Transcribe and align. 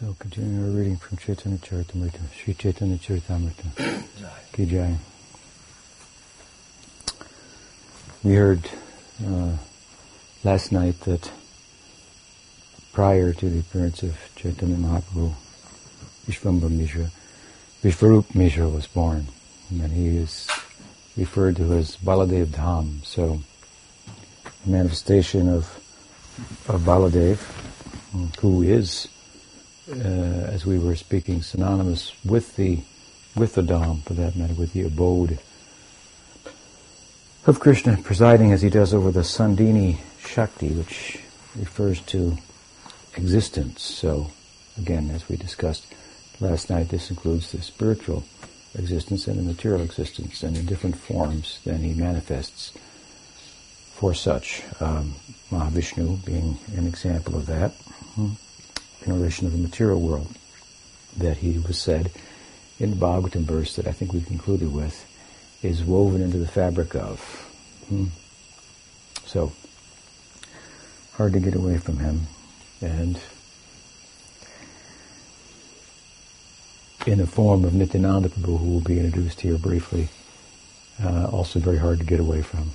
So 0.00 0.16
continuing 0.18 0.64
our 0.64 0.70
reading 0.70 0.96
from 0.96 1.18
Chaitanya 1.18 1.58
Charitamrita, 1.58 2.20
Sri 2.32 2.54
Chaitanya 2.54 2.96
Charitamrita. 2.96 4.02
Ki 4.50 4.64
Jai. 4.64 4.96
We 8.24 8.34
heard 8.34 8.70
uh, 9.22 9.58
last 10.42 10.72
night 10.72 10.98
that 11.00 11.30
prior 12.94 13.34
to 13.34 13.50
the 13.50 13.60
appearance 13.60 14.02
of 14.02 14.16
Chaitanya 14.36 14.76
Mahaprabhu, 14.76 15.34
Vishvambara 16.26 16.70
Mishra, 16.70 17.10
Vishvarup 17.82 18.34
Mishra 18.34 18.70
was 18.70 18.86
born, 18.86 19.26
and 19.68 19.92
he 19.92 20.16
is 20.16 20.48
referred 21.14 21.56
to 21.56 21.74
as 21.74 21.98
Baladev 21.98 22.46
Dham. 22.46 23.04
So, 23.04 23.42
a 24.64 24.70
manifestation 24.70 25.50
of 25.50 25.66
of 26.68 26.80
Baladev, 26.80 27.36
who 28.38 28.62
is 28.62 29.06
uh, 29.88 29.94
as 29.94 30.66
we 30.66 30.78
were 30.78 30.96
speaking, 30.96 31.42
synonymous 31.42 32.12
with 32.24 32.56
the 32.56 32.80
with 33.36 33.54
the 33.54 33.62
Dham, 33.62 34.02
for 34.02 34.14
that 34.14 34.36
matter, 34.36 34.54
with 34.54 34.72
the 34.72 34.82
abode 34.82 35.38
of 37.46 37.60
Krishna 37.60 37.96
presiding 38.02 38.52
as 38.52 38.62
he 38.62 38.70
does 38.70 38.92
over 38.92 39.10
the 39.10 39.20
Sandhini 39.20 39.98
Shakti, 40.18 40.70
which 40.70 41.20
refers 41.56 42.00
to 42.02 42.36
existence. 43.16 43.82
So, 43.82 44.30
again, 44.76 45.10
as 45.10 45.28
we 45.28 45.36
discussed 45.36 45.86
last 46.40 46.70
night, 46.70 46.88
this 46.88 47.10
includes 47.10 47.52
the 47.52 47.62
spiritual 47.62 48.24
existence 48.76 49.26
and 49.26 49.38
the 49.38 49.42
material 49.42 49.82
existence, 49.82 50.42
and 50.42 50.56
in 50.56 50.66
different 50.66 50.96
forms 50.96 51.60
than 51.64 51.78
he 51.78 51.94
manifests 51.94 52.72
for 53.94 54.12
such. 54.14 54.62
Um, 54.80 55.14
Mahavishnu 55.50 56.24
being 56.24 56.58
an 56.76 56.86
example 56.86 57.36
of 57.36 57.46
that. 57.46 57.72
Hmm 58.14 58.34
in 59.04 59.12
relation 59.12 59.48
to 59.48 59.56
the 59.56 59.62
material 59.62 60.00
world 60.00 60.28
that 61.16 61.38
he 61.38 61.58
was 61.58 61.78
said 61.78 62.10
in 62.78 62.90
the 62.90 62.96
Bhagavatam 62.96 63.42
verse 63.42 63.76
that 63.76 63.86
I 63.86 63.92
think 63.92 64.12
we 64.12 64.22
concluded 64.22 64.72
with 64.72 65.06
is 65.62 65.84
woven 65.84 66.22
into 66.22 66.38
the 66.38 66.48
fabric 66.48 66.94
of. 66.94 67.20
Hmm. 67.88 68.06
So, 69.26 69.52
hard 71.14 71.34
to 71.34 71.40
get 71.40 71.54
away 71.54 71.76
from 71.78 71.98
him. 71.98 72.22
And 72.80 73.20
in 77.06 77.18
the 77.18 77.26
form 77.26 77.64
of 77.64 77.74
Nityananda 77.74 78.30
Prabhu, 78.30 78.58
who 78.58 78.72
will 78.72 78.80
be 78.80 78.98
introduced 78.98 79.40
here 79.40 79.58
briefly, 79.58 80.08
uh, 81.02 81.26
also 81.26 81.58
very 81.58 81.78
hard 81.78 81.98
to 81.98 82.04
get 82.04 82.20
away 82.20 82.42
from. 82.42 82.70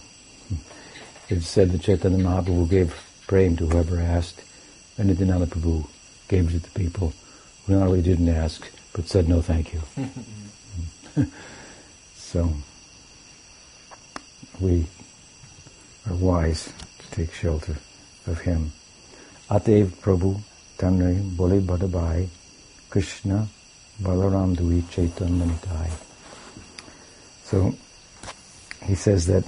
It's 1.27 1.47
said 1.47 1.71
that 1.71 1.81
Chaitanya 1.81 2.23
Mahaprabhu 2.23 2.69
gave 2.69 2.95
prema 3.27 3.55
to 3.57 3.67
whoever 3.67 3.99
asked, 3.99 4.43
and 4.97 5.09
Nityananda 5.09 5.47
Prabhu 5.47 5.87
gave 6.27 6.49
it 6.49 6.51
to 6.51 6.59
the 6.59 6.79
people 6.79 7.13
who 7.65 7.73
not 7.73 7.87
only 7.87 8.01
didn't 8.01 8.29
ask, 8.29 8.69
but 8.93 9.07
said 9.07 9.27
no 9.27 9.41
thank 9.41 9.73
you. 9.73 9.81
so 12.15 12.49
we 14.59 14.85
are 16.09 16.15
wise 16.15 16.71
to 16.99 17.11
take 17.11 17.33
shelter 17.33 17.75
of 18.27 18.39
him. 18.41 18.71
Atev 19.49 19.87
Prabhu 20.01 20.39
Tanre 20.77 21.13
Bole 21.21 21.61
Badabai 21.61 22.27
Krishna 22.89 23.47
Balaram 24.01 24.55
Dui 24.55 24.89
Chaitanya 24.89 25.45
Nitai. 25.45 25.91
So 27.43 27.75
he 28.83 28.95
says 28.95 29.27
that 29.27 29.43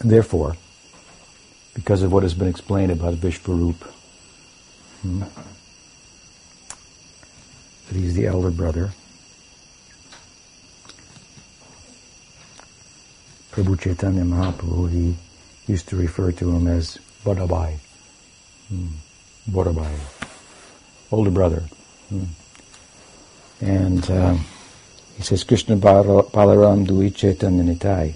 therefore, 0.00 0.56
because 1.74 2.02
of 2.02 2.12
what 2.12 2.22
has 2.22 2.34
been 2.34 2.48
explained 2.48 2.92
about 2.92 3.14
Vishvarup, 3.14 3.76
Hmm. 5.04 5.20
But 7.86 7.96
he's 7.96 8.14
the 8.14 8.26
elder 8.26 8.50
brother. 8.50 8.90
Prabhu 13.52 13.78
Chaitanya 13.78 14.22
Mahaprabhu, 14.22 14.90
he 14.90 15.14
used 15.66 15.88
to 15.90 15.96
refer 15.96 16.32
to 16.32 16.50
him 16.50 16.66
as 16.66 16.98
Badabai. 17.22 17.76
Hmm. 18.68 18.86
Badabai. 19.50 19.94
Older 21.12 21.30
brother. 21.30 21.64
Hmm. 22.08 22.24
And 23.60 24.10
um, 24.10 24.44
he 25.18 25.22
says, 25.22 25.44
Krishna 25.44 25.76
Balaram 25.76 26.86
Dui 26.86 27.14
Chaitanya 27.14 27.62
Nitai. 27.62 28.14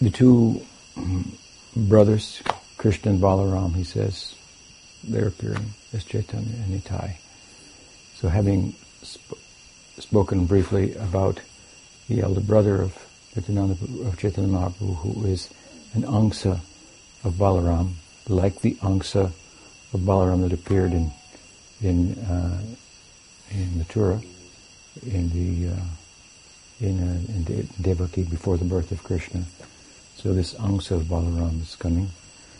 The 0.00 0.10
two 0.10 0.62
brothers, 1.76 2.42
Krishna 2.78 3.12
and 3.12 3.20
Balaram, 3.20 3.74
he 3.74 3.84
says, 3.84 4.34
they're 5.04 5.28
appearing 5.28 5.74
as 5.92 6.04
Chaitanya 6.04 6.54
and 6.64 6.80
Nitai. 6.82 7.14
So 8.14 8.28
having 8.28 8.74
sp- 9.00 9.40
spoken 9.98 10.46
briefly 10.46 10.94
about 10.94 11.40
the 12.08 12.22
elder 12.22 12.40
brother 12.40 12.82
of 12.82 12.98
Chaitanya, 13.34 13.72
of 13.72 14.18
Chaitanya 14.18 14.50
Mahaprabhu, 14.50 14.96
who 14.96 15.26
is 15.26 15.48
an 15.94 16.02
angsa 16.02 16.60
of 17.24 17.34
Balaram, 17.34 17.92
like 18.28 18.60
the 18.60 18.74
angsa 18.76 19.32
of 19.92 20.00
Balaram 20.00 20.42
that 20.42 20.52
appeared 20.52 20.92
in 20.92 21.10
in 21.82 22.12
uh, 22.24 22.62
in 23.50 23.66
Mathura, 23.70 24.22
in 25.02 25.30
the 25.30 25.72
uh, 25.72 25.80
in, 26.80 27.00
uh, 27.00 27.32
in 27.32 27.44
De- 27.44 27.62
Devaki 27.80 28.22
before 28.24 28.56
the 28.56 28.64
birth 28.64 28.92
of 28.92 29.02
Krishna. 29.02 29.44
So 30.22 30.34
this 30.34 30.52
angsa 30.52 30.96
of 30.96 31.04
Balaram 31.04 31.62
is 31.62 31.76
coming, 31.76 32.10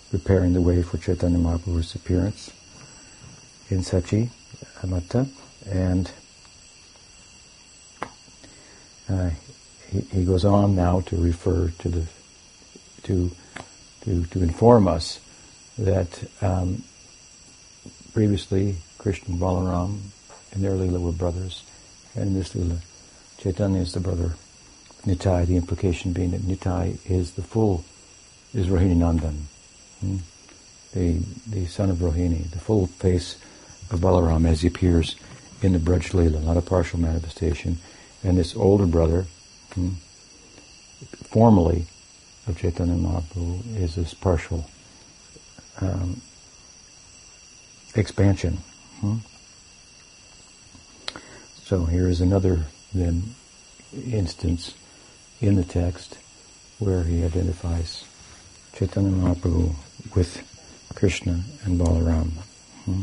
preparing 0.08 0.54
the 0.54 0.62
way 0.62 0.82
for 0.82 0.96
Chaitanya 0.96 1.36
Mahaprabhu's 1.36 1.94
appearance 1.94 2.50
in 3.68 3.80
Sachi, 3.80 4.30
Amata, 4.82 5.28
and 5.68 6.10
uh, 9.10 9.28
he, 9.90 10.00
he, 10.00 10.24
goes 10.24 10.46
on 10.46 10.74
now 10.74 11.02
to 11.02 11.16
refer 11.16 11.68
to 11.80 11.88
the 11.90 12.06
to 13.02 13.30
to 14.04 14.24
to 14.24 14.42
inform 14.42 14.88
us 14.88 15.20
that 15.76 16.24
um, 16.40 16.82
previously 18.14 18.76
Krishna 18.96 19.34
and 19.34 19.38
Balaram 19.38 19.98
in 20.52 20.62
their 20.62 20.76
lila 20.76 20.98
were 20.98 21.12
brothers, 21.12 21.62
and 22.14 22.28
in 22.28 22.34
this 22.34 22.54
lila 22.54 22.78
Chaitanya 23.36 23.82
is 23.82 23.92
the 23.92 24.00
brother 24.00 24.32
Nitai, 25.06 25.46
the 25.46 25.56
implication 25.56 26.12
being 26.12 26.30
that 26.32 26.42
Nitai 26.42 26.98
is 27.10 27.32
the 27.32 27.42
full, 27.42 27.84
is 28.54 28.66
Rohini 28.66 28.96
Nandan, 28.96 29.42
hmm? 30.00 30.16
the, 30.92 31.22
the 31.46 31.66
son 31.66 31.90
of 31.90 31.98
Rohini, 31.98 32.50
the 32.50 32.58
full 32.58 32.86
face 32.86 33.36
of 33.90 34.00
Balaram 34.00 34.46
as 34.46 34.60
he 34.60 34.68
appears 34.68 35.16
in 35.62 35.72
the 35.72 35.78
Braj 35.78 36.12
Leela, 36.12 36.42
not 36.42 36.56
a 36.56 36.62
partial 36.62 36.98
manifestation. 36.98 37.78
And 38.22 38.36
this 38.36 38.54
older 38.54 38.86
brother, 38.86 39.26
hmm, 39.74 39.90
formally, 41.30 41.86
of 42.46 42.58
Chaitanya 42.58 42.94
Mahaprabhu 42.94 43.76
is 43.76 43.94
this 43.94 44.14
partial 44.14 44.66
um, 45.80 46.20
expansion. 47.94 48.58
Hmm? 49.00 49.16
So 51.62 51.84
here 51.84 52.08
is 52.08 52.20
another 52.20 52.66
then 52.92 53.34
instance 53.92 54.74
in 55.40 55.56
the 55.56 55.64
text 55.64 56.18
where 56.78 57.02
he 57.04 57.24
identifies 57.24 58.04
Chaitanya 58.74 59.10
Mahaprabhu 59.10 59.74
with 60.14 60.42
Krishna 60.94 61.40
and 61.64 61.80
Balaram. 61.80 62.30
Hmm. 62.84 63.02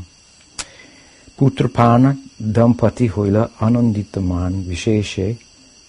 Putrapana 1.37 2.17
dampati 2.41 3.07
hoila 3.07 3.49
ananditaman 3.59 4.63
visheshe 4.63 5.37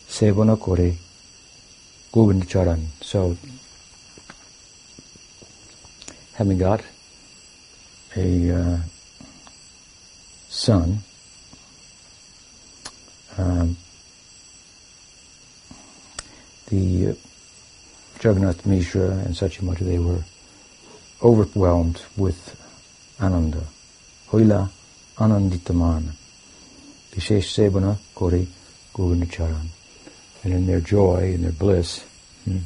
sevana 0.09 0.59
kore 0.59 0.95
Govindacharan. 2.13 2.87
So, 3.03 3.37
having 6.35 6.59
got 6.59 6.83
a 8.17 8.51
uh, 8.51 8.79
son, 10.49 10.99
um, 13.37 13.77
the 16.69 17.09
uh, 17.09 17.15
Jagannath 18.23 18.67
Mishra 18.67 19.11
and 19.11 19.35
Sachimata, 19.35 19.81
they 19.81 19.99
were 19.99 20.23
overwhelmed 21.23 22.03
with 22.17 22.57
ananda. 23.21 23.65
Hoila 24.29 24.69
ananditamana. 25.17 26.13
Vishesh 27.13 27.49
sebana 27.55 27.97
kori 28.15 28.47
govindacharan. 28.95 29.69
And 30.45 30.53
in 30.55 30.67
their 30.67 30.81
joy, 30.81 31.33
in 31.35 31.43
their 31.43 31.53
bliss, 31.53 32.05
hmm, 32.45 32.59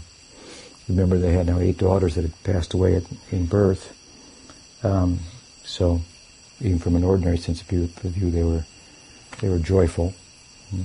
remember 0.88 1.18
they 1.18 1.32
had 1.32 1.46
now 1.46 1.58
eight 1.58 1.78
daughters 1.78 2.16
that 2.16 2.22
had 2.22 2.44
passed 2.44 2.74
away 2.74 2.96
at, 2.96 3.04
in 3.30 3.46
birth. 3.46 3.96
Um, 4.82 5.20
so 5.64 6.02
even 6.60 6.78
from 6.78 6.96
an 6.96 7.04
ordinary 7.04 7.38
sense 7.38 7.60
of 7.60 7.68
view, 7.68 7.88
they 8.30 8.44
were 8.44 8.64
they 9.40 9.48
were 9.48 9.58
joyful 9.58 10.12
hmm, 10.70 10.82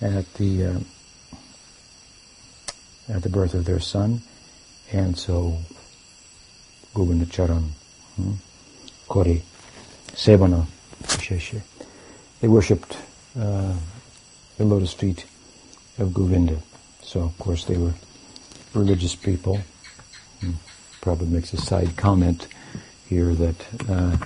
at 0.00 0.32
the 0.34 0.66
uh, 0.66 0.78
at 3.08 3.22
the 3.22 3.28
birth 3.28 3.54
of 3.54 3.64
their 3.64 3.80
son, 3.80 4.22
and 4.92 5.16
so 5.16 5.58
Govindacharan, 6.94 7.70
hmm, 8.16 8.32
Kori, 9.08 9.42
Sevana. 10.12 10.66
They 12.40 12.48
worshipped 12.48 12.96
uh, 13.38 13.74
the 14.56 14.64
lotus 14.64 14.92
feet 14.92 15.26
of 15.98 16.14
Govinda. 16.14 16.58
So, 17.02 17.20
of 17.20 17.38
course, 17.38 17.64
they 17.64 17.76
were 17.76 17.94
religious 18.74 19.14
people. 19.14 19.60
Hmm. 20.40 20.52
Prabhupada 21.00 21.28
makes 21.28 21.52
a 21.52 21.56
side 21.56 21.96
comment 21.96 22.48
here 23.08 23.34
that 23.34 23.66
uh, 23.88 24.16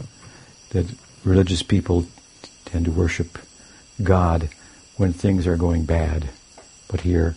that 0.70 0.86
religious 1.24 1.62
people 1.62 2.06
tend 2.64 2.86
to 2.86 2.90
worship 2.90 3.38
God 4.02 4.48
when 4.96 5.12
things 5.12 5.46
are 5.46 5.56
going 5.56 5.84
bad, 5.84 6.30
but 6.88 7.00
here, 7.00 7.36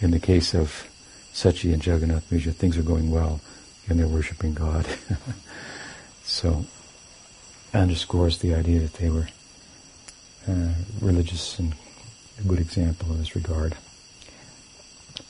in 0.00 0.10
the 0.10 0.20
case 0.20 0.54
of 0.54 0.88
Sachi 1.32 1.72
and 1.72 1.84
Jagannath 1.84 2.30
Mishra, 2.30 2.52
things 2.52 2.76
are 2.78 2.82
going 2.82 3.10
well, 3.10 3.40
and 3.88 3.98
they're 3.98 4.06
worshiping 4.08 4.54
God. 4.54 4.86
so, 6.24 6.64
underscores 7.74 8.38
the 8.38 8.54
idea 8.54 8.80
that 8.80 8.94
they 8.94 9.10
were 9.10 9.28
uh, 10.48 10.72
religious 11.00 11.58
and 11.58 11.74
a 12.38 12.42
good 12.42 12.60
example 12.60 13.10
in 13.12 13.18
this 13.18 13.34
regard. 13.34 13.76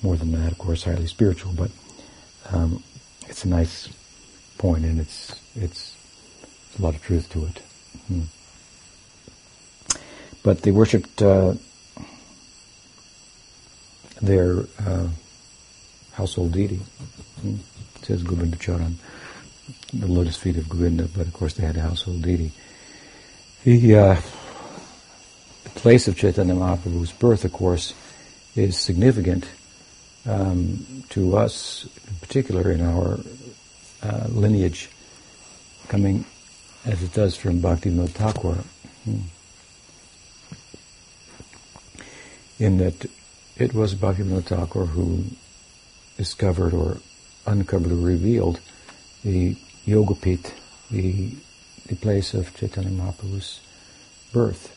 More 0.03 0.17
than 0.17 0.33
that, 0.33 0.53
of 0.53 0.59
course, 0.59 0.85
highly 0.85 1.07
spiritual, 1.07 1.53
but 1.53 1.71
um, 2.53 2.83
it's 3.27 3.45
a 3.45 3.49
nice 3.49 3.89
point, 4.59 4.85
and 4.85 5.01
it's 5.01 5.41
it's 5.57 5.95
a 6.79 6.83
lot 6.83 6.95
of 6.95 7.03
truth 7.03 7.31
to 7.31 7.47
it. 7.47 7.59
Hmm. 8.07 8.23
But 10.43 10.63
they 10.63 10.71
worshipped 10.71 11.21
uh, 11.21 11.55
their 14.21 14.65
uh, 14.85 15.09
household 16.13 16.53
deity. 16.53 16.81
It 17.45 17.59
says 18.03 18.23
Govinda 18.23 18.57
Charan, 18.57 18.99
the 19.93 20.07
lotus 20.07 20.37
feet 20.37 20.57
of 20.57 20.69
Govinda, 20.69 21.09
but 21.17 21.27
of 21.27 21.33
course 21.33 21.55
they 21.55 21.67
had 21.67 21.77
a 21.77 21.81
household 21.81 22.23
deity. 22.23 22.53
The, 23.65 23.97
uh, 23.97 24.21
the 25.65 25.71
place 25.71 26.09
of 26.09 26.17
Chaitanya 26.17 26.55
Mahaprabhu's 26.55 27.13
birth, 27.13 27.45
of 27.45 27.53
course, 27.53 27.95
is 28.57 28.79
significant 28.79 29.49
um, 30.27 31.05
to 31.11 31.37
us, 31.37 31.89
in 32.09 32.15
particular 32.17 32.73
in 32.73 32.81
our 32.81 33.19
uh, 34.03 34.27
lineage, 34.29 34.91
coming 35.89 36.25
as 36.85 37.03
it 37.03 37.13
does 37.13 37.37
from 37.37 37.61
Bhakti 37.61 37.91
Thakur, 37.91 38.59
hmm. 39.05 39.19
in 42.59 42.79
that 42.79 43.07
it 43.59 43.75
was 43.75 43.95
Bhaktivinoda 43.95 44.45
Thakur 44.45 44.87
who 44.87 45.25
discovered 46.17 46.73
or 46.73 46.99
uncovered 47.47 47.93
or 47.93 47.97
revealed 47.97 48.61
the 49.25 49.57
Yogapit, 49.87 50.53
the, 50.91 51.35
the 51.87 51.97
place 51.97 52.35
of 52.35 52.55
Chaitanya 52.57 52.91
Mahaprabhu's 52.91 53.61
birth, 54.33 54.75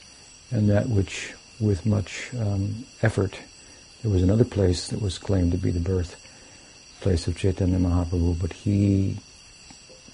and 0.51 0.69
that 0.69 0.89
which, 0.89 1.33
with 1.59 1.85
much 1.85 2.31
um, 2.39 2.85
effort, 3.01 3.39
there 4.01 4.11
was 4.11 4.23
another 4.23 4.45
place 4.45 4.87
that 4.87 5.01
was 5.01 5.19
claimed 5.19 5.51
to 5.51 5.57
be 5.57 5.69
the 5.69 5.79
birthplace 5.79 7.27
of 7.27 7.37
Chaitanya 7.37 7.77
Mahaprabhu, 7.77 8.39
but 8.39 8.53
he 8.53 9.17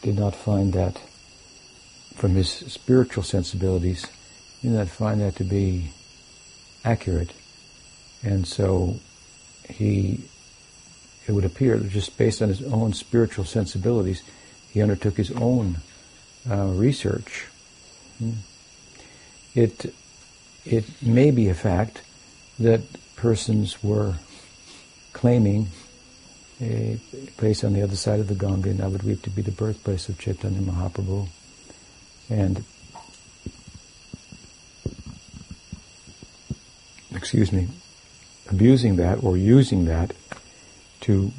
did 0.01 0.17
not 0.17 0.35
find 0.35 0.73
that 0.73 1.01
from 2.15 2.35
his 2.35 2.49
spiritual 2.49 3.23
sensibilities, 3.23 4.07
he 4.61 4.67
did 4.67 4.77
not 4.77 4.89
find 4.89 5.21
that 5.21 5.35
to 5.37 5.43
be 5.43 5.91
accurate. 6.83 7.31
And 8.23 8.47
so 8.47 8.99
he, 9.69 10.21
it 11.27 11.31
would 11.31 11.45
appear 11.45 11.77
just 11.79 12.17
based 12.17 12.41
on 12.41 12.49
his 12.49 12.63
own 12.63 12.93
spiritual 12.93 13.45
sensibilities, 13.45 14.23
he 14.71 14.81
undertook 14.81 15.17
his 15.17 15.31
own 15.31 15.77
uh, 16.49 16.65
research. 16.67 17.45
Hmm. 18.19 18.31
It, 19.55 19.93
it 20.65 20.85
may 21.01 21.31
be 21.31 21.49
a 21.49 21.53
fact 21.53 22.01
that 22.59 22.81
persons 23.15 23.83
were 23.83 24.15
claiming 25.13 25.67
a 26.61 26.99
place 27.37 27.63
on 27.63 27.73
the 27.73 27.81
other 27.81 27.95
side 27.95 28.19
of 28.19 28.27
the 28.27 28.35
Ganga 28.35 28.69
in 28.69 28.77
Navadvip 28.77 29.21
to 29.23 29.29
be 29.29 29.41
the 29.41 29.51
birthplace 29.51 30.09
of 30.09 30.17
Chaitanya 30.17 30.61
Mahaprabhu. 30.61 31.27
And, 32.29 32.63
excuse 37.15 37.51
me, 37.51 37.67
abusing 38.49 38.95
that 38.97 39.23
or 39.23 39.37
using 39.37 39.85
that 39.85 40.13
to 41.01 41.31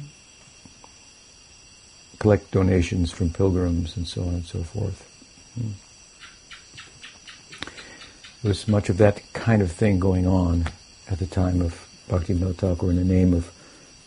collect 2.19 2.51
donations 2.51 3.11
from 3.11 3.29
pilgrims 3.29 3.95
and 3.95 4.07
so 4.07 4.21
on 4.23 4.29
and 4.29 4.45
so 4.45 4.63
forth. 4.63 5.05
Hmm. 5.55 5.71
There 8.41 8.49
was 8.49 8.67
much 8.67 8.89
of 8.89 8.97
that 8.97 9.21
kind 9.33 9.61
of 9.61 9.71
thing 9.71 9.99
going 9.99 10.25
on 10.25 10.65
at 11.09 11.19
the 11.19 11.25
time 11.25 11.61
of 11.61 11.87
Bhakti 12.07 12.33
Thakur 12.33 12.89
in 12.89 12.95
the 12.95 13.03
name 13.03 13.33
of 13.33 13.51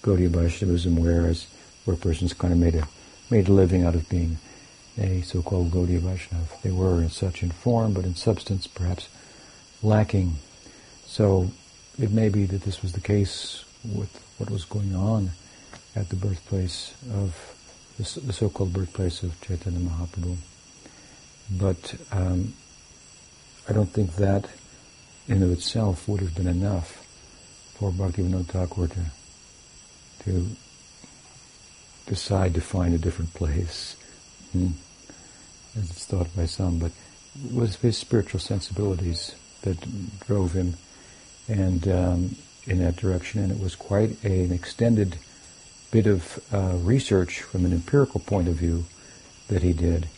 Gaudiya 0.02 0.28
Vaishnavism, 0.28 0.96
whereas 0.96 1.46
where 1.84 1.96
persons 1.96 2.32
kind 2.32 2.52
of 2.52 2.58
made 2.58 2.74
a 2.74 2.88
made 3.30 3.48
a 3.48 3.52
living 3.52 3.82
out 3.82 3.94
of 3.94 4.08
being 4.08 4.38
a 4.98 5.22
so-called 5.22 5.70
Gaudiya 5.70 6.00
Vaishnava. 6.00 6.46
They 6.62 6.70
were 6.70 7.00
in 7.00 7.10
such 7.10 7.42
in 7.42 7.50
form, 7.50 7.92
but 7.92 8.04
in 8.04 8.14
substance 8.14 8.66
perhaps 8.66 9.08
lacking. 9.82 10.36
So 11.06 11.50
it 11.98 12.10
may 12.10 12.28
be 12.28 12.46
that 12.46 12.62
this 12.62 12.82
was 12.82 12.92
the 12.92 13.00
case 13.00 13.64
with 13.84 14.10
what 14.38 14.50
was 14.50 14.64
going 14.64 14.94
on 14.94 15.30
at 15.94 16.08
the 16.08 16.16
birthplace 16.16 16.94
of 17.12 17.36
the, 17.98 18.32
so-called 18.32 18.72
birthplace 18.72 19.22
of 19.22 19.38
Chaitanya 19.40 19.78
Mahaprabhu. 19.78 20.36
But 21.50 21.94
um, 22.10 22.54
I 23.68 23.72
don't 23.72 23.90
think 23.90 24.16
that 24.16 24.48
in 25.28 25.42
of 25.42 25.52
itself 25.52 26.08
would 26.08 26.20
have 26.20 26.34
been 26.34 26.46
enough 26.46 27.06
for 27.74 27.90
Bhaktivinoda 27.90 28.46
Thakur 28.46 28.88
to, 28.88 29.00
to 30.24 30.46
decide 32.06 32.54
to 32.54 32.60
find 32.60 32.94
a 32.94 32.98
different 32.98 33.34
place, 33.34 33.96
hmm, 34.52 34.70
as 35.76 35.90
it's 35.90 36.06
thought 36.06 36.34
by 36.34 36.46
some, 36.46 36.78
but 36.78 36.92
it 37.44 37.54
was 37.54 37.76
his 37.76 37.98
spiritual 37.98 38.40
sensibilities 38.40 39.34
that 39.62 39.76
drove 40.26 40.52
him 40.52 40.76
and 41.48 41.86
um, 41.88 42.36
in 42.66 42.78
that 42.78 42.96
direction, 42.96 43.42
and 43.42 43.52
it 43.52 43.60
was 43.60 43.74
quite 43.74 44.22
a, 44.24 44.44
an 44.44 44.52
extended 44.52 45.16
bit 45.90 46.06
of 46.06 46.42
uh, 46.52 46.76
research 46.78 47.42
from 47.42 47.64
an 47.64 47.72
empirical 47.72 48.20
point 48.20 48.48
of 48.48 48.54
view 48.54 48.84
that 49.48 49.62
he 49.62 49.72
did. 49.72 50.08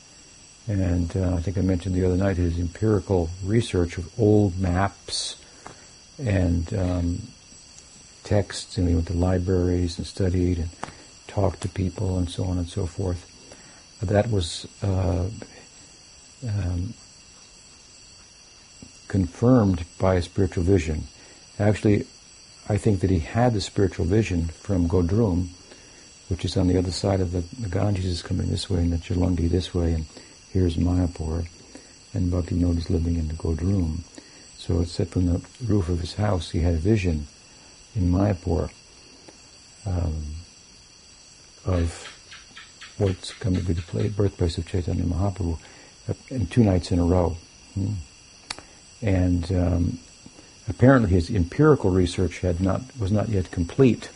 And 0.66 1.14
uh, 1.16 1.34
I 1.34 1.40
think 1.40 1.58
I 1.58 1.60
mentioned 1.60 1.94
the 1.94 2.04
other 2.04 2.16
night 2.16 2.36
his 2.36 2.58
empirical 2.58 3.30
research 3.44 3.98
of 3.98 4.08
old 4.18 4.58
maps 4.58 5.36
and 6.18 6.72
um, 6.74 7.22
texts, 8.22 8.78
and 8.78 8.88
he 8.88 8.94
went 8.94 9.08
to 9.08 9.14
libraries 9.14 9.98
and 9.98 10.06
studied 10.06 10.58
and 10.58 10.70
talked 11.26 11.60
to 11.62 11.68
people 11.68 12.16
and 12.18 12.30
so 12.30 12.44
on 12.44 12.56
and 12.56 12.68
so 12.68 12.86
forth. 12.86 13.30
That 14.00 14.30
was 14.30 14.66
uh, 14.82 15.26
um, 16.46 16.94
confirmed 19.08 19.84
by 19.98 20.14
a 20.14 20.22
spiritual 20.22 20.64
vision. 20.64 21.04
Actually, 21.58 22.06
I 22.68 22.76
think 22.78 23.00
that 23.00 23.10
he 23.10 23.20
had 23.20 23.52
the 23.52 23.60
spiritual 23.60 24.06
vision 24.06 24.46
from 24.48 24.88
Godrum, 24.88 25.48
which 26.28 26.44
is 26.44 26.56
on 26.56 26.66
the 26.66 26.78
other 26.78 26.90
side 26.90 27.20
of 27.20 27.32
the, 27.32 27.44
the 27.60 27.68
Ganges 27.68 28.06
is 28.06 28.22
coming 28.22 28.48
this 28.48 28.68
way 28.70 28.80
and 28.80 28.92
the 28.92 28.96
Jalangi 28.96 29.48
this 29.48 29.74
way, 29.74 29.92
and 29.92 30.06
here's 30.50 30.76
Mayapur, 30.76 31.46
and 32.14 32.32
Bhaktivinoda 32.32 32.78
is 32.78 32.90
living 32.90 33.16
in 33.16 33.28
the 33.28 33.34
Godrum. 33.34 33.98
So 34.56 34.80
it 34.80 34.88
said 34.88 35.08
from 35.08 35.26
the 35.26 35.42
roof 35.66 35.88
of 35.88 36.00
his 36.00 36.14
house 36.14 36.50
he 36.50 36.60
had 36.60 36.74
a 36.74 36.78
vision 36.78 37.26
in 37.94 38.10
Mayapur 38.10 38.70
um, 39.86 40.24
of 41.66 42.10
what's 42.98 43.32
coming 43.34 43.60
to 43.60 43.66
be 43.66 43.74
the 43.74 44.08
birthplace 44.08 44.56
of 44.58 44.66
Chaitanya 44.66 45.04
Mahaprabhu 45.04 45.58
uh, 46.08 46.14
in 46.30 46.46
two 46.46 46.64
nights 46.64 46.90
in 46.92 46.98
a 46.98 47.04
row. 47.04 47.36
Hmm. 47.74 47.92
And 49.02 49.52
um, 49.52 49.98
apparently 50.68 51.10
his 51.10 51.30
empirical 51.30 51.90
research 51.90 52.40
had 52.40 52.60
not 52.60 52.82
was 52.98 53.12
not 53.12 53.28
yet 53.28 53.50
complete. 53.50 54.10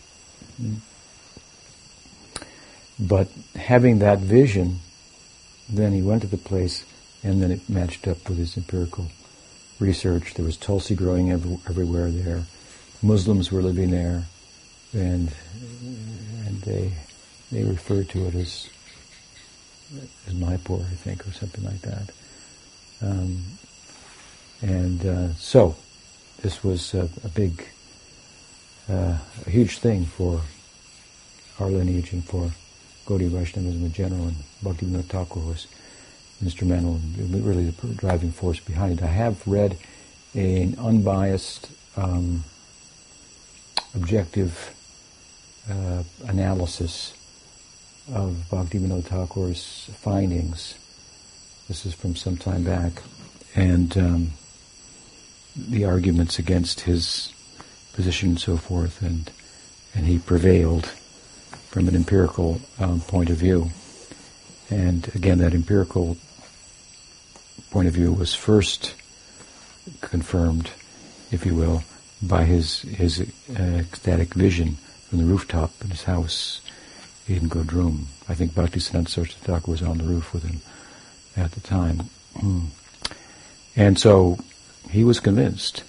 But 2.99 3.29
having 3.55 4.01
that 4.01 4.19
vision 4.19 4.81
then 5.69 5.93
he 5.93 6.03
went 6.03 6.23
to 6.23 6.29
the 6.29 6.39
place, 6.39 6.85
and 7.23 7.43
then 7.43 7.51
it 7.51 7.69
matched 7.69 8.09
up 8.09 8.29
with 8.29 8.39
his 8.39 8.57
empirical 8.57 9.09
research. 9.79 10.35
There 10.35 10.45
was 10.45 10.57
tulsi 10.57 10.95
growing 10.95 11.31
every, 11.31 11.59
everywhere 11.69 12.11
there. 12.11 12.45
Muslims 13.03 13.53
were 13.53 13.63
living 13.63 13.91
there, 13.91 14.25
and 14.93 15.31
and 16.47 16.61
they 16.63 16.93
they 17.53 17.65
referred 17.65 18.09
to 18.11 18.27
it 18.27 18.35
as 18.35 18.69
as 20.27 20.35
Mayapur, 20.35 20.81
I 20.81 20.95
think, 20.95 21.27
or 21.27 21.33
something 21.33 21.65
like 21.65 21.81
that. 21.83 22.11
Um, 23.03 23.45
And 24.61 25.07
uh, 25.07 25.35
so, 25.35 25.77
this 26.43 26.63
was 26.63 26.95
a, 26.95 27.09
a 27.25 27.29
big, 27.29 27.65
uh, 28.89 29.19
a 29.47 29.51
huge 29.51 29.79
thing 29.79 30.05
for 30.05 30.41
our 31.61 31.69
lineage 31.69 32.13
and 32.13 32.25
for 32.25 32.51
Gaudiya 33.07 33.31
Vaishnavism 33.31 33.85
in 33.85 33.93
general, 33.93 34.29
and 34.29 34.37
Bhaktivinoda 34.63 35.05
Thakur 35.05 35.41
was 35.41 35.67
instrumental 36.43 36.95
and 36.97 37.45
really 37.45 37.71
the 37.71 37.95
driving 37.95 38.31
force 38.31 38.61
behind 38.61 38.99
it. 38.99 39.03
I 39.03 39.09
have 39.09 39.47
read 39.47 39.77
an 40.35 40.77
unbiased, 40.79 41.71
um, 41.97 42.45
objective 43.95 44.75
uh, 45.71 46.03
analysis 46.27 47.15
of 48.15 48.45
Bhaktivinoda 48.51 49.05
Thakur's 49.05 49.91
findings. 49.95 50.75
This 51.67 51.85
is 51.85 51.95
from 51.95 52.15
some 52.15 52.37
time 52.37 52.63
back, 52.63 52.93
and 53.55 53.97
um, 53.99 54.31
the 55.57 55.85
arguments 55.85 56.39
against 56.39 56.81
his 56.83 57.33
position 57.93 58.31
and 58.31 58.41
so 58.41 58.57
forth, 58.57 59.03
and 59.03 59.31
and 59.95 60.07
he 60.07 60.19
prevailed 60.19 60.87
from 61.71 61.89
an 61.89 61.97
empirical 61.97 62.61
um, 62.79 63.01
point 63.01 63.31
of 63.31 63.37
view. 63.37 63.71
And 64.71 65.09
again, 65.15 65.39
that 65.39 65.55
empirical 65.55 66.17
point 67.71 67.89
of 67.89 67.95
view 67.95 68.13
was 68.13 68.35
first 68.35 68.95
confirmed, 70.01 70.71
if 71.31 71.45
you 71.45 71.55
will, 71.55 71.83
by 72.23 72.45
his 72.45 72.83
his 72.83 73.21
uh, 73.21 73.63
ecstatic 73.63 74.35
vision 74.35 74.77
from 75.09 75.19
the 75.19 75.25
rooftop 75.25 75.73
in 75.83 75.91
his 75.91 76.05
house 76.05 76.61
in 77.27 77.49
Godrum. 77.49 78.05
I 78.29 78.35
think 78.35 78.53
Bhaktisiddhanta 78.53 79.09
Saraswati 79.09 79.45
Thakur 79.45 79.71
was 79.71 79.83
on 79.83 79.99
the 79.99 80.05
roof 80.05 80.33
with 80.33 80.45
him 80.45 80.61
at 81.37 81.53
the 81.53 81.61
time. 81.61 82.11
and 83.77 83.99
so 83.99 84.39
he 84.91 85.05
was 85.05 85.21
convinced 85.21 85.85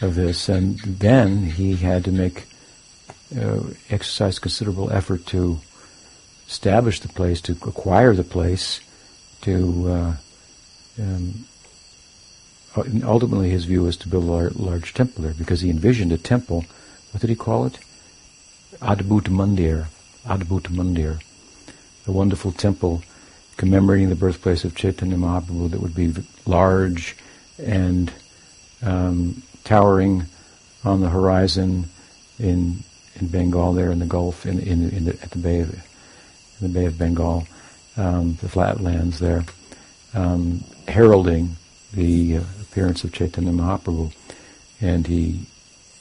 of 0.00 0.14
this, 0.14 0.48
and 0.48 0.78
then 0.78 1.44
he 1.44 1.76
had 1.76 2.04
to 2.04 2.12
make 2.12 2.46
uh, 3.38 3.60
exercise 3.90 4.38
considerable 4.38 4.90
effort 4.90 5.26
to 5.26 5.60
establish 6.46 7.00
the 7.00 7.08
place, 7.08 7.40
to 7.42 7.52
acquire 7.52 8.14
the 8.14 8.24
place, 8.24 8.80
to 9.42 9.88
uh, 9.90 10.16
um, 11.00 11.44
ultimately 12.76 13.50
his 13.50 13.64
view 13.64 13.82
was 13.82 13.96
to 13.96 14.08
build 14.08 14.24
a 14.24 14.58
large 14.58 14.94
temple 14.94 15.22
there 15.22 15.34
because 15.34 15.60
he 15.60 15.70
envisioned 15.70 16.12
a 16.12 16.18
temple. 16.18 16.64
What 17.12 17.20
did 17.20 17.30
he 17.30 17.36
call 17.36 17.66
it? 17.66 17.78
Adbhut 18.80 19.28
Mandir. 19.28 19.86
Adbhut 20.26 20.68
Mandir, 20.70 21.20
a 22.06 22.12
wonderful 22.12 22.50
temple 22.50 23.02
commemorating 23.56 24.08
the 24.08 24.16
birthplace 24.16 24.64
of 24.64 24.74
Chaitanya 24.74 25.16
Mahaprabhu 25.16 25.70
that 25.70 25.80
would 25.80 25.94
be 25.94 26.14
large 26.46 27.16
and 27.62 28.12
um, 28.84 29.42
towering 29.64 30.26
on 30.84 31.00
the 31.00 31.08
horizon 31.08 31.86
in 32.38 32.82
in 33.16 33.28
Bengal 33.28 33.72
there 33.72 33.92
in 33.92 33.98
the 33.98 34.06
Gulf 34.06 34.46
in 34.46 34.58
in, 34.60 34.90
in 34.90 35.04
the, 35.06 35.12
at 35.22 35.30
the 35.30 35.38
Bay 35.38 35.60
of 35.60 35.74
the 36.60 36.68
Bay 36.68 36.86
of 36.86 36.98
Bengal, 36.98 37.46
um, 37.96 38.34
the 38.40 38.48
flatlands 38.48 39.18
there, 39.18 39.44
um, 40.14 40.64
heralding 40.88 41.56
the 41.92 42.38
uh, 42.38 42.40
appearance 42.62 43.04
of 43.04 43.12
Chaitanya 43.12 43.52
Mahaprabhu, 43.52 44.12
and 44.80 45.06
he 45.06 45.46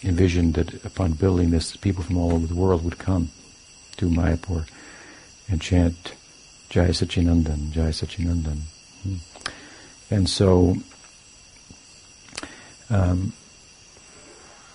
envisioned 0.04 0.56
that 0.56 0.86
upon 0.86 1.14
building 1.14 1.52
this, 1.52 1.76
people 1.76 2.04
from 2.04 2.18
all 2.18 2.34
over 2.34 2.48
the 2.48 2.56
world 2.56 2.84
would 2.84 2.98
come 2.98 3.30
to 3.98 4.10
Mayapur 4.10 4.68
and 5.50 5.62
chant 5.62 6.14
Jai 6.70 6.90
Sachinandan, 6.90 7.72
Jai 7.72 7.90
Sachinandan. 7.90 8.62
Hmm. 9.04 9.16
And 10.10 10.30
so 10.30 10.78
um, 12.90 13.34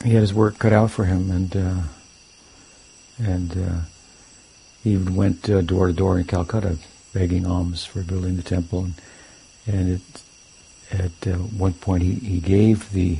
he 0.05 0.13
had 0.13 0.21
his 0.21 0.35
work 0.35 0.59
cut 0.59 0.73
out 0.73 0.91
for 0.91 1.05
him, 1.05 1.31
and 1.31 1.57
uh, 1.57 1.83
and 3.19 3.53
uh, 3.57 3.81
he 4.83 4.97
went 4.97 5.49
uh, 5.51 5.61
door 5.61 5.89
to 5.89 5.93
door 5.93 6.19
in 6.19 6.25
Calcutta 6.25 6.79
begging 7.13 7.47
alms 7.47 7.85
for 7.85 8.03
building 8.03 8.37
the 8.37 8.43
temple, 8.43 8.85
and, 8.85 8.95
and 9.67 9.91
it, 9.91 10.23
at 10.91 11.33
uh, 11.33 11.37
one 11.37 11.73
point 11.73 12.03
he, 12.03 12.13
he 12.15 12.41
gave 12.41 12.93
the 12.93 13.19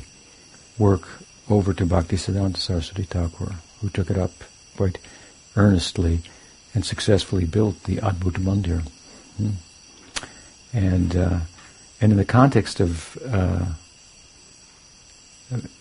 work 0.77 1.07
over 1.49 1.73
to 1.73 1.85
Bhaktisiddhanta 1.85 2.57
Saraswati 2.57 3.03
Thakur, 3.03 3.55
who 3.81 3.89
took 3.89 4.09
it 4.09 4.17
up 4.17 4.31
quite 4.77 4.99
earnestly 5.55 6.21
and 6.73 6.85
successfully 6.85 7.45
built 7.45 7.83
the 7.83 7.97
Adbhut 7.97 8.39
Mandir. 8.39 8.83
Hmm. 9.37 9.49
And 10.71 11.15
uh, 11.15 11.39
and 11.99 12.11
in 12.11 12.17
the 12.17 12.25
context 12.25 12.79
of 12.79 13.17
uh, 13.27 13.65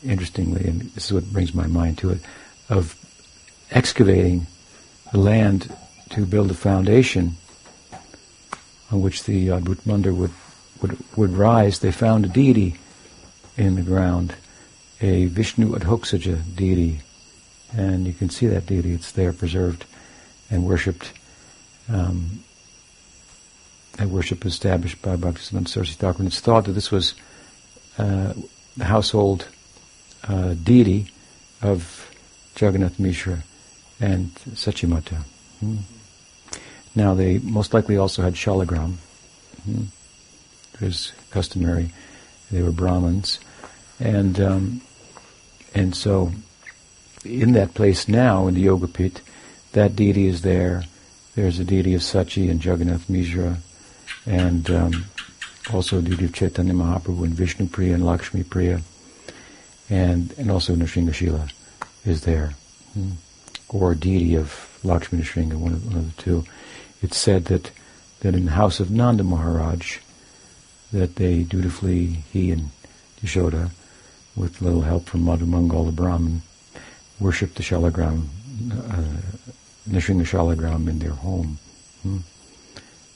interestingly, 0.05 0.67
and 0.67 0.83
this 0.93 1.07
is 1.07 1.13
what 1.13 1.33
brings 1.33 1.55
my 1.55 1.67
mind 1.67 1.99
to 1.99 2.11
it, 2.11 2.21
of 2.69 2.97
excavating 3.71 4.47
the 5.13 5.19
land 5.19 5.75
to 6.11 6.25
build 6.25 6.51
a 6.51 6.55
foundation 6.55 7.37
on 8.91 9.03
which 9.03 9.25
the 9.25 9.49
Adbhut 9.49 9.83
Mandir 9.87 10.15
would, 10.15 10.31
would, 10.81 10.99
would 11.17 11.31
rise, 11.33 11.81
they 11.81 11.93
found 11.93 12.25
a 12.25 12.29
deity 12.29 12.77
in 13.57 13.75
the 13.75 13.83
ground 13.83 14.35
a 15.01 15.27
Vishnu 15.27 15.75
Adhoksaja 15.75 16.41
deity. 16.57 17.01
And 17.77 18.07
you 18.07 18.13
can 18.13 18.31
see 18.31 18.47
that 18.47 18.67
deity, 18.67 18.93
it's 18.93 19.13
there 19.13 19.33
preserved 19.33 19.85
and 20.51 20.65
worshipped. 20.65 21.13
Um, 21.89 22.43
and 23.99 24.13
worship 24.13 24.47
established 24.47 25.03
by 25.03 25.17
Bhaktisiddhanta 25.17 25.69
Saraswati 25.69 25.99
Thakur. 25.99 26.19
And 26.19 26.29
it's 26.29 26.41
thought 26.41 26.65
that 26.67 26.73
this 26.73 26.91
was 26.91 27.15
uh, 27.99 28.33
the 28.77 28.85
household 28.85 29.49
uh, 30.27 30.55
deity 30.55 31.13
of 31.63 32.11
Jagannath 32.57 32.99
Mishra 32.99 33.43
and 34.01 34.35
Sachimata. 34.55 35.23
Hmm. 35.61 35.77
Now 36.95 37.15
they 37.15 37.39
most 37.39 37.75
likely 37.75 37.97
also 37.97 38.23
had 38.23 38.35
shalagram. 38.35 38.95
Hmm. 39.65 39.85
It 40.75 40.81
was 40.81 41.13
customary. 41.31 41.93
They 42.51 42.63
were 42.63 42.73
Brahmins. 42.73 43.41
And 44.01 44.41
um, 44.41 44.81
and 45.75 45.95
so, 45.95 46.33
in 47.25 47.53
that 47.53 47.75
place 47.75 48.09
now, 48.09 48.47
in 48.47 48.55
the 48.55 48.61
Yoga 48.61 48.89
Pit, 48.89 49.21
that 49.73 49.97
deity 49.97 50.27
is 50.27 50.43
there. 50.43 50.85
There's 51.35 51.59
a 51.59 51.65
deity 51.65 51.95
of 51.95 52.01
Sachi 52.01 52.51
and 52.51 52.65
Jagannath 52.65 53.09
Mishra, 53.09 53.59
and 54.27 54.71
um, 54.71 55.05
also 55.73 55.99
a 55.99 56.03
deity 56.03 56.25
of 56.25 56.33
Chaitanya 56.33 56.75
Mahaprabhu 56.75 57.25
and 57.25 57.35
Vishnu 57.35 57.67
Priya 57.69 57.95
and 57.95 58.07
Lakshmi 58.07 58.43
Priya, 58.45 58.81
and 59.91 60.35
and 60.39 60.51
also 60.51 60.75
Nrsimhashila 60.75 61.51
is 62.05 62.23
there, 62.23 62.55
hmm. 62.95 63.13
or 63.69 63.93
a 63.93 63.97
deity 63.97 64.35
of 64.35 64.79
Lakshmi 64.85 65.21
Nrsimha, 65.21 65.55
one 65.55 65.73
of, 65.73 65.87
one 65.87 65.97
of 65.97 66.17
the 66.17 66.23
two. 66.23 66.45
It's 67.03 67.17
said 67.17 67.47
that 67.47 67.71
that 68.21 68.35
in 68.35 68.47
the 68.47 68.53
house 68.53 68.81
of 68.81 68.91
Nanda 68.91 69.25
Maharaj, 69.25 69.99
that 70.93 71.17
they 71.17 71.43
dutifully 71.43 72.07
he 72.33 72.51
and 72.51 72.71
Yashoda 73.23 73.71
with 74.37 74.63
little 74.63 74.83
help 74.83 75.07
from 75.07 75.25
Madhu 75.25 75.47
Mangal 75.47 75.85
the 75.85 75.93
Brahmin, 75.93 76.43
worshipped 77.19 77.57
the 77.57 77.63
Shalagram, 77.63 78.29
uh, 78.73 79.91
Shalagram 79.91 80.89
in 80.89 80.99
their 81.01 81.11
home 81.11 81.59
hmm, 82.03 82.19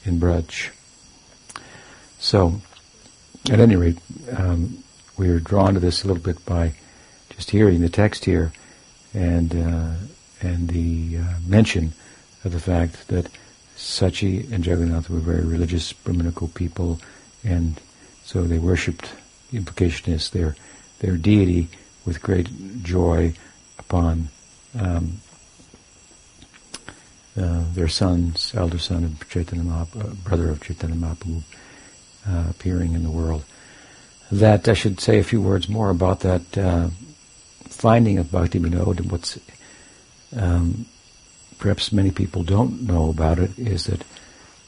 in 0.04 0.18
Braj. 0.18 0.70
So, 2.18 2.60
at 3.50 3.60
any 3.60 3.76
rate, 3.76 3.98
um, 4.36 4.82
we 5.16 5.28
are 5.28 5.40
drawn 5.40 5.74
to 5.74 5.80
this 5.80 6.04
a 6.04 6.06
little 6.06 6.22
bit 6.22 6.44
by 6.44 6.74
just 7.30 7.50
hearing 7.50 7.80
the 7.80 7.88
text 7.88 8.24
here 8.24 8.52
and 9.14 9.54
uh, 9.54 9.94
and 10.40 10.68
the 10.68 11.18
uh, 11.18 11.34
mention 11.46 11.92
of 12.44 12.52
the 12.52 12.60
fact 12.60 13.08
that 13.08 13.28
Sachi 13.76 14.50
and 14.52 14.64
Jagannath 14.64 15.08
were 15.08 15.18
very 15.18 15.44
religious 15.44 15.92
Brahminical 15.92 16.48
people, 16.48 17.00
and 17.44 17.80
so 18.24 18.42
they 18.42 18.58
worshipped. 18.58 19.12
The 19.50 19.58
implication 19.58 20.12
is 20.12 20.30
their 20.30 20.56
their 21.00 21.16
deity 21.16 21.68
with 22.04 22.22
great 22.22 22.82
joy 22.82 23.34
upon 23.78 24.28
um, 24.78 25.20
uh, 27.36 27.64
their 27.72 27.88
son's 27.88 28.54
elder 28.54 28.78
son 28.78 29.04
of 29.04 29.28
Chaitanya 29.28 29.64
Mahaprabhu, 29.64 30.24
brother 30.24 30.50
of 30.50 30.62
Chaitanya 30.62 30.96
Mahaprabhu, 30.96 31.42
uh, 32.28 32.44
appearing 32.50 32.94
in 32.94 33.02
the 33.02 33.10
world. 33.10 33.44
That 34.32 34.66
I 34.66 34.72
should 34.72 34.98
say 34.98 35.18
a 35.18 35.24
few 35.24 35.42
words 35.42 35.68
more 35.68 35.90
about 35.90 36.20
that 36.20 36.56
uh, 36.56 36.88
finding 37.64 38.16
of 38.18 38.32
Bhakti 38.32 38.58
Vinod 38.58 38.98
and 38.98 39.12
what's 39.12 39.38
um, 40.34 40.86
perhaps 41.58 41.92
many 41.92 42.10
people 42.10 42.42
don't 42.42 42.82
know 42.82 43.10
about 43.10 43.38
it 43.38 43.58
is 43.58 43.84
that 43.84 44.04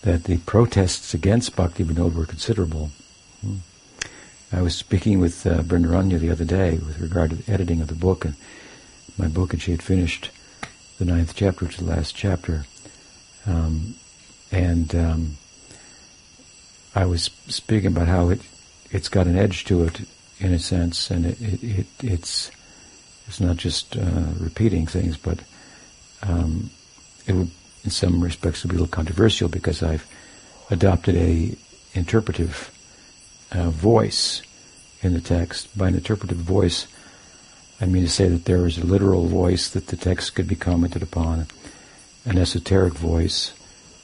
that 0.02 0.24
the 0.24 0.36
protests 0.38 1.14
against 1.14 1.56
Bhakti 1.56 1.82
Vinod 1.82 2.14
were 2.14 2.26
considerable. 2.26 2.90
Hmm. 3.40 3.56
I 4.52 4.60
was 4.60 4.74
speaking 4.74 5.18
with 5.18 5.46
uh, 5.46 5.62
Brenda 5.62 5.88
Rania 5.88 6.18
the 6.18 6.30
other 6.30 6.44
day 6.44 6.72
with 6.72 7.00
regard 7.00 7.30
to 7.30 7.36
the 7.36 7.50
editing 7.50 7.80
of 7.80 7.88
the 7.88 7.94
book 7.94 8.26
and 8.26 8.34
my 9.16 9.28
book, 9.28 9.54
and 9.54 9.62
she 9.62 9.70
had 9.70 9.82
finished 9.82 10.30
the 10.98 11.06
ninth 11.06 11.34
chapter, 11.34 11.66
is 11.66 11.76
the 11.78 11.84
last 11.84 12.14
chapter. 12.14 12.66
Um, 13.46 13.94
and 14.52 14.94
um, 14.94 15.36
I 16.94 17.06
was 17.06 17.30
speaking 17.48 17.88
about 17.88 18.08
how 18.08 18.28
it 18.28 18.40
it's 18.94 19.08
got 19.08 19.26
an 19.26 19.36
edge 19.36 19.64
to 19.64 19.84
it 19.84 20.02
in 20.38 20.54
a 20.54 20.58
sense, 20.58 21.10
and 21.10 21.26
it, 21.26 21.40
it, 21.42 21.64
it 21.64 21.86
it's 22.00 22.50
it's 23.26 23.40
not 23.40 23.56
just 23.56 23.96
uh, 23.96 24.24
repeating 24.38 24.86
things, 24.86 25.16
but 25.16 25.40
um, 26.22 26.70
it 27.26 27.32
would, 27.32 27.50
in 27.82 27.90
some 27.90 28.22
respects, 28.22 28.62
would 28.62 28.70
be 28.70 28.76
a 28.76 28.80
little 28.80 28.94
controversial 28.94 29.48
because 29.48 29.82
I've 29.82 30.06
adopted 30.70 31.16
a 31.16 31.56
interpretive 31.94 32.70
uh, 33.50 33.70
voice 33.70 34.42
in 35.02 35.12
the 35.12 35.20
text. 35.20 35.76
By 35.76 35.88
an 35.88 35.94
interpretive 35.94 36.38
voice, 36.38 36.86
I 37.80 37.86
mean 37.86 38.04
to 38.04 38.08
say 38.08 38.28
that 38.28 38.44
there 38.44 38.64
is 38.64 38.78
a 38.78 38.86
literal 38.86 39.26
voice 39.26 39.70
that 39.70 39.88
the 39.88 39.96
text 39.96 40.36
could 40.36 40.46
be 40.46 40.56
commented 40.56 41.02
upon, 41.02 41.46
an 42.24 42.38
esoteric 42.38 42.94
voice, 42.94 43.54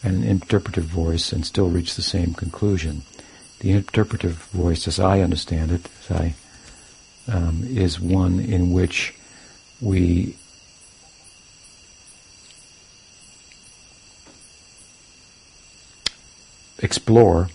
and 0.02 0.16
an 0.16 0.24
interpretive 0.24 0.84
voice, 0.84 1.32
and 1.32 1.46
still 1.46 1.68
reach 1.68 1.94
the 1.94 2.02
same 2.02 2.34
conclusion. 2.34 3.02
The 3.60 3.72
interpretive 3.72 4.36
voice, 4.52 4.88
as 4.88 4.98
I 4.98 5.20
understand 5.20 5.70
it, 5.70 5.88
I, 6.10 6.34
um, 7.28 7.62
is 7.64 8.00
one 8.00 8.40
in 8.40 8.72
which 8.72 9.14
we 9.80 10.34
explore 16.78 17.48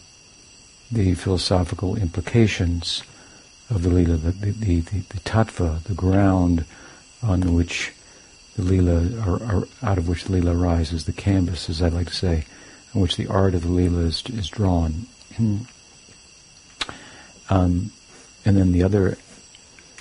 the 0.92 1.16
philosophical 1.16 1.96
implications 1.96 3.04
of 3.70 3.82
the 3.82 3.90
lila, 3.90 4.18
the, 4.18 4.32
the, 4.32 4.52
the, 4.52 4.80
the, 4.82 5.20
tattva, 5.22 5.84
the 5.84 5.96
ground 5.96 6.66
on 7.24 7.54
which 7.54 7.94
the 8.56 8.62
lila, 8.62 9.28
or, 9.28 9.42
or, 9.52 9.68
out 9.82 9.98
of 9.98 10.08
which 10.08 10.26
the 10.26 10.34
lila 10.34 10.54
rises, 10.54 11.06
the 11.06 11.12
canvas, 11.12 11.70
as 11.70 11.82
I 11.82 11.90
like 11.90 12.08
to 12.08 12.16
say, 12.16 12.46
on 12.94 13.02
which 13.02 13.18
the 13.18 13.28
art 13.28 13.56
of 13.56 13.64
the 13.64 13.72
lila 13.72 14.02
is, 14.02 14.24
is 14.30 14.50
drawn. 14.50 15.08
Um, 17.50 17.92
and 18.44 18.58
then 18.58 18.72
the 18.72 18.84
other 18.84 19.18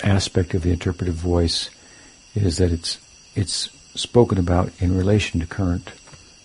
aspect 0.03 0.55
of 0.55 0.63
the 0.63 0.73
interpretive 0.73 1.15
voice 1.15 1.71
is 2.35 2.59
that 2.59 2.73
it's 2.73 2.99
it's 3.35 3.71
spoken 3.95 4.39
about 4.39 4.71
in 4.81 4.97
relation 4.97 5.41
to 5.41 5.47
current 5.47 5.91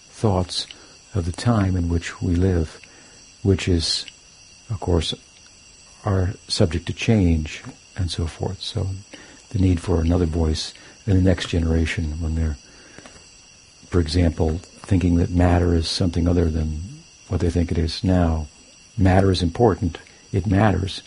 thoughts 0.10 0.68
of 1.14 1.26
the 1.26 1.32
time 1.32 1.76
in 1.76 1.90
which 1.90 2.22
we 2.22 2.36
live, 2.36 2.80
which 3.42 3.68
is, 3.68 4.06
of 4.70 4.80
course, 4.80 5.14
are 6.06 6.34
subject 6.48 6.86
to 6.86 6.94
change 6.94 7.64
and 7.96 8.10
so 8.12 8.28
forth. 8.28 8.62
So 8.62 8.88
the 9.50 9.60
need 9.60 9.80
for 9.80 10.02
another 10.02 10.26
voice 10.26 10.74
in 11.08 11.16
the 11.16 11.22
next 11.22 11.48
generation 11.48 12.22
when 12.22 12.36
they're, 12.36 12.58
for 13.88 14.00
example, 14.00 14.60
thinking 14.60 15.16
that 15.18 15.32
matter 15.32 15.74
is 15.74 15.88
something 15.88 16.28
other 16.28 16.50
than 16.50 16.82
what 17.28 17.42
they 17.42 17.50
think 17.50 17.72
it 17.72 17.78
is 17.78 18.04
now. 18.04 18.48
Matter 18.98 19.32
is 19.32 19.42
important. 19.42 19.98
It 20.32 20.48
matters 20.48 21.02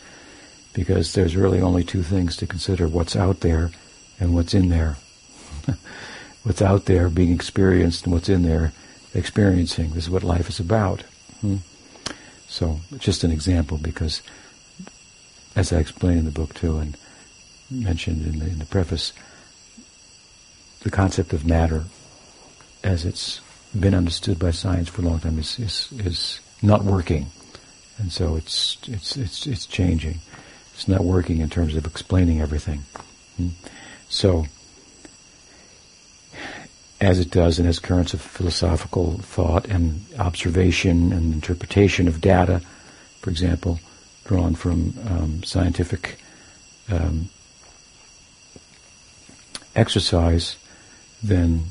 because 0.72 1.12
there's 1.12 1.36
really 1.36 1.60
only 1.60 1.84
two 1.84 2.02
things 2.02 2.36
to 2.36 2.46
consider, 2.46 2.88
what's 2.88 3.16
out 3.16 3.40
there 3.40 3.70
and 4.18 4.34
what's 4.34 4.54
in 4.54 4.68
there. 4.68 4.96
what's 6.42 6.62
out 6.62 6.86
there 6.86 7.08
being 7.08 7.32
experienced 7.32 8.04
and 8.04 8.12
what's 8.12 8.28
in 8.28 8.42
there 8.42 8.72
experiencing. 9.14 9.90
This 9.90 10.04
is 10.04 10.10
what 10.10 10.22
life 10.22 10.48
is 10.48 10.60
about. 10.60 11.02
Hmm? 11.40 11.56
So, 12.48 12.80
just 12.98 13.24
an 13.24 13.30
example 13.30 13.78
because 13.78 14.22
as 15.54 15.72
I 15.72 15.78
explain 15.78 16.18
in 16.18 16.24
the 16.24 16.30
book 16.30 16.54
too, 16.54 16.78
and 16.78 16.96
mentioned 17.70 18.26
in 18.26 18.38
the, 18.38 18.46
in 18.46 18.58
the 18.58 18.66
preface, 18.66 19.12
the 20.80 20.90
concept 20.90 21.32
of 21.32 21.46
matter, 21.46 21.84
as 22.82 23.04
it's 23.04 23.40
been 23.78 23.94
understood 23.94 24.38
by 24.38 24.50
science 24.50 24.88
for 24.88 25.02
a 25.02 25.04
long 25.04 25.20
time, 25.20 25.38
is 25.38 25.58
is, 25.58 25.88
is 25.98 26.40
not 26.62 26.84
working, 26.84 27.26
and 27.99 28.12
so 28.12 28.37
it's 28.37 28.78
it's 28.87 29.16
it's 29.16 29.46
it's 29.46 29.66
changing. 29.66 30.20
It's 30.75 30.88
not 30.88 31.04
working 31.04 31.38
in 31.38 31.50
terms 31.50 31.76
of 31.76 31.87
explaining 31.87 32.40
everything. 32.40 32.84
Hmm? 33.37 33.49
So, 34.09 34.46
as 37.00 37.20
it 37.20 37.31
does 37.31 37.59
and 37.59 37.68
as 37.68 37.78
currents 37.78 38.14
of 38.14 38.20
philosophical 38.20 39.18
thought 39.18 39.66
and 39.68 40.05
observation 40.18 41.12
and 41.12 41.35
interpretation 41.35 42.09
of 42.09 42.20
data, 42.20 42.61
for 43.20 43.31
example, 43.31 43.81
drawn 44.24 44.55
from 44.55 44.94
um, 45.09 45.42
scientific 45.42 46.18
um, 46.90 47.28
exercise, 49.74 50.57
then 51.22 51.64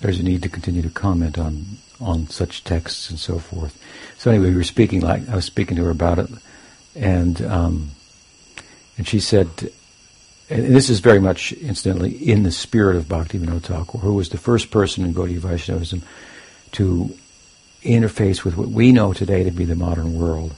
there's 0.00 0.20
a 0.20 0.22
need 0.22 0.42
to 0.42 0.48
continue 0.48 0.82
to 0.82 0.90
comment 0.90 1.38
on 1.38 1.64
on 2.00 2.28
such 2.28 2.62
texts 2.62 3.10
and 3.10 3.18
so 3.18 3.38
forth. 3.38 3.76
So 4.18 4.30
anyway, 4.30 4.50
we 4.50 4.56
were 4.56 4.64
speaking 4.64 5.00
like 5.00 5.28
I 5.28 5.34
was 5.34 5.44
speaking 5.44 5.76
to 5.76 5.84
her 5.84 5.90
about 5.90 6.18
it, 6.18 6.30
and 6.94 7.42
um, 7.42 7.90
and 8.96 9.06
she 9.06 9.20
said, 9.20 9.48
and 10.50 10.74
this 10.74 10.90
is 10.90 11.00
very 11.00 11.20
much 11.20 11.52
incidentally 11.52 12.12
in 12.12 12.42
the 12.42 12.52
spirit 12.52 12.96
of 12.96 13.04
Bhaktivinoda 13.04 13.62
Thakur, 13.62 13.98
who 13.98 14.14
was 14.14 14.28
the 14.28 14.38
first 14.38 14.70
person 14.70 15.04
in 15.04 15.14
Gaudiya 15.14 15.38
Vaishnavism 15.38 16.02
to 16.72 17.16
interface 17.82 18.44
with 18.44 18.56
what 18.56 18.68
we 18.68 18.92
know 18.92 19.12
today 19.12 19.44
to 19.44 19.50
be 19.50 19.64
the 19.64 19.76
modern 19.76 20.18
world. 20.18 20.54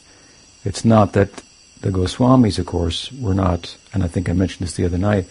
It's 0.65 0.85
not 0.85 1.13
that 1.15 1.43
the 1.81 1.91
Goswamis, 1.91 2.59
of 2.59 2.67
course, 2.67 3.11
were 3.13 3.35
not, 3.35 3.77
and 3.93 4.03
I 4.03 4.09
think 4.09 4.29
I 4.29 4.33
mentioned 4.33 4.67
this 4.67 4.77
the 4.77 4.85
other 4.85 4.99
night, 4.99 5.27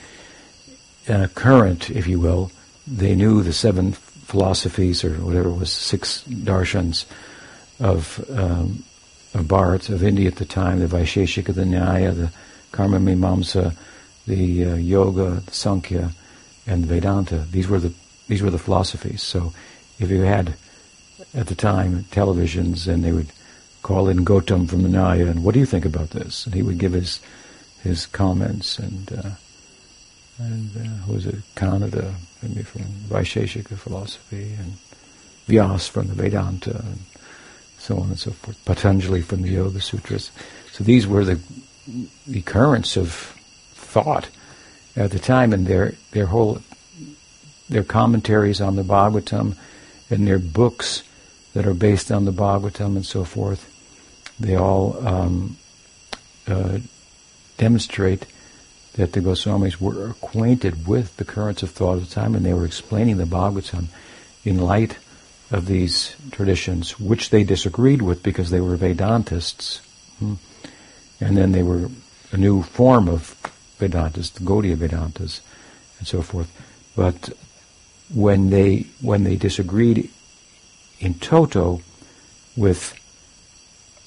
uh, 1.07 1.27
current, 1.33 1.89
if 1.89 2.07
you 2.07 2.19
will. 2.19 2.51
They 2.89 3.15
knew 3.15 3.43
the 3.43 3.53
seven 3.53 3.93
philosophies, 3.93 5.03
or 5.03 5.11
whatever 5.13 5.49
it 5.49 5.55
was, 5.55 5.71
six 5.71 6.23
darshans 6.23 7.05
of, 7.79 8.23
um, 8.31 8.83
of 9.33 9.45
Bharat, 9.45 9.89
of 9.89 10.03
India 10.03 10.27
at 10.27 10.35
the 10.35 10.45
time, 10.45 10.79
the 10.79 10.87
Vaisheshika, 10.87 11.53
the 11.53 11.63
Nyaya, 11.63 12.15
the 12.15 12.31
Karma 12.71 12.99
Mimamsa, 12.99 13.75
the 14.27 14.65
uh, 14.65 14.75
Yoga, 14.75 15.41
the 15.45 15.51
Sankhya, 15.51 16.11
and 16.67 16.83
the 16.83 16.87
Vedanta. 16.87 17.45
These 17.51 17.67
were 17.67 17.79
the 17.79 17.93
these 18.27 18.43
were 18.43 18.51
the 18.51 18.59
philosophies. 18.59 19.23
So, 19.23 19.53
if 19.99 20.11
you 20.11 20.21
had 20.21 20.53
at 21.33 21.47
the 21.47 21.55
time 21.55 22.05
televisions, 22.11 22.87
and 22.87 23.03
they 23.03 23.11
would 23.11 23.31
call 23.81 24.07
in 24.07 24.23
Gautam 24.23 24.69
from 24.69 24.83
the 24.83 24.89
Nyaya, 24.89 25.29
and 25.29 25.43
what 25.43 25.53
do 25.53 25.59
you 25.59 25.65
think 25.65 25.85
about 25.85 26.11
this? 26.11 26.45
And 26.45 26.53
he 26.53 26.61
would 26.61 26.77
give 26.77 26.93
his 26.93 27.19
his 27.81 28.05
comments, 28.05 28.77
and 28.77 29.11
uh, 29.11 29.29
and 30.39 30.75
uh, 30.75 30.79
who 31.05 31.13
was 31.13 31.25
it? 31.25 31.35
Kanada, 31.55 32.13
maybe 32.41 32.63
from 32.63 32.83
Vaisheshika 32.83 33.77
philosophy, 33.77 34.53
and 34.57 34.73
Vyas 35.47 35.89
from 35.89 36.07
the 36.07 36.13
Vedanta, 36.13 36.77
and 36.79 36.99
so 37.77 37.97
on 37.97 38.09
and 38.09 38.19
so 38.19 38.31
forth. 38.31 38.63
Patanjali 38.65 39.21
from 39.21 39.41
the 39.41 39.49
Yoga 39.49 39.81
Sutras. 39.81 40.31
So 40.71 40.83
these 40.83 41.07
were 41.07 41.25
the 41.25 41.39
the 42.27 42.41
currents 42.41 42.95
of 42.97 43.11
thought 43.73 44.29
at 44.95 45.11
the 45.11 45.19
time, 45.19 45.53
and 45.53 45.67
their 45.67 45.95
their 46.11 46.27
whole 46.27 46.59
their 47.69 47.83
commentaries 47.83 48.61
on 48.61 48.75
the 48.75 48.83
Bhagavatam 48.83 49.55
and 50.09 50.27
their 50.27 50.39
books 50.39 51.03
that 51.53 51.67
are 51.67 51.73
based 51.73 52.11
on 52.11 52.25
the 52.25 52.31
Bhagavatam 52.31 52.95
and 52.95 53.05
so 53.05 53.23
forth, 53.23 53.67
they 54.39 54.55
all 54.55 55.05
um, 55.07 55.57
uh, 56.47 56.79
demonstrate 57.57 58.25
that 58.93 59.13
the 59.13 59.21
Goswamis 59.21 59.79
were 59.79 60.09
acquainted 60.09 60.87
with 60.87 61.15
the 61.17 61.25
currents 61.25 61.63
of 61.63 61.71
thought 61.71 61.97
of 61.97 62.09
the 62.09 62.15
time, 62.15 62.35
and 62.35 62.45
they 62.45 62.53
were 62.53 62.65
explaining 62.65 63.17
the 63.17 63.25
Bhagavatam 63.25 63.87
in 64.43 64.59
light 64.59 64.97
of 65.51 65.65
these 65.65 66.15
traditions, 66.31 66.99
which 66.99 67.29
they 67.29 67.43
disagreed 67.43 68.01
with 68.01 68.23
because 68.23 68.49
they 68.49 68.61
were 68.61 68.77
Vedantists. 68.77 69.79
Hmm. 70.19 70.35
And 71.19 71.35
then 71.35 71.51
they 71.51 71.63
were 71.63 71.89
a 72.31 72.37
new 72.37 72.63
form 72.63 73.09
of 73.09 73.35
Vedantas, 73.79 74.33
the 74.33 74.43
Gaudiya 74.43 74.75
Vedantas, 74.75 75.41
and 75.97 76.07
so 76.07 76.21
forth. 76.21 76.51
But 76.95 77.29
when 78.13 78.49
they 78.49 78.87
when 79.01 79.23
they 79.23 79.35
disagreed 79.35 80.09
in 80.99 81.13
toto 81.15 81.81
with 82.55 82.93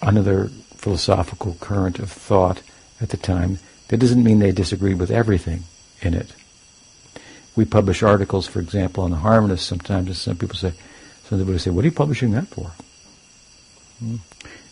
another 0.01 0.49
philosophical 0.77 1.57
current 1.61 1.99
of 1.99 2.11
thought 2.11 2.63
at 3.01 3.11
the 3.11 3.17
time, 3.17 3.59
that 3.93 4.01
doesn't 4.01 4.25
mean 4.25 4.39
they 4.39 4.53
disagreed 4.53 4.99
with 4.99 5.11
everything 5.11 5.65
in 6.01 6.15
it. 6.15 6.33
We 7.55 7.67
publish 7.67 8.03
articles, 8.03 8.47
for 8.47 8.59
example, 8.59 9.05
on 9.05 9.11
the 9.11 9.19
harmonists 9.19 9.67
sometimes, 9.67 10.07
and 10.07 10.17
some 10.17 10.39
people 10.39 10.57
say, 10.57 10.73
some 11.25 11.39
people 11.39 11.59
say, 11.59 11.69
"What 11.69 11.85
are 11.85 11.89
you 11.89 11.93
publishing 11.93 12.31
that 12.31 12.49
for?" 12.49 12.73
Hmm. 13.99 14.17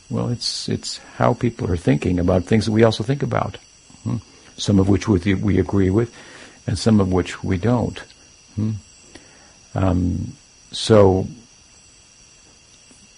Well, 0.09 0.31
it's 0.31 0.71
it's 0.71 0.97
how 1.19 1.35
people 1.35 1.71
are 1.71 1.77
thinking 1.77 2.19
about 2.19 2.45
things 2.45 2.65
that 2.65 2.73
we 2.73 2.83
also 2.83 3.05
think 3.05 3.23
about. 3.23 3.59
Hmm? 4.05 4.17
Some 4.57 4.79
of 4.79 4.89
which 4.89 5.07
we, 5.07 5.35
we 5.35 5.59
agree 5.59 5.91
with, 5.91 6.17
and 6.67 6.79
some 6.79 6.99
of 6.99 7.13
which 7.13 7.45
we 7.45 7.59
don't. 7.59 7.99
Hmm? 8.57 8.71
Um, 9.75 10.33
so 10.73 11.27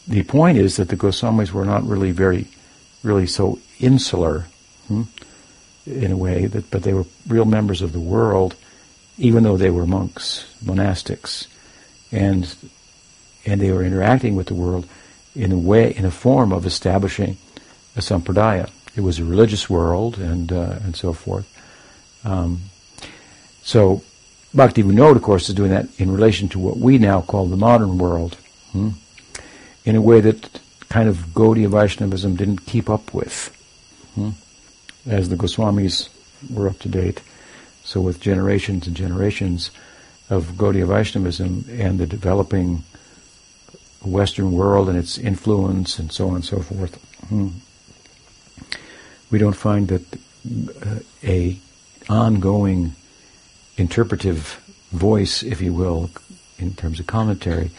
the 0.09 0.25
point 0.25 0.59
is 0.59 0.79
that 0.79 0.89
the 0.89 0.97
Goswamis 0.97 1.53
were 1.53 1.65
not 1.65 1.87
really 1.87 2.11
very, 2.11 2.49
really 3.05 3.29
so 3.29 3.61
insular, 3.79 4.47
hmm, 4.89 5.05
in 5.87 6.13
a 6.13 6.17
way 6.17 6.47
that, 6.47 6.71
but 6.71 6.83
they 6.83 6.93
were 6.93 7.07
real 7.27 7.45
members 7.45 7.83
of 7.83 7.93
the 7.93 8.01
world, 8.01 8.55
even 9.19 9.43
though 9.43 9.57
they 9.57 9.71
were 9.71 9.87
monks, 9.87 10.47
monastics, 10.65 11.47
and 12.11 12.55
and 13.45 13.61
they 13.61 13.73
were 13.73 13.83
interacting 13.83 14.37
with 14.37 14.47
the 14.47 14.55
world 14.55 14.87
in 15.35 15.51
a 15.51 15.59
way, 15.59 15.95
in 15.95 16.05
a 16.05 16.11
form 16.11 16.53
of 16.53 16.67
establishing 16.67 17.37
a 17.97 18.01
sampradaya, 18.01 18.71
it 18.95 19.01
was 19.01 19.19
a 19.19 19.25
religious 19.25 19.69
world 19.69 20.19
and 20.19 20.53
uh, 20.53 20.79
and 20.85 20.97
so 20.97 21.13
forth. 21.13 21.49
Um, 22.25 22.63
so 23.63 24.03
Bhakti 24.55 24.83
Vinod, 24.83 25.17
of 25.17 25.23
course, 25.23 25.49
is 25.49 25.55
doing 25.55 25.71
that 25.71 25.89
in 25.99 26.11
relation 26.11 26.49
to 26.51 26.59
what 26.59 26.77
we 26.77 26.99
now 26.99 27.23
call 27.23 27.47
the 27.47 27.57
modern 27.57 27.99
world, 27.99 28.37
hmm? 28.73 28.91
in 29.85 29.97
a 29.97 30.03
way 30.03 30.21
that 30.21 30.61
kind 30.89 31.09
of 31.09 31.17
Gaudiya 31.33 31.69
Vaishnavism 31.69 32.37
didn't 32.37 32.67
keep 32.67 32.91
up 32.91 33.15
with. 33.15 33.49
Hmm? 34.15 34.31
As 35.07 35.29
the 35.29 35.37
Goswamis 35.37 36.09
were 36.51 36.69
up 36.69 36.79
to 36.81 36.89
date, 36.89 37.23
so 37.85 38.01
with 38.01 38.21
generations 38.21 38.87
and 38.87 38.97
generations 38.97 39.71
of 40.31 40.53
Gaudiya 40.57 40.87
Vaishnavism 40.87 41.65
and 41.71 41.99
the 41.99 42.07
developing 42.07 42.85
Western 44.05 44.53
world 44.53 44.89
and 44.89 44.99
its 44.99 45.19
influence 45.19 45.99
and 45.99 46.13
so 46.13 46.29
on 46.29 46.37
and 46.37 46.45
so 46.45 46.61
forth, 46.61 46.97
hmm, 47.29 47.49
we 49.31 49.39
don't 49.39 49.57
find 49.57 49.89
that 49.89 50.03
uh, 50.87 50.99
a 51.25 51.59
ongoing 52.09 52.95
interpretive 53.77 54.61
voice, 54.93 55.43
if 55.43 55.61
you 55.61 55.73
will, 55.73 56.11
in 56.59 56.75
terms 56.75 57.01
of 57.01 57.07
commentary. 57.07 57.71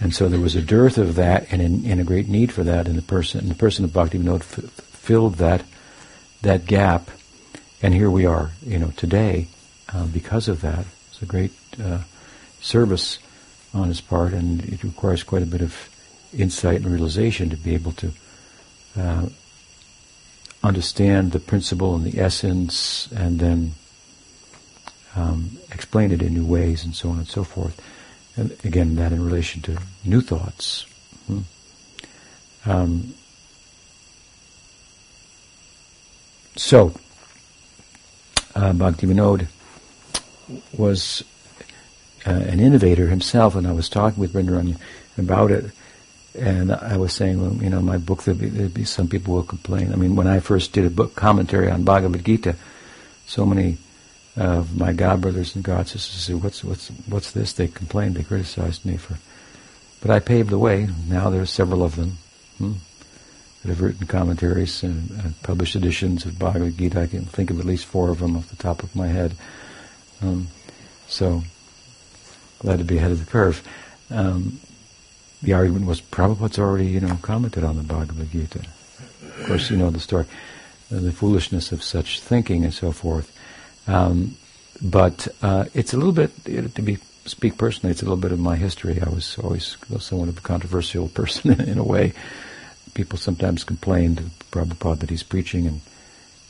And 0.00 0.14
so 0.14 0.28
there 0.28 0.40
was 0.40 0.54
a 0.54 0.62
dearth 0.62 0.96
of 0.96 1.16
that 1.16 1.46
and, 1.50 1.60
in, 1.60 1.84
and 1.84 2.00
a 2.00 2.04
great 2.04 2.28
need 2.28 2.52
for 2.52 2.62
that 2.64 2.86
in 2.86 2.96
the 2.96 3.02
person. 3.02 3.40
And 3.40 3.50
the 3.50 3.54
person 3.54 3.84
of 3.84 3.92
Bhakti 3.92 4.18
Vinod 4.18 4.40
f- 4.40 4.70
filled 4.70 5.34
that 5.36 5.62
that 6.42 6.66
gap. 6.66 7.10
And 7.82 7.94
here 7.94 8.10
we 8.10 8.26
are, 8.26 8.50
you 8.66 8.78
know, 8.78 8.92
today 8.96 9.48
uh, 9.92 10.06
because 10.06 10.48
of 10.48 10.60
that. 10.62 10.84
It's 11.10 11.22
a 11.22 11.26
great 11.26 11.52
uh, 11.82 12.00
service 12.60 13.18
on 13.74 13.88
his 13.88 14.00
part, 14.00 14.32
and 14.32 14.64
it 14.64 14.82
requires 14.82 15.22
quite 15.22 15.42
a 15.42 15.46
bit 15.46 15.60
of 15.60 15.88
insight 16.36 16.76
and 16.76 16.86
realization 16.86 17.50
to 17.50 17.56
be 17.56 17.74
able 17.74 17.92
to 17.92 18.12
uh, 18.96 19.26
understand 20.62 21.32
the 21.32 21.38
principle 21.38 21.94
and 21.94 22.04
the 22.04 22.20
essence, 22.20 23.08
and 23.12 23.38
then 23.38 23.72
um, 25.14 25.58
explain 25.72 26.10
it 26.12 26.22
in 26.22 26.34
new 26.34 26.44
ways, 26.44 26.84
and 26.84 26.94
so 26.94 27.10
on 27.10 27.18
and 27.18 27.28
so 27.28 27.44
forth. 27.44 27.80
And 28.36 28.56
again, 28.64 28.96
that 28.96 29.12
in 29.12 29.24
relation 29.24 29.62
to 29.62 29.78
new 30.04 30.20
thoughts. 30.20 30.86
Hmm. 31.26 31.40
Um, 32.66 33.14
so, 36.58 36.92
uh, 38.54 38.72
Bhakti 38.72 39.06
was 40.76 41.24
uh, 42.26 42.30
an 42.30 42.60
innovator 42.60 43.08
himself, 43.08 43.54
and 43.54 43.66
I 43.66 43.72
was 43.72 43.88
talking 43.88 44.20
with 44.20 44.32
Brendan 44.32 44.76
about 45.16 45.50
it, 45.50 45.70
and 46.34 46.72
I 46.72 46.96
was 46.96 47.12
saying, 47.12 47.40
well, 47.40 47.54
you 47.62 47.70
know, 47.70 47.80
my 47.80 47.96
book, 47.96 48.24
there'd 48.24 48.38
be, 48.38 48.48
there'd 48.48 48.74
be, 48.74 48.84
some 48.84 49.08
people 49.08 49.34
will 49.34 49.42
complain. 49.42 49.92
I 49.92 49.96
mean, 49.96 50.16
when 50.16 50.26
I 50.26 50.40
first 50.40 50.72
did 50.72 50.84
a 50.84 50.90
book 50.90 51.14
commentary 51.14 51.70
on 51.70 51.84
Bhagavad 51.84 52.24
Gita, 52.24 52.56
so 53.26 53.46
many 53.46 53.78
of 54.36 54.76
my 54.76 54.92
god 54.92 55.20
brothers 55.20 55.54
and 55.54 55.64
god 55.64 55.88
sisters 55.88 56.22
said, 56.22 56.42
"What's 56.42 56.62
what's 56.62 56.88
what's 57.08 57.32
this?" 57.32 57.52
They 57.52 57.68
complained, 57.68 58.14
they 58.14 58.22
criticized 58.22 58.84
me 58.84 58.96
for, 58.96 59.18
but 60.00 60.10
I 60.10 60.20
paved 60.20 60.50
the 60.50 60.58
way. 60.58 60.88
Now 61.08 61.28
there 61.28 61.42
are 61.42 61.46
several 61.46 61.82
of 61.82 61.96
them 61.96 62.18
hmm, 62.58 62.74
that 63.62 63.68
have 63.68 63.80
written 63.80 64.06
commentaries 64.06 64.82
and, 64.82 65.10
and, 65.10 65.42
published 65.42 65.74
editions 65.74 66.24
of 66.24 66.38
Bhagavad 66.38 66.78
Gita. 66.78 67.00
I 67.00 67.06
can 67.06 67.24
think 67.24 67.50
of 67.50 67.58
at 67.58 67.66
least 67.66 67.86
four 67.86 68.10
of 68.10 68.20
them 68.20 68.36
off 68.36 68.48
the 68.48 68.56
top 68.56 68.82
of 68.82 68.94
my 68.94 69.08
head. 69.08 69.34
Um, 70.22 70.48
so 71.08 71.42
glad 72.60 72.78
to 72.78 72.84
be 72.84 72.98
ahead 72.98 73.10
of 73.10 73.24
the 73.24 73.30
curve. 73.30 73.66
Um, 74.10 74.60
the 75.42 75.52
argument 75.52 75.86
was 75.86 76.00
Prabhupada's 76.00 76.58
already, 76.58 76.86
you 76.86 77.00
know, 77.00 77.18
commented 77.22 77.64
on 77.64 77.76
the 77.76 77.82
Bhagavad 77.82 78.30
Gita. 78.30 78.60
Of 78.60 79.46
course, 79.46 79.70
you 79.70 79.76
know 79.76 79.90
the 79.90 80.00
story, 80.00 80.26
the 80.90 81.12
foolishness 81.12 81.72
of 81.72 81.82
such 81.82 82.20
thinking 82.20 82.64
and 82.64 82.74
so 82.74 82.92
forth. 82.92 83.32
Um, 83.86 84.36
but 84.80 85.28
uh, 85.42 85.66
it's 85.74 85.92
a 85.92 85.96
little 85.96 86.12
bit, 86.12 86.32
to 86.44 86.82
be 86.82 86.98
speak 87.24 87.58
personally, 87.58 87.90
it's 87.92 88.02
a 88.02 88.04
little 88.04 88.16
bit 88.16 88.32
of 88.32 88.38
my 88.38 88.56
history. 88.56 89.00
I 89.00 89.08
was 89.08 89.38
always 89.38 89.76
somewhat 90.00 90.28
of 90.28 90.38
a 90.38 90.40
controversial 90.40 91.08
person 91.20 91.60
in 91.60 91.78
a 91.78 91.84
way. 91.84 92.12
People 92.98 93.16
sometimes 93.16 93.62
complained 93.62 94.16
to 94.16 94.24
Prabhupada 94.50 94.98
that 94.98 95.10
he's 95.10 95.22
preaching, 95.22 95.68
and 95.68 95.80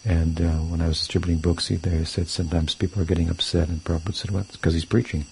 and 0.02 0.40
uh, 0.40 0.58
when 0.70 0.80
I 0.80 0.88
was 0.88 0.96
distributing 0.96 1.42
books, 1.42 1.68
they 1.68 2.04
said 2.04 2.28
sometimes 2.28 2.74
people 2.74 3.02
are 3.02 3.04
getting 3.04 3.28
upset, 3.28 3.68
and 3.68 3.84
Prabhupada 3.84 4.14
said, 4.14 4.30
"Well, 4.30 4.44
it's 4.44 4.56
because 4.56 4.72
he's 4.72 4.86
preaching." 4.86 5.26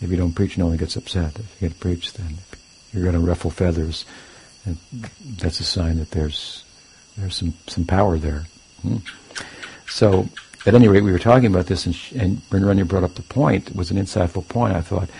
If 0.00 0.08
you 0.08 0.16
don't 0.16 0.32
preach, 0.32 0.56
no 0.56 0.66
one 0.66 0.76
gets 0.76 0.94
upset. 0.94 1.40
If 1.40 1.60
you 1.60 1.68
get 1.68 1.80
preach, 1.80 2.12
then 2.12 2.36
you're 2.92 3.02
going 3.02 3.16
to 3.16 3.20
ruffle 3.20 3.50
feathers, 3.50 4.04
and 4.64 4.76
that's 5.40 5.58
a 5.58 5.64
sign 5.64 5.98
that 5.98 6.12
there's 6.12 6.62
there's 7.18 7.34
some 7.34 7.54
some 7.66 7.84
power 7.84 8.16
there. 8.16 8.44
Hmm. 8.82 8.98
So, 9.88 10.28
at 10.66 10.76
any 10.76 10.86
rate, 10.86 11.02
we 11.02 11.10
were 11.10 11.18
talking 11.18 11.46
about 11.46 11.66
this, 11.66 11.84
and, 11.84 11.96
sh- 11.96 12.12
and 12.12 12.48
Brenda 12.48 12.84
brought 12.84 13.02
up 13.02 13.16
the 13.16 13.22
point. 13.22 13.70
It 13.70 13.74
was 13.74 13.90
an 13.90 13.96
insightful 13.96 14.46
point, 14.46 14.76
I 14.76 14.82
thought. 14.82 15.10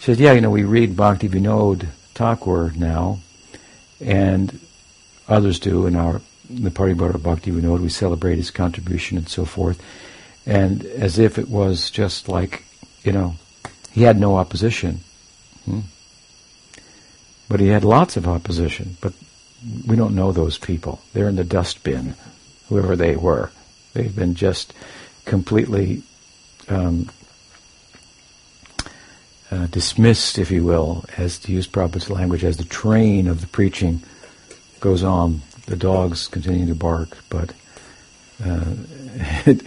She 0.00 0.12
said, 0.12 0.18
"Yeah, 0.18 0.32
you 0.32 0.42
know, 0.42 0.50
we 0.50 0.64
read 0.64 0.94
Bhakti 0.94 1.26
Vinod 1.26 1.86
Thakur 2.12 2.74
now, 2.76 3.20
and 4.00 4.58
others 5.28 5.58
do 5.58 5.86
in 5.86 5.96
our 5.96 6.20
the 6.48 6.70
our 6.70 7.18
Bhakti 7.18 7.50
Vinod. 7.50 7.80
We 7.80 7.88
celebrate 7.88 8.36
his 8.36 8.50
contribution 8.50 9.18
and 9.18 9.28
so 9.28 9.44
forth, 9.44 9.82
and 10.46 10.84
as 10.84 11.18
if 11.18 11.38
it 11.38 11.48
was 11.48 11.90
just 11.90 12.28
like, 12.28 12.64
you 13.02 13.12
know." 13.12 13.36
He 13.96 14.02
had 14.02 14.20
no 14.20 14.36
opposition. 14.36 15.00
Hmm? 15.64 15.80
But 17.48 17.60
he 17.60 17.68
had 17.68 17.82
lots 17.82 18.18
of 18.18 18.28
opposition. 18.28 18.98
But 19.00 19.14
we 19.86 19.96
don't 19.96 20.14
know 20.14 20.32
those 20.32 20.58
people. 20.58 21.00
They're 21.14 21.30
in 21.30 21.36
the 21.36 21.44
dustbin, 21.44 22.14
whoever 22.68 22.94
they 22.94 23.16
were. 23.16 23.50
They've 23.94 24.14
been 24.14 24.34
just 24.34 24.74
completely 25.24 26.02
um, 26.68 27.08
uh, 29.50 29.66
dismissed, 29.66 30.38
if 30.38 30.50
you 30.50 30.64
will, 30.64 31.04
as 31.16 31.38
to 31.38 31.52
use 31.52 31.66
Prabhupada's 31.66 32.10
language, 32.10 32.44
as 32.44 32.56
the 32.56 32.64
train 32.64 33.28
of 33.28 33.40
the 33.40 33.46
preaching 33.46 34.02
goes 34.80 35.02
on. 35.02 35.42
The 35.66 35.76
dogs 35.76 36.28
continue 36.28 36.66
to 36.66 36.74
bark, 36.74 37.18
but 37.28 37.52
uh, 38.44 38.64
it, 39.46 39.62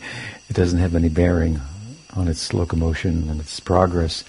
it 0.49 0.53
doesn't 0.53 0.79
have 0.79 0.95
any 0.95 1.09
bearing 1.09 1.61
on 2.15 2.27
its 2.27 2.53
locomotion 2.53 3.29
and 3.29 3.39
its 3.39 3.59
progress, 3.59 4.23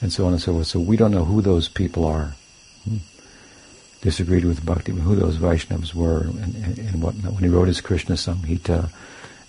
and 0.00 0.12
so 0.12 0.26
on 0.26 0.32
and 0.32 0.42
so 0.42 0.52
forth. 0.52 0.66
So 0.66 0.80
we 0.80 0.96
don't 0.96 1.10
know 1.10 1.24
who 1.24 1.42
those 1.42 1.68
people 1.68 2.04
are. 2.04 2.34
Disagreed 4.00 4.44
with 4.44 4.64
Bhakti, 4.64 4.92
who 4.92 5.16
those 5.16 5.38
Vaishnavas 5.38 5.92
were, 5.92 6.20
and, 6.20 6.54
and, 6.54 6.78
and. 6.78 7.02
When 7.02 7.42
he 7.42 7.48
wrote 7.48 7.66
his 7.66 7.80
Krishna 7.80 8.14
Samhita 8.14 8.90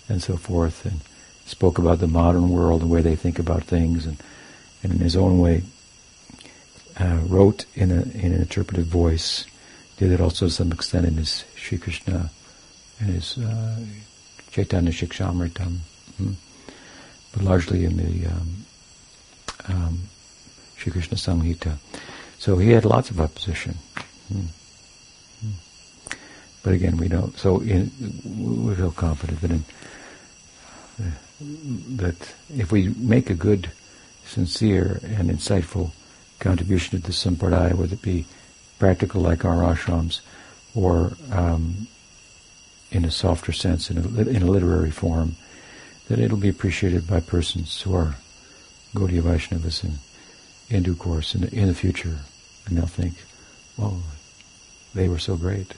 and 0.08 0.20
so 0.20 0.36
forth, 0.36 0.84
and 0.84 1.00
spoke 1.46 1.78
about 1.78 2.00
the 2.00 2.08
modern 2.08 2.50
world, 2.50 2.82
the 2.82 2.86
way 2.86 3.00
they 3.00 3.14
think 3.14 3.38
about 3.38 3.62
things, 3.62 4.06
and, 4.06 4.16
and 4.82 4.92
in 4.92 4.98
his 4.98 5.16
own 5.16 5.38
way 5.38 5.62
uh, 6.98 7.20
wrote 7.26 7.64
in, 7.74 7.90
a, 7.90 8.02
in 8.02 8.32
an 8.32 8.40
interpretive 8.40 8.86
voice. 8.86 9.46
Did 9.96 10.12
it 10.12 10.20
also 10.20 10.46
to 10.46 10.52
some 10.52 10.72
extent 10.72 11.06
in 11.06 11.16
his 11.16 11.44
Sri 11.56 11.78
Krishna, 11.78 12.30
and 12.98 13.10
his 13.10 13.38
uh, 13.38 13.76
Chaitanya 14.50 14.92
Shikshamritam. 14.92 15.78
Hmm 16.16 16.32
but 17.32 17.42
largely 17.42 17.84
in 17.84 17.96
the 17.96 18.26
um, 18.26 18.66
um, 19.68 20.00
Sri 20.76 20.92
Krishna 20.92 21.16
Samhita. 21.16 21.76
So 22.38 22.56
he 22.56 22.70
had 22.70 22.84
lots 22.84 23.10
of 23.10 23.20
opposition. 23.20 23.76
Hmm. 24.28 24.46
Hmm. 25.40 26.14
But 26.62 26.72
again, 26.74 26.96
we 26.96 27.08
don't. 27.08 27.36
So 27.38 27.60
in, 27.60 27.90
we 28.24 28.74
feel 28.74 28.92
confident 28.92 29.40
that 29.40 29.50
in, 29.50 29.64
uh, 31.02 31.10
that 31.96 32.34
if 32.56 32.72
we 32.72 32.88
make 32.88 33.30
a 33.30 33.34
good, 33.34 33.70
sincere, 34.24 35.00
and 35.04 35.30
insightful 35.30 35.92
contribution 36.38 37.00
to 37.00 37.06
the 37.06 37.12
sampradaya, 37.12 37.74
whether 37.74 37.94
it 37.94 38.02
be 38.02 38.26
practical 38.78 39.20
like 39.20 39.44
our 39.44 39.56
ashrams, 39.56 40.20
or 40.74 41.12
um, 41.32 41.86
in 42.90 43.04
a 43.04 43.10
softer 43.10 43.52
sense, 43.52 43.90
in 43.90 43.98
a, 43.98 44.22
in 44.28 44.42
a 44.42 44.50
literary 44.50 44.90
form, 44.90 45.36
that 46.08 46.18
it'll 46.18 46.36
be 46.36 46.48
appreciated 46.48 47.06
by 47.06 47.20
persons 47.20 47.80
who 47.82 47.94
are 47.94 48.16
Gaudiya 48.94 49.22
Vaishnavas 49.22 49.84
in, 49.84 49.98
in 50.68 50.82
due 50.82 50.96
course 50.96 51.34
in 51.34 51.42
the, 51.42 51.54
in 51.54 51.68
the 51.68 51.74
future. 51.74 52.18
And 52.66 52.76
they'll 52.76 52.86
think, 52.86 53.14
well, 53.76 54.02
they 54.94 55.08
were 55.08 55.18
so 55.18 55.36
great. 55.36 55.74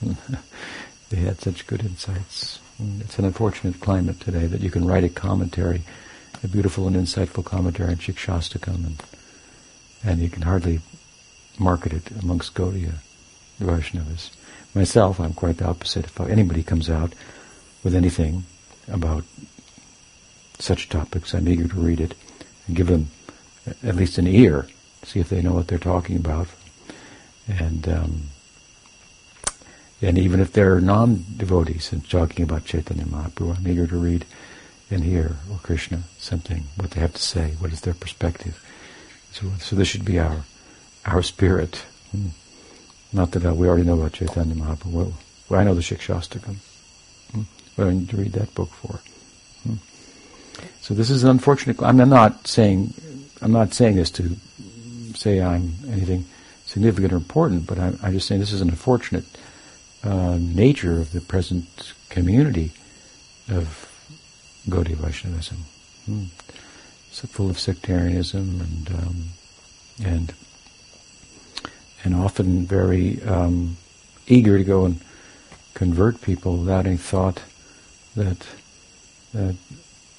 they 1.10 1.16
had 1.16 1.40
such 1.40 1.66
good 1.66 1.82
insights. 1.82 2.60
It's 3.00 3.18
an 3.18 3.24
unfortunate 3.24 3.80
climate 3.80 4.20
today 4.20 4.46
that 4.46 4.60
you 4.60 4.70
can 4.70 4.86
write 4.86 5.04
a 5.04 5.08
commentary, 5.08 5.82
a 6.42 6.48
beautiful 6.48 6.86
and 6.86 6.96
insightful 6.96 7.44
commentary 7.44 7.90
on 7.90 7.96
Shikshastakam, 7.96 8.86
and, 8.86 9.02
and 10.04 10.20
you 10.20 10.30
can 10.30 10.42
hardly 10.42 10.80
market 11.58 11.92
it 11.92 12.10
amongst 12.22 12.54
Gaudiya 12.54 12.94
Vaishnavas. 13.60 14.30
Myself, 14.74 15.18
I'm 15.18 15.32
quite 15.32 15.58
the 15.58 15.66
opposite. 15.66 16.04
If 16.04 16.20
anybody 16.20 16.62
comes 16.62 16.88
out 16.88 17.14
with 17.82 17.94
anything 17.94 18.44
about 18.86 19.24
such 20.58 20.88
topics. 20.88 21.34
I'm 21.34 21.48
eager 21.48 21.68
to 21.68 21.80
read 21.80 22.00
it 22.00 22.14
and 22.66 22.76
give 22.76 22.88
them 22.88 23.10
at 23.82 23.94
least 23.96 24.18
an 24.18 24.26
ear, 24.26 24.66
see 25.04 25.20
if 25.20 25.28
they 25.28 25.42
know 25.42 25.52
what 25.52 25.68
they're 25.68 25.78
talking 25.78 26.16
about. 26.16 26.48
And 27.46 27.88
um, 27.88 28.22
And 30.00 30.16
even 30.16 30.40
if 30.40 30.52
they're 30.52 30.80
non-devotees 30.80 31.92
and 31.92 32.08
talking 32.08 32.44
about 32.44 32.64
Chaitanya 32.64 33.04
Mahaprabhu, 33.04 33.56
I'm 33.56 33.66
eager 33.66 33.86
to 33.86 33.96
read 33.96 34.24
and 34.90 35.04
hear, 35.04 35.36
or 35.50 35.58
Krishna, 35.62 36.02
something, 36.18 36.64
what 36.76 36.92
they 36.92 37.00
have 37.00 37.14
to 37.14 37.22
say, 37.22 37.54
what 37.58 37.72
is 37.72 37.82
their 37.82 37.94
perspective. 37.94 38.64
So, 39.32 39.46
so 39.58 39.76
this 39.76 39.88
should 39.88 40.04
be 40.04 40.18
our 40.18 40.44
our 41.04 41.22
spirit. 41.22 41.84
Hmm. 42.10 42.28
Not 43.12 43.32
that 43.32 43.46
uh, 43.46 43.54
we 43.54 43.68
already 43.68 43.84
know 43.84 43.98
about 43.98 44.12
Chaitanya 44.12 44.54
Mahaprabhu. 44.54 45.12
Well, 45.48 45.60
I 45.60 45.64
know 45.64 45.74
the 45.74 45.80
Shikshastakam. 45.80 46.56
Hmm. 47.32 47.42
What 47.76 47.88
I 47.88 47.92
need 47.92 48.08
to 48.10 48.16
read 48.16 48.32
that 48.32 48.54
book 48.54 48.70
for. 48.70 49.00
Hmm. 49.62 49.74
So 50.80 50.94
this 50.94 51.10
is 51.10 51.24
an 51.24 51.30
unfortunate. 51.30 51.82
I'm 51.82 51.96
not 51.96 52.46
saying 52.46 52.94
I'm 53.40 53.52
not 53.52 53.74
saying 53.74 53.96
this 53.96 54.10
to 54.12 54.36
say 55.14 55.40
I'm 55.40 55.74
anything 55.88 56.26
significant 56.66 57.12
or 57.12 57.16
important, 57.16 57.66
but 57.66 57.78
I'm, 57.78 57.98
I'm 58.02 58.12
just 58.12 58.26
saying 58.26 58.40
this 58.40 58.52
is 58.52 58.60
an 58.60 58.70
unfortunate 58.70 59.24
uh, 60.04 60.36
nature 60.38 61.00
of 61.00 61.12
the 61.12 61.20
present 61.20 61.94
community 62.08 62.72
of 63.48 63.87
Gaudiya 64.68 64.96
Vaishnavism. 64.96 65.58
Hmm. 66.06 66.24
So 67.10 67.26
full 67.26 67.50
of 67.50 67.58
sectarianism 67.58 68.60
and 68.60 68.90
um, 68.90 69.24
and 70.04 70.34
and 72.04 72.14
often 72.14 72.66
very 72.66 73.22
um, 73.22 73.76
eager 74.26 74.58
to 74.58 74.64
go 74.64 74.84
and 74.84 75.00
convert 75.74 76.20
people 76.20 76.58
without 76.58 76.86
any 76.86 76.96
thought 76.96 77.42
that 78.14 78.46
that 79.32 79.56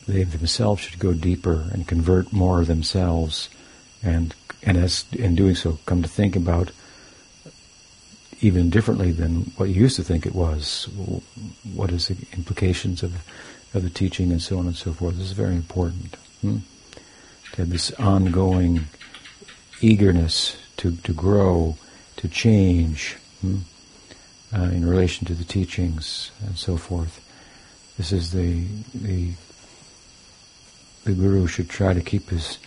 they 0.07 0.23
themselves 0.23 0.81
should 0.81 0.99
go 0.99 1.13
deeper 1.13 1.69
and 1.71 1.87
convert 1.87 2.33
more 2.33 2.65
themselves, 2.65 3.49
and 4.03 4.35
and 4.63 4.77
as 4.77 5.05
in 5.11 5.35
doing 5.35 5.55
so, 5.55 5.79
come 5.85 6.01
to 6.01 6.09
think 6.09 6.35
about 6.35 6.71
even 8.41 8.69
differently 8.69 9.11
than 9.11 9.51
what 9.57 9.69
you 9.69 9.81
used 9.81 9.97
to 9.97 10.03
think 10.03 10.25
it 10.25 10.33
was. 10.33 10.85
What 11.73 11.91
is 11.91 12.07
the 12.07 12.17
implications 12.33 13.03
of 13.03 13.13
of 13.73 13.83
the 13.83 13.89
teaching 13.89 14.31
and 14.31 14.41
so 14.41 14.57
on 14.59 14.65
and 14.65 14.75
so 14.75 14.93
forth? 14.93 15.17
This 15.17 15.27
is 15.27 15.31
very 15.33 15.55
important. 15.55 16.15
Hmm? 16.41 16.57
To 17.53 17.57
have 17.57 17.69
this 17.69 17.91
ongoing 17.93 18.85
eagerness 19.81 20.57
to, 20.77 20.95
to 20.97 21.13
grow, 21.13 21.77
to 22.17 22.27
change 22.27 23.15
hmm? 23.41 23.59
uh, 24.53 24.63
in 24.63 24.87
relation 24.87 25.25
to 25.27 25.33
the 25.33 25.43
teachings 25.43 26.31
and 26.45 26.57
so 26.57 26.77
forth. 26.77 27.25
This 27.97 28.11
is 28.11 28.31
the 28.31 28.65
the 28.93 29.33
the 31.03 31.13
guru 31.13 31.47
should 31.47 31.69
try 31.69 31.93
to 31.93 32.01
keep 32.01 32.29
his 32.29 32.57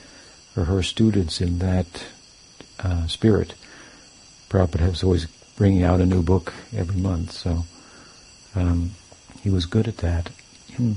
or 0.56 0.64
her 0.64 0.82
students 0.82 1.40
in 1.40 1.58
that 1.58 2.04
uh, 2.80 3.06
spirit. 3.06 3.54
Prabhupada 4.50 4.90
was 4.90 5.02
always 5.02 5.26
bringing 5.56 5.82
out 5.82 6.00
a 6.00 6.06
new 6.06 6.22
book 6.22 6.52
every 6.76 7.00
month, 7.00 7.32
so 7.32 7.64
um, 8.54 8.90
he 9.42 9.48
was 9.48 9.64
good 9.64 9.88
at 9.88 9.98
that. 9.98 10.30
Hmm. 10.76 10.92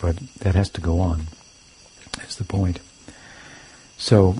But 0.00 0.16
that 0.40 0.54
has 0.54 0.70
to 0.70 0.80
go 0.80 1.00
on. 1.00 1.28
That's 2.18 2.36
the 2.36 2.44
point. 2.44 2.80
So, 3.96 4.36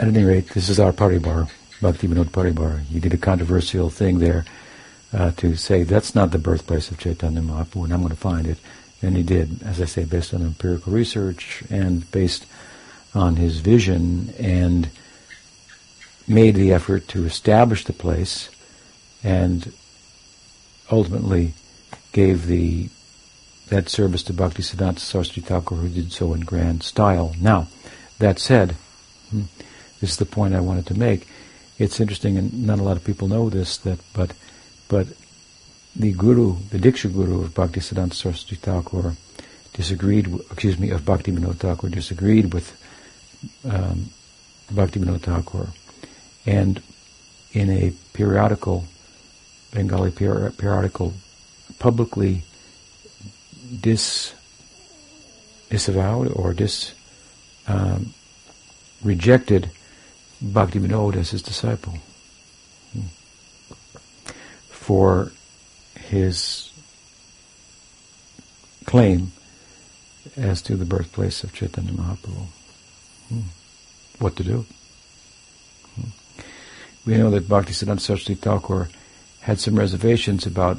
at 0.00 0.08
any 0.08 0.24
rate, 0.24 0.48
this 0.50 0.68
is 0.68 0.78
our 0.78 0.92
Paribar, 0.92 1.50
Bhakti 1.80 2.08
Vinod 2.08 2.30
Paribar. 2.30 2.80
He 2.84 3.00
did 3.00 3.14
a 3.14 3.18
controversial 3.18 3.90
thing 3.90 4.18
there 4.18 4.44
uh, 5.12 5.32
to 5.32 5.56
say 5.56 5.82
that's 5.82 6.14
not 6.14 6.30
the 6.30 6.38
birthplace 6.38 6.90
of 6.90 6.98
Chaitanya 6.98 7.40
Mahaprabhu, 7.40 7.84
and 7.84 7.92
I'm 7.92 8.00
going 8.00 8.10
to 8.10 8.16
find 8.16 8.46
it. 8.46 8.58
And 9.00 9.16
he 9.16 9.22
did, 9.22 9.62
as 9.62 9.80
I 9.80 9.84
say, 9.84 10.04
based 10.04 10.34
on 10.34 10.42
empirical 10.42 10.92
research 10.92 11.62
and 11.70 12.10
based 12.10 12.46
on 13.14 13.36
his 13.36 13.60
vision, 13.60 14.34
and 14.38 14.90
made 16.26 16.54
the 16.54 16.72
effort 16.72 17.08
to 17.08 17.24
establish 17.24 17.84
the 17.84 17.92
place, 17.92 18.50
and 19.24 19.72
ultimately 20.90 21.54
gave 22.12 22.46
the 22.46 22.88
that 23.68 23.88
service 23.88 24.22
to 24.24 24.32
Bhakti 24.32 24.62
Siddhanta 24.62 24.98
Saraswati 24.98 25.40
Thakur, 25.40 25.76
who 25.76 25.88
did 25.88 26.12
so 26.12 26.34
in 26.34 26.40
grand 26.40 26.82
style. 26.82 27.34
Now, 27.40 27.68
that 28.18 28.38
said, 28.38 28.72
hmm, 29.30 29.42
this 30.00 30.10
is 30.10 30.16
the 30.16 30.26
point 30.26 30.54
I 30.54 30.60
wanted 30.60 30.86
to 30.86 30.98
make. 30.98 31.28
It's 31.78 32.00
interesting, 32.00 32.36
and 32.36 32.66
not 32.66 32.78
a 32.78 32.82
lot 32.82 32.96
of 32.96 33.04
people 33.04 33.28
know 33.28 33.48
this, 33.50 33.78
that 33.78 34.00
but 34.12 34.32
but 34.88 35.06
the 35.94 36.12
guru, 36.12 36.56
the 36.70 36.78
Diksha 36.78 37.12
guru 37.12 37.42
of 37.42 37.54
Bhakti 37.54 37.80
Siddhanta 37.80 38.14
Saraswati 38.14 38.56
Thakur, 38.56 39.14
disagreed. 39.74 40.32
Excuse 40.50 40.78
me, 40.78 40.90
of 40.90 41.04
Bhakti 41.04 41.32
Vinod 41.32 41.56
Thakur 41.56 41.88
disagreed 41.88 42.52
with 42.52 42.76
um, 43.64 44.10
Bhakti 44.70 45.00
Vinod 45.00 45.20
Thakur, 45.20 45.68
and 46.46 46.82
in 47.52 47.70
a 47.70 47.92
periodical, 48.12 48.84
Bengali 49.72 50.10
periodical, 50.10 51.14
publicly 51.78 52.42
dis 53.80 54.34
disavowed 55.70 56.32
or 56.34 56.54
dis 56.54 56.94
um, 57.66 58.14
rejected 59.02 59.70
Bhakti 60.40 60.78
Vinod 60.78 61.16
as 61.16 61.30
his 61.30 61.42
disciple 61.42 61.98
for 64.88 65.32
his 66.00 66.70
claim 68.86 69.32
as 70.34 70.62
to 70.62 70.76
the 70.76 70.86
birthplace 70.86 71.44
of 71.44 71.52
Chaitanya 71.52 71.92
Mahaprabhu. 71.92 72.46
Hmm. 73.28 73.40
What 74.18 74.34
to 74.36 74.44
do? 74.44 74.64
Hmm. 75.94 76.10
We 77.04 77.18
know 77.18 77.30
that 77.30 77.48
Bhaktisiddhanta 77.48 78.00
Saraswati 78.00 78.34
Thakur 78.34 78.88
had 79.40 79.60
some 79.60 79.78
reservations 79.78 80.46
about 80.46 80.78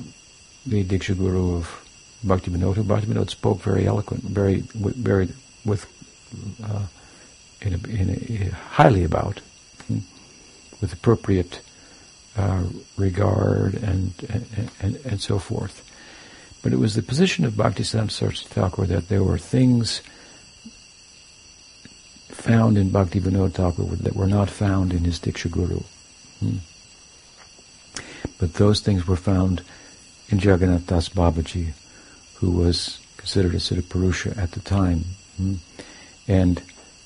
the 0.66 0.84
Diksha 0.84 1.16
Guru 1.16 1.58
of 1.58 1.88
Bhakti 2.24 2.52
Vinod. 2.52 2.88
Bhakti 2.88 3.08
Vinod 3.08 3.30
spoke 3.30 3.62
very 3.62 3.86
eloquent, 3.86 4.24
very, 4.24 4.62
very 4.76 5.30
with, 5.66 5.86
uh, 6.64 6.86
in 7.62 7.74
a, 7.74 7.88
in 7.88 8.10
a, 8.10 8.56
highly 8.56 9.04
about, 9.04 9.40
hmm, 9.88 10.00
with 10.82 10.94
appropriate 10.94 11.62
uh, 12.38 12.64
regard 12.98 13.76
and, 13.76 14.14
and, 14.30 14.72
and, 14.80 15.00
and 15.06 15.22
so 15.22 15.40
forth. 15.40 15.86
But 16.62 16.74
it 16.74 16.80
was 16.80 16.96
the 16.96 17.02
position 17.02 17.46
of 17.46 17.54
Bhaktisiddhanta 17.54 18.12
Saraswati 18.12 18.54
Thakur 18.54 18.86
that 18.88 19.08
there 19.08 19.24
were 19.24 19.38
things 19.38 20.02
found 22.28 22.78
in 22.78 22.90
Bhakti 22.90 23.20
Vinod 23.20 23.54
Thakur 23.54 23.84
that 23.84 24.16
were 24.16 24.28
not 24.28 24.50
found 24.50 24.94
in 24.94 25.04
his 25.04 25.20
Diksha 25.20 25.50
Guru. 25.50 25.82
Hmm. 26.40 26.58
But 28.40 28.54
those 28.56 28.80
things 28.80 29.08
were 29.08 29.16
found 29.16 29.62
in 30.30 30.40
Jagannath 30.40 30.88
Das 30.88 31.10
Babaji, 31.10 31.74
who 32.40 32.52
was 32.52 33.00
considered 33.18 33.54
a 33.54 33.58
Siddha 33.58 34.38
at 34.38 34.52
the 34.52 34.60
time. 34.62 35.04
Hmm. 35.38 35.56
And 36.28 36.62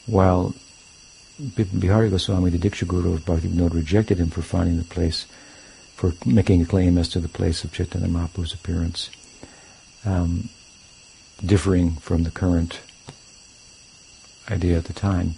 while 0.06 0.54
Bihari 1.80 2.10
Goswami, 2.10 2.52
the 2.52 2.58
Diksha 2.58 2.88
Guru 2.88 3.14
of 3.14 3.26
Bhakti 3.26 3.48
Vinod, 3.48 3.74
rejected 3.74 4.20
him 4.20 4.30
for 4.30 4.42
finding 4.42 4.78
the 4.78 4.84
place, 4.84 5.26
for 5.96 6.14
making 6.26 6.62
a 6.62 6.66
claim 6.66 6.98
as 6.98 7.10
to 7.10 7.20
the 7.20 7.28
place 7.28 7.64
of 7.64 7.74
Chaitanya 7.74 8.08
Mahaprabhu's 8.08 8.54
appearance, 8.54 9.10
um, 10.06 10.50
differing 11.44 11.96
from 11.96 12.24
the 12.24 12.32
current 12.32 12.80
idea 14.52 14.78
at 14.78 14.86
the 14.86 14.94
time. 14.94 15.34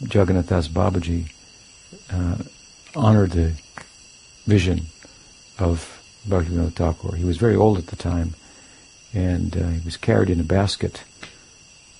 Jagannath 0.00 0.48
Das 0.48 0.68
Babaji 0.68 1.32
uh, 2.12 2.36
honored 2.94 3.30
the 3.30 3.52
vision 4.46 4.86
of 5.58 5.94
Bhaktivinoda 6.28 6.72
Thakur. 6.72 7.16
He 7.16 7.24
was 7.24 7.38
very 7.38 7.56
old 7.56 7.78
at 7.78 7.86
the 7.86 7.96
time, 7.96 8.34
and 9.14 9.56
uh, 9.56 9.68
he 9.68 9.80
was 9.84 9.96
carried 9.96 10.30
in 10.30 10.40
a 10.40 10.44
basket 10.44 11.02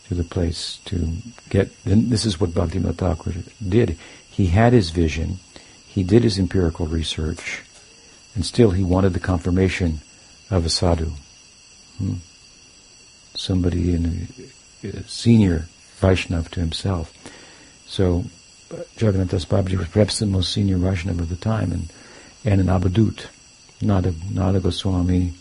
to 0.08 0.14
the 0.14 0.24
place 0.24 0.78
to 0.86 1.08
get. 1.48 1.70
Then 1.84 2.10
this 2.10 2.24
is 2.24 2.40
what 2.40 2.50
Bhaktivinoda 2.50 2.96
Thakur 2.96 3.34
did. 3.66 3.96
He 4.30 4.46
had 4.46 4.72
his 4.72 4.90
vision, 4.90 5.38
he 5.86 6.02
did 6.02 6.22
his 6.22 6.38
empirical 6.38 6.86
research, 6.86 7.62
and 8.34 8.44
still 8.44 8.70
he 8.70 8.84
wanted 8.84 9.12
the 9.12 9.20
confirmation 9.20 10.00
of 10.50 10.64
a 10.64 10.70
sadhu, 10.70 11.12
hmm. 11.98 12.14
somebody 13.34 13.94
in 13.94 14.28
a, 14.84 14.88
a 14.88 15.02
senior 15.04 15.66
Vaishnav 16.00 16.48
to 16.50 16.60
himself. 16.60 17.12
So 17.86 18.24
Jagannath 18.96 19.30
Das 19.30 19.44
Babaji 19.44 19.76
was 19.76 19.88
perhaps 19.88 20.18
the 20.18 20.26
most 20.26 20.52
senior 20.52 20.78
Vaishnav 20.78 21.18
of 21.18 21.28
the 21.28 21.36
time, 21.36 21.72
and 21.72 21.92
and 22.44 22.60
an 22.60 22.68
Abadut, 22.68 23.26
not 23.82 24.06
a 24.06 24.14
not 24.30 24.54
a 24.54 24.60
Goswami 24.60 25.34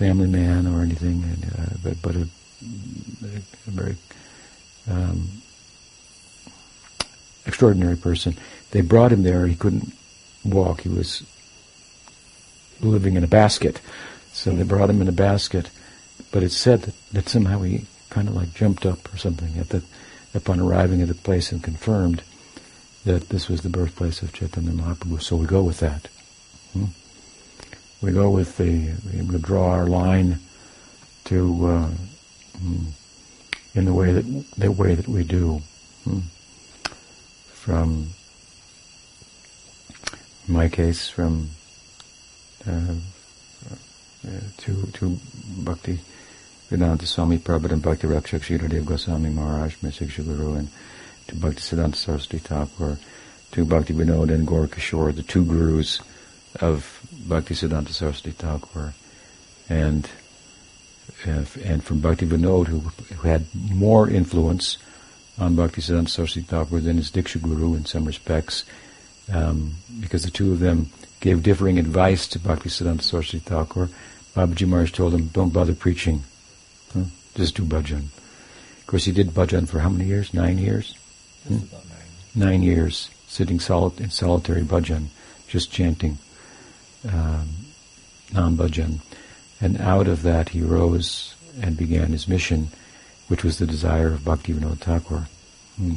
family 0.00 0.26
man 0.26 0.66
or 0.66 0.80
anything, 0.82 1.22
uh, 1.58 1.76
but 1.82 2.00
but 2.00 2.16
a, 2.16 2.22
a 2.22 3.70
very 3.70 3.96
um, 4.90 5.28
extraordinary 7.44 7.96
person. 7.96 8.34
They 8.70 8.80
brought 8.80 9.12
him 9.12 9.24
there. 9.24 9.46
He 9.46 9.56
couldn't 9.56 9.92
walk. 10.42 10.80
He 10.80 10.88
was 10.88 11.22
living 12.80 13.16
in 13.16 13.24
a 13.24 13.28
basket, 13.28 13.82
so 14.32 14.52
they 14.52 14.62
brought 14.62 14.88
him 14.88 15.02
in 15.02 15.08
a 15.08 15.12
basket. 15.12 15.68
But 16.32 16.42
it's 16.42 16.56
said 16.56 16.82
that, 16.82 16.94
that 17.12 17.28
somehow 17.28 17.60
he 17.60 17.84
kind 18.08 18.26
of 18.26 18.34
like 18.34 18.54
jumped 18.54 18.86
up 18.86 19.12
or 19.12 19.18
something 19.18 19.58
at 19.58 19.68
the 19.68 19.82
upon 20.32 20.60
arriving 20.60 21.02
at 21.02 21.08
the 21.08 21.14
place 21.14 21.52
and 21.52 21.62
confirmed 21.62 22.22
that 23.04 23.28
this 23.28 23.48
was 23.50 23.60
the 23.60 23.68
birthplace 23.68 24.22
of 24.22 24.32
Chaitanya 24.32 24.70
Mahaprabhu. 24.70 25.20
So 25.20 25.36
we 25.36 25.46
go 25.46 25.62
with 25.62 25.80
that. 25.80 26.08
Hmm? 26.72 26.86
We 28.02 28.12
go 28.12 28.30
with 28.30 28.56
the, 28.56 28.92
we 29.04 29.38
draw 29.38 29.72
our 29.72 29.86
line 29.86 30.38
to, 31.24 31.66
uh, 31.66 31.88
in 33.74 33.84
the 33.84 33.92
way 33.92 34.12
that, 34.12 34.44
the 34.56 34.72
way 34.72 34.94
that 34.94 35.06
we 35.06 35.22
do. 35.22 35.60
Hmm. 36.04 36.20
From, 37.52 38.08
in 40.48 40.54
my 40.54 40.68
case, 40.68 41.08
from 41.08 41.50
uh, 42.66 42.94
uh, 44.26 44.30
to, 44.58 44.86
to 44.86 45.18
Bhakti 45.58 45.98
Vedanta 46.68 47.06
Swami 47.06 47.38
Prabhupada 47.38 47.72
and 47.72 47.82
Bhakti 47.82 48.06
Rakshak 48.06 48.40
Sridhar 48.40 48.70
Dev 48.70 48.86
Goswami 48.86 49.30
Maharaj, 49.30 49.76
my 49.82 49.90
Guru, 49.90 50.54
and 50.54 50.68
to 51.26 51.34
Bhakti 51.34 51.60
Siddhanta 51.60 51.96
Saraswati 51.96 52.38
Thakur, 52.38 52.98
to 53.52 53.64
Bhakti 53.64 53.92
Vinod 53.92 54.32
and 54.32 54.46
Gaur 54.46 54.66
Kishore, 54.66 55.14
the 55.14 55.22
two 55.22 55.44
gurus 55.44 56.00
of 56.60 57.00
Bhakti 57.28 57.54
Siddhanta 57.54 57.90
Saraswati 57.90 58.32
Thakur, 58.32 58.94
and 59.68 60.08
and 61.24 61.82
from 61.82 62.00
Bhakti 62.00 62.26
Vinod, 62.26 62.66
who, 62.66 62.78
who 62.80 63.28
had 63.28 63.44
more 63.54 64.08
influence 64.08 64.78
on 65.38 65.56
Bhakti 65.56 65.80
Siddhanta 65.80 66.08
Saraswati 66.08 66.46
Thakur 66.46 66.80
than 66.80 66.96
his 66.96 67.10
Diksha 67.10 67.42
Guru 67.42 67.74
in 67.74 67.84
some 67.84 68.04
respects, 68.04 68.64
um, 69.32 69.74
because 70.00 70.24
the 70.24 70.30
two 70.30 70.52
of 70.52 70.60
them 70.60 70.90
gave 71.20 71.42
differing 71.42 71.78
advice 71.78 72.26
to 72.28 72.38
Bhakti 72.38 72.68
Siddhanta 72.68 73.02
Saraswati 73.02 73.40
Thakur. 73.40 73.88
Babaji 74.34 74.66
Maharaj 74.66 74.92
told 74.92 75.12
him, 75.12 75.26
don't 75.28 75.52
bother 75.52 75.74
preaching, 75.74 76.22
huh? 76.94 77.04
just 77.34 77.56
do 77.56 77.64
bhajan. 77.64 78.04
Of 78.78 78.84
course, 78.86 79.04
he 79.04 79.12
did 79.12 79.30
bhajan 79.30 79.68
for 79.68 79.80
how 79.80 79.88
many 79.88 80.04
years? 80.04 80.32
Nine 80.32 80.58
years? 80.58 80.96
Hmm? 81.48 81.54
Nine. 81.54 82.48
nine 82.50 82.62
years, 82.62 83.10
sitting 83.26 83.58
soli- 83.58 83.92
in 83.98 84.10
solitary 84.10 84.62
bhajan, 84.62 85.06
just 85.48 85.72
chanting 85.72 86.18
um, 87.08 87.48
nam-bhajan. 88.32 89.00
And 89.60 89.80
out 89.80 90.08
of 90.08 90.22
that 90.22 90.50
he 90.50 90.62
rose 90.62 91.34
and 91.60 91.76
began 91.76 92.08
his 92.08 92.28
mission, 92.28 92.68
which 93.28 93.44
was 93.44 93.58
the 93.58 93.66
desire 93.66 94.08
of 94.08 94.20
Bhaktivinoda 94.20 94.78
Thakur, 94.78 95.26
hmm, 95.76 95.96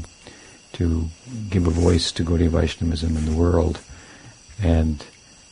to 0.74 1.10
give 1.50 1.68
a 1.68 1.72
voice 1.72 2.12
to 2.12 2.24
Gaudiya 2.24 2.50
Vaishnavism 2.50 3.16
in 3.16 3.26
the 3.26 3.32
world 3.36 3.80
and 4.62 5.04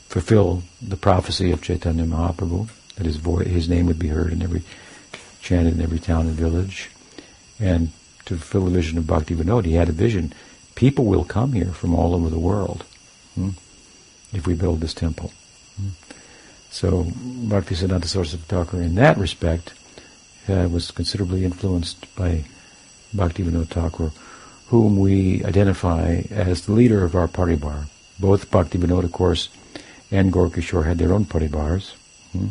fulfill 0.10 0.64
the 0.82 0.98
prophecy 0.98 1.52
of 1.52 1.62
Chaitanya 1.62 2.06
Mahaprabhu, 2.06 2.70
that 2.96 3.06
his, 3.06 3.18
his 3.48 3.70
name 3.70 3.86
would 3.86 4.00
be 4.00 4.10
heard 4.10 4.34
in 4.34 4.42
every, 4.42 4.64
chanted 5.42 5.76
in 5.76 5.82
every 5.82 6.00
town 6.00 6.28
and 6.28 6.36
village, 6.36 6.90
and 7.60 7.92
to 8.26 8.36
fulfill 8.36 8.66
the 8.66 8.72
vision 8.72 8.98
of 8.98 9.08
Bhakti 9.08 9.36
Vinod. 9.36 9.66
He 9.66 9.74
had 9.74 9.90
a 9.90 9.94
vision. 9.94 10.34
People 10.76 11.06
will 11.06 11.24
come 11.24 11.54
here 11.54 11.72
from 11.72 11.96
all 11.96 12.14
over 12.14 12.30
the 12.30 12.40
world 12.40 12.84
hmm, 13.36 13.50
if 14.34 14.46
we 14.46 14.54
build 14.54 14.82
this 14.82 14.94
temple. 14.94 15.32
So 16.72 17.06
Bhakti 17.14 17.76
Siddhanta 17.76 18.06
Saraswati 18.06 18.44
Thakur, 18.48 18.82
in 18.82 18.96
that 18.96 19.18
respect, 19.18 19.74
uh, 20.48 20.70
was 20.72 20.90
considerably 20.90 21.44
influenced 21.44 22.16
by 22.16 22.46
Bhakti 23.14 23.44
Vinod 23.44 23.68
Thakur, 23.68 24.12
whom 24.68 24.98
we 24.98 25.44
identify 25.44 26.24
as 26.32 26.66
the 26.66 26.72
leader 26.72 27.04
of 27.04 27.14
our 27.14 27.28
paribar. 27.28 27.88
Both 28.20 28.50
Bhakti 28.50 28.78
Vinod, 28.78 29.04
of 29.04 29.12
course, 29.12 29.50
and 30.12 30.32
Gaurkishore 30.32 30.86
had 30.86 30.98
their 30.98 31.12
own 31.12 31.26
paribars. 31.26 31.94
Hmm. 32.32 32.48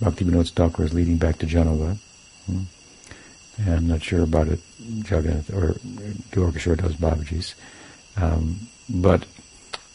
Bhakti 0.00 0.24
Vinod 0.24 0.50
Thakur 0.50 0.84
is 0.84 0.94
leading 0.94 1.16
back 1.16 1.38
to 1.38 1.46
Jahnava. 1.46 1.96
Hmm. 2.46 2.62
I'm 3.66 3.88
not 3.88 4.02
sure 4.02 4.22
about 4.22 4.48
it, 4.48 4.60
Jagannath, 4.80 5.52
or 5.52 5.74
Gaurkishore 6.30 6.80
does 6.80 6.94
Babaji's. 6.94 7.56
Um, 8.16 8.68
but 8.88 9.24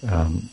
um, 0.07 0.49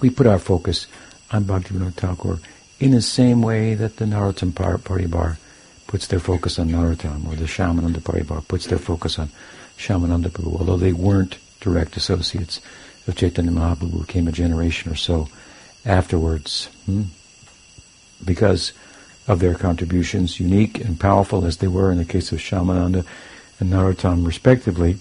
we 0.00 0.10
put 0.10 0.26
our 0.26 0.38
focus 0.38 0.86
on 1.30 1.44
Bhaktivinoda 1.44 1.94
Thakur 1.94 2.38
in 2.80 2.90
the 2.90 3.02
same 3.02 3.42
way 3.42 3.74
that 3.74 3.96
the 3.96 4.04
Narottam 4.04 4.52
Paribar 4.52 5.38
puts 5.86 6.06
their 6.06 6.18
focus 6.18 6.58
on 6.58 6.68
Narottam, 6.68 7.26
or 7.26 7.36
the 7.36 7.44
Shyamananda 7.44 8.00
Paribar 8.00 8.46
puts 8.48 8.66
their 8.66 8.78
focus 8.78 9.18
on 9.18 9.28
Shyamananda 9.76 10.28
Prabhu, 10.28 10.58
although 10.58 10.76
they 10.76 10.92
weren't 10.92 11.38
direct 11.60 11.96
associates 11.96 12.60
of 13.06 13.16
Chaitanya 13.16 13.50
Mahaprabhu, 13.50 13.90
who 13.90 14.04
came 14.04 14.26
a 14.26 14.32
generation 14.32 14.90
or 14.90 14.96
so 14.96 15.28
afterwards. 15.84 16.66
Hmm? 16.86 17.02
Because 18.24 18.72
of 19.28 19.40
their 19.40 19.54
contributions, 19.54 20.40
unique 20.40 20.80
and 20.80 20.98
powerful 20.98 21.44
as 21.44 21.58
they 21.58 21.68
were 21.68 21.92
in 21.92 21.98
the 21.98 22.04
case 22.04 22.32
of 22.32 22.38
Shyamananda 22.38 23.04
and 23.60 23.72
Narottam 23.72 24.26
respectively. 24.26 24.98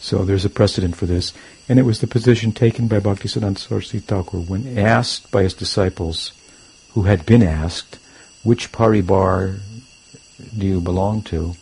So 0.00 0.24
there's 0.24 0.44
a 0.44 0.50
precedent 0.50 0.96
for 0.96 1.06
this. 1.06 1.32
And 1.68 1.78
it 1.78 1.82
was 1.82 2.00
the 2.00 2.06
position 2.06 2.52
taken 2.52 2.88
by 2.88 3.00
Bhaktisiddhanta 3.00 3.58
Saraswati 3.58 3.98
Thakur 4.00 4.38
when 4.38 4.78
asked 4.78 5.30
by 5.30 5.42
his 5.42 5.54
disciples, 5.54 6.32
who 6.92 7.02
had 7.02 7.26
been 7.26 7.42
asked, 7.42 7.98
which 8.42 8.72
paribar 8.72 9.58
do 10.56 10.66
you 10.66 10.80
belong 10.80 11.22
to? 11.22 11.54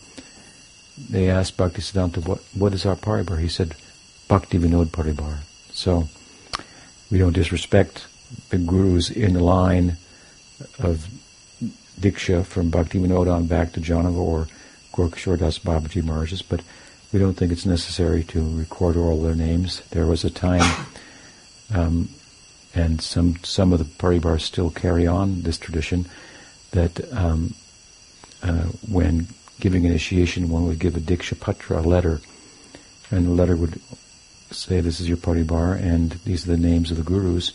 They 1.09 1.29
asked 1.29 1.57
Bhaktisiddhanta, 1.57 2.25
what, 2.25 2.39
what 2.53 2.73
is 2.73 2.85
our 2.85 2.95
paribar? 2.95 3.39
He 3.39 3.49
said, 3.49 3.75
Bhakti 4.27 4.57
Vinod 4.57 4.87
Paribar. 4.87 5.39
So 5.71 6.07
we 7.09 7.17
don't 7.17 7.33
disrespect 7.33 8.07
the 8.49 8.57
gurus 8.57 9.09
in 9.09 9.33
the 9.33 9.43
line 9.43 9.97
of 10.79 11.07
Diksha 11.99 12.45
from 12.45 12.69
Bhakti 12.69 12.99
Vinod 12.99 13.31
on 13.31 13.47
back 13.47 13.73
to 13.73 13.79
Jahnava 13.79 14.17
or 14.17 14.47
Gaurkishore 14.93 15.39
Das 15.39 15.59
Babaji 15.59 16.03
Maharaj's, 16.03 16.41
but 16.41 16.61
we 17.17 17.23
don't 17.23 17.33
think 17.33 17.51
it's 17.51 17.65
necessary 17.65 18.23
to 18.23 18.59
record 18.59 18.95
all 18.95 19.19
their 19.23 19.33
names. 19.33 19.81
There 19.89 20.05
was 20.05 20.23
a 20.23 20.29
time, 20.29 20.85
um, 21.73 22.09
and 22.75 23.01
some 23.01 23.37
some 23.41 23.73
of 23.73 23.79
the 23.79 23.85
paribars 23.85 24.41
still 24.41 24.69
carry 24.69 25.07
on 25.07 25.41
this 25.41 25.57
tradition, 25.57 26.05
that 26.73 27.11
um, 27.11 27.55
uh, 28.43 28.67
when 28.87 29.25
giving 29.59 29.83
initiation, 29.83 30.49
one 30.49 30.67
would 30.67 30.77
give 30.77 30.95
a 30.95 30.99
diksha 30.99 31.39
patra, 31.39 31.79
a 31.79 31.81
letter, 31.81 32.21
and 33.09 33.25
the 33.25 33.31
letter 33.31 33.55
would 33.55 33.81
say, 34.51 34.79
"This 34.79 34.99
is 34.99 35.09
your 35.09 35.17
paribar, 35.17 35.73
and 35.73 36.11
these 36.23 36.47
are 36.47 36.51
the 36.51 36.57
names 36.71 36.91
of 36.91 36.97
the 36.97 37.03
gurus 37.03 37.51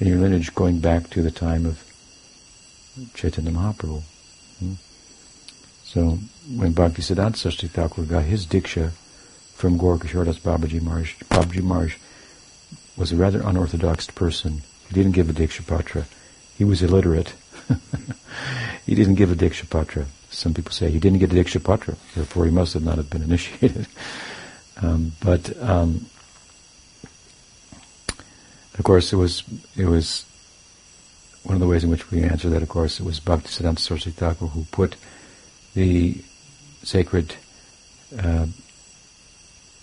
in 0.00 0.08
your 0.08 0.20
lineage, 0.20 0.54
going 0.54 0.78
back 0.78 1.10
to 1.10 1.20
the 1.20 1.30
time 1.30 1.66
of 1.66 1.84
Chaitanya 3.12 3.50
Mahaprabhu." 3.50 4.00
Hmm? 4.58 4.72
So 5.84 6.18
when 6.56 6.72
Bhaktisiddhanta 6.72 7.36
Saraswati 7.36 7.68
Thakur 7.68 8.04
got 8.04 8.24
his 8.24 8.46
diksha 8.46 8.92
from 9.54 9.78
Gaurkishore 9.78 10.24
Das 10.24 10.38
Babaji 10.38 10.82
Maharaj, 10.82 11.14
Babaji 11.30 11.62
Maharaj 11.62 11.96
was 12.96 13.12
a 13.12 13.16
rather 13.16 13.40
unorthodox 13.42 14.06
person. 14.08 14.62
He 14.88 14.94
didn't 14.94 15.12
give 15.12 15.30
a 15.30 15.32
diksha 15.32 15.66
patra. 15.66 16.06
He 16.56 16.64
was 16.64 16.82
illiterate. 16.82 17.34
he 18.86 18.94
didn't 18.94 19.14
give 19.14 19.30
a 19.30 19.34
diksha 19.34 19.68
patra. 19.70 20.06
Some 20.30 20.54
people 20.54 20.72
say 20.72 20.90
he 20.90 20.98
didn't 20.98 21.18
get 21.18 21.32
a 21.32 21.34
diksha 21.34 21.62
patra, 21.62 21.96
therefore 22.14 22.44
he 22.44 22.50
must 22.50 22.74
have 22.74 22.82
not 22.82 22.96
have 22.96 23.10
been 23.10 23.22
initiated. 23.22 23.86
Um, 24.80 25.12
but 25.22 25.54
um, 25.62 26.06
of 28.78 28.84
course, 28.84 29.12
it 29.12 29.16
was 29.16 29.44
it 29.76 29.84
was 29.84 30.24
one 31.44 31.54
of 31.54 31.60
the 31.60 31.68
ways 31.68 31.84
in 31.84 31.90
which 31.90 32.10
we 32.10 32.22
answer 32.22 32.48
that. 32.50 32.62
Of 32.62 32.68
course, 32.68 32.98
it 32.98 33.04
was 33.04 33.20
Bhaktisiddhanta 33.20 33.78
Saraswati 33.78 34.10
Thakur 34.10 34.46
who 34.46 34.64
put 34.72 34.96
the 35.74 36.16
sacred 36.82 37.36
uh, 38.18 38.46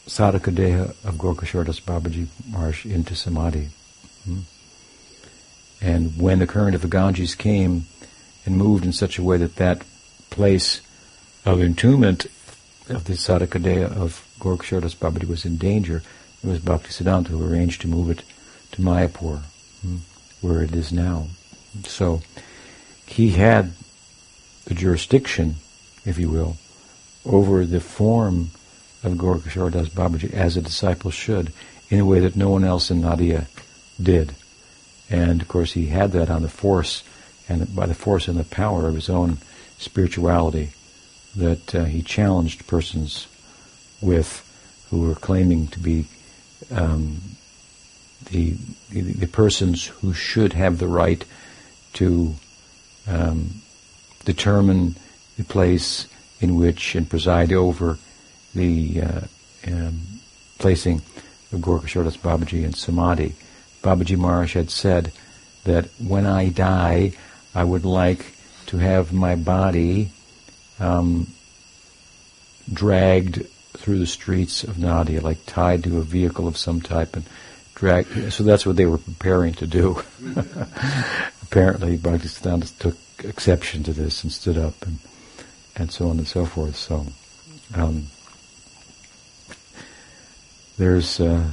sadhaka 0.08 0.54
deha 0.54 0.90
of 1.06 1.16
Gaurkishore 1.16 1.66
Das 1.66 1.80
Babaji 1.80 2.28
Maharaj 2.50 2.86
into 2.86 3.16
samadhi. 3.16 3.70
Hmm. 4.26 4.40
And 5.82 6.18
when 6.18 6.40
the 6.40 6.48
current 6.48 6.76
of 6.76 6.82
the 6.82 6.88
Ganges 6.88 7.36
came 7.36 7.88
and 8.46 8.58
moved 8.58 8.86
in 8.86 8.92
such 8.92 9.18
a 9.18 9.24
way 9.24 9.38
that 9.38 9.56
that 9.58 9.84
place 10.30 10.82
of 11.46 11.60
entombment 11.60 12.26
of 12.90 13.06
the 13.06 13.14
sadhaka 13.14 13.62
deha 13.62 13.92
of 13.96 14.28
Gaurkishore 14.40 14.82
Das 14.82 14.96
Babaji 14.96 15.28
was 15.28 15.46
in 15.46 15.58
danger, 15.58 16.02
it 16.44 16.48
was 16.48 16.60
Bhaktisiddhanta 16.60 17.28
who 17.28 17.46
arranged 17.46 17.82
to 17.82 17.88
move 17.88 18.10
it 18.10 18.24
to 18.72 18.82
Mayapur, 18.82 19.42
hmm, 19.82 19.98
where 20.42 20.62
it 20.62 20.74
is 20.74 20.92
now. 20.92 21.28
So 21.86 22.22
he 23.06 23.32
had 23.32 23.74
the 24.66 24.74
jurisdiction 24.74 25.56
if 26.06 26.18
you 26.18 26.30
will, 26.30 26.58
over 27.26 27.66
the 27.66 27.80
form 27.80 28.52
of 29.04 29.14
Gaurkishore 29.14 29.72
Das 29.72 29.90
Babaji 29.90 30.34
as 30.34 30.58
a 30.58 30.62
disciple 30.62 31.12
should, 31.12 31.54
in 31.90 32.00
a 32.00 32.06
way 32.06 32.20
that 32.20 32.36
no 32.36 32.50
one 32.50 32.64
else 32.64 32.92
in 32.92 33.02
Nadia 33.02 33.48
did. 34.02 34.34
And 35.10 35.42
of 35.42 35.48
course, 35.48 35.74
he 35.74 35.88
had 35.88 36.12
that 36.12 36.30
on 36.30 36.42
the 36.42 36.50
force, 36.50 37.04
and 37.48 37.76
by 37.76 37.86
the 37.86 37.94
force 37.96 38.28
and 38.28 38.38
the 38.38 38.44
power 38.44 38.88
of 38.88 38.96
his 38.96 39.10
own 39.10 39.38
spirituality, 39.78 40.72
that 41.36 41.74
uh, 41.74 41.86
he 41.86 42.02
challenged 42.02 42.68
persons 42.68 43.28
with 44.02 44.46
who 44.90 45.02
were 45.02 45.16
claiming 45.16 45.68
to 45.68 45.80
be 45.80 46.08
um, 46.72 47.22
the, 48.32 48.56
the, 48.90 49.02
the 49.02 49.28
persons 49.28 49.86
who 49.86 50.14
should 50.14 50.54
have 50.54 50.78
the 50.78 50.88
right 50.88 51.24
to 51.94 52.36
um, 53.08 53.50
determine 54.26 54.96
the 55.38 55.44
place 55.44 56.08
in 56.42 56.56
which 56.56 56.96
and 56.96 57.10
preside 57.10 57.52
over 57.52 57.98
the 58.54 59.02
uh, 59.02 59.22
um, 59.68 60.00
placing 60.58 61.02
of 61.52 61.60
Gaurkishore 61.60 62.04
Das 62.04 62.18
Babaji 62.18 62.64
in 62.64 62.74
Samadhi, 62.74 63.36
Babaji 63.82 64.18
Maharaj 64.18 64.54
had 64.54 64.70
said 64.70 65.12
that 65.64 65.86
when 66.00 66.26
I 66.26 66.50
die, 66.50 67.14
I 67.56 67.64
would 67.64 67.86
like 67.86 68.26
to 68.68 68.78
have 68.78 69.12
my 69.12 69.36
body 69.36 70.12
um, 70.80 71.28
dragged 72.72 73.46
through 73.78 74.00
the 74.00 74.08
streets 74.08 74.64
of 74.64 74.78
Nadia, 74.78 75.22
like 75.22 75.46
tied 75.46 75.84
to 75.84 75.98
a 75.98 76.04
vehicle 76.04 76.48
of 76.48 76.58
some 76.58 76.82
type 76.82 77.16
and 77.16 77.26
dragged. 77.76 78.34
So 78.34 78.44
that's 78.44 78.66
what 78.66 78.76
they 78.76 78.86
were 78.86 78.98
preparing 78.98 79.54
to 79.56 79.68
do. 79.68 80.04
Apparently, 81.44 81.98
Bhaktisiddhanta 81.98 82.78
took 82.78 82.98
exception 83.24 83.84
to 83.84 83.94
this 83.94 84.24
and 84.24 84.32
stood 84.32 84.58
up 84.58 84.86
and 84.86 85.00
and 85.76 85.92
so 85.92 86.10
on 86.10 86.18
and 86.18 86.28
so 86.28 86.46
forth. 86.46 86.76
So 86.76 87.06
um, 87.74 88.08
there's 90.80 91.20
uh, 91.20 91.44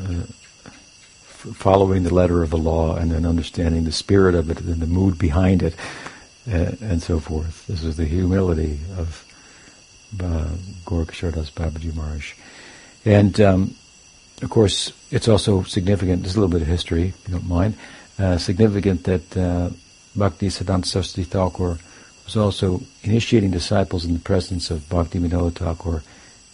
uh, 0.00 0.22
following 1.54 2.02
the 2.02 2.12
letter 2.12 2.42
of 2.42 2.50
the 2.50 2.58
law 2.58 2.96
and 2.96 3.12
then 3.12 3.24
understanding 3.24 3.84
the 3.84 3.92
spirit 3.92 4.34
of 4.34 4.50
it 4.50 4.60
and 4.60 4.82
the 4.82 4.86
mood 4.86 5.16
behind 5.16 5.62
it 5.62 5.74
uh, 6.52 6.72
and 6.82 7.00
so 7.00 7.20
forth. 7.20 7.64
This 7.68 7.84
is 7.84 7.96
the 7.96 8.04
humility 8.04 8.80
of 8.98 9.24
uh, 10.20 10.48
Gorakishoredas 10.84 11.52
Babaji 11.52 11.94
Maharaj. 11.94 12.34
And 13.04 13.40
um, 13.40 13.74
of 14.42 14.50
course, 14.50 14.92
it's 15.12 15.28
also 15.28 15.62
significant, 15.62 16.22
there's 16.22 16.34
a 16.34 16.40
little 16.40 16.52
bit 16.52 16.62
of 16.62 16.68
history, 16.68 17.14
if 17.16 17.28
you 17.28 17.34
don't 17.34 17.48
mind, 17.48 17.74
uh, 18.18 18.36
significant 18.36 19.04
that 19.04 19.36
uh, 19.36 19.70
Bhakti 20.16 20.48
Siddhanta 20.48 20.86
Saraswati 20.86 21.22
Thakur 21.22 21.78
was 22.24 22.36
also 22.36 22.82
initiating 23.04 23.52
disciples 23.52 24.04
in 24.04 24.12
the 24.12 24.18
presence 24.18 24.72
of 24.72 24.88
Bhakti 24.88 25.20
Vinod 25.20 25.54
Thakur 25.54 26.02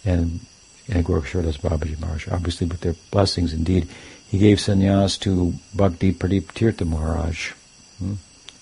and, 0.05 0.39
and 0.87 1.05
Gorakishoredas 1.05 1.59
Babaji 1.59 1.99
Maharaj, 1.99 2.27
obviously 2.29 2.67
with 2.67 2.81
their 2.81 2.95
blessings 3.11 3.53
indeed. 3.53 3.87
He 4.29 4.37
gave 4.39 4.57
sannyas 4.57 5.19
to 5.21 5.53
Bhakti 5.73 6.11
Pradip 6.11 6.47
Tirtha 6.53 6.87
Maharaj. 6.87 7.51
Hmm? 7.99 8.15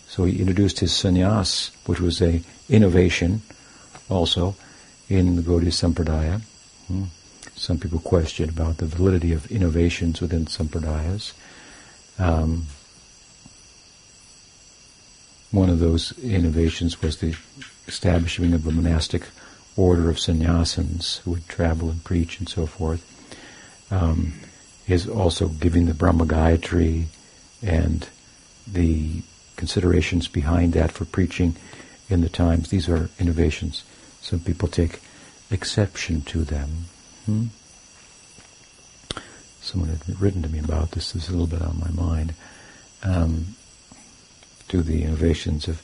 So 0.08 0.26
he 0.26 0.40
introduced 0.40 0.80
his 0.80 0.92
sannyas, 0.92 1.72
which 1.88 2.00
was 2.00 2.22
a 2.22 2.42
innovation 2.70 3.42
also 4.10 4.56
in 5.10 5.36
the 5.36 5.42
Gaudiya 5.42 5.72
Sampradaya. 5.72 6.42
Hmm? 6.88 7.06
Some 7.56 7.78
people 7.78 8.00
question 8.00 8.50
about 8.50 8.78
the 8.78 8.86
validity 8.86 9.34
of 9.34 9.52
innovations 9.52 10.20
within 10.22 10.46
Sampradayas. 10.46 11.34
Um, 12.20 12.68
one 15.52 15.70
of 15.70 15.80
those 15.80 16.18
innovations 16.20 17.02
was 17.02 17.18
the 17.18 17.36
establishment 17.88 18.54
of 18.54 18.66
a 18.66 18.72
monastic 18.72 19.28
order 19.76 20.10
of 20.10 20.18
sannyasins 20.18 21.20
who 21.20 21.32
would 21.32 21.48
travel 21.48 21.90
and 21.90 22.04
preach 22.04 22.40
and 22.40 22.50
so 22.50 22.66
forth. 22.66 23.08
Um, 23.90 24.34
is 24.88 25.08
also 25.08 25.48
giving 25.48 25.86
the 25.86 25.94
Brahma 25.94 26.26
Gayatri 26.26 27.06
and 27.62 28.08
the 28.68 29.22
considerations 29.56 30.28
behind 30.28 30.74
that 30.74 30.92
for 30.92 31.06
preaching 31.06 31.56
in 32.10 32.22
the 32.22 32.30
times. 32.30 32.70
These 32.70 32.90
are 32.90 33.10
innovations. 33.20 33.84
Some 34.22 34.40
people 34.40 34.68
take 34.68 35.00
exception 35.50 36.22
to 36.24 36.44
them. 36.44 36.70
Hmm? 37.26 37.46
Someone 39.62 39.90
had 39.90 40.20
written 40.20 40.42
to 40.42 40.50
me 40.50 40.60
about 40.60 40.92
this. 40.92 41.12
This 41.12 41.24
is 41.24 41.30
a 41.30 41.34
little 41.34 41.48
bit 41.48 41.62
on 41.62 41.80
my 41.80 41.92
mind. 41.92 42.34
Um, 43.04 43.56
to 44.68 44.82
the 44.82 45.04
innovations 45.04 45.68
of, 45.68 45.82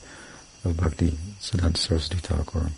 of 0.63 0.77
Bhakti 0.77 1.17
Siddhanta 1.39 1.77
Saraswati 1.77 2.21
Thakur. 2.21 2.71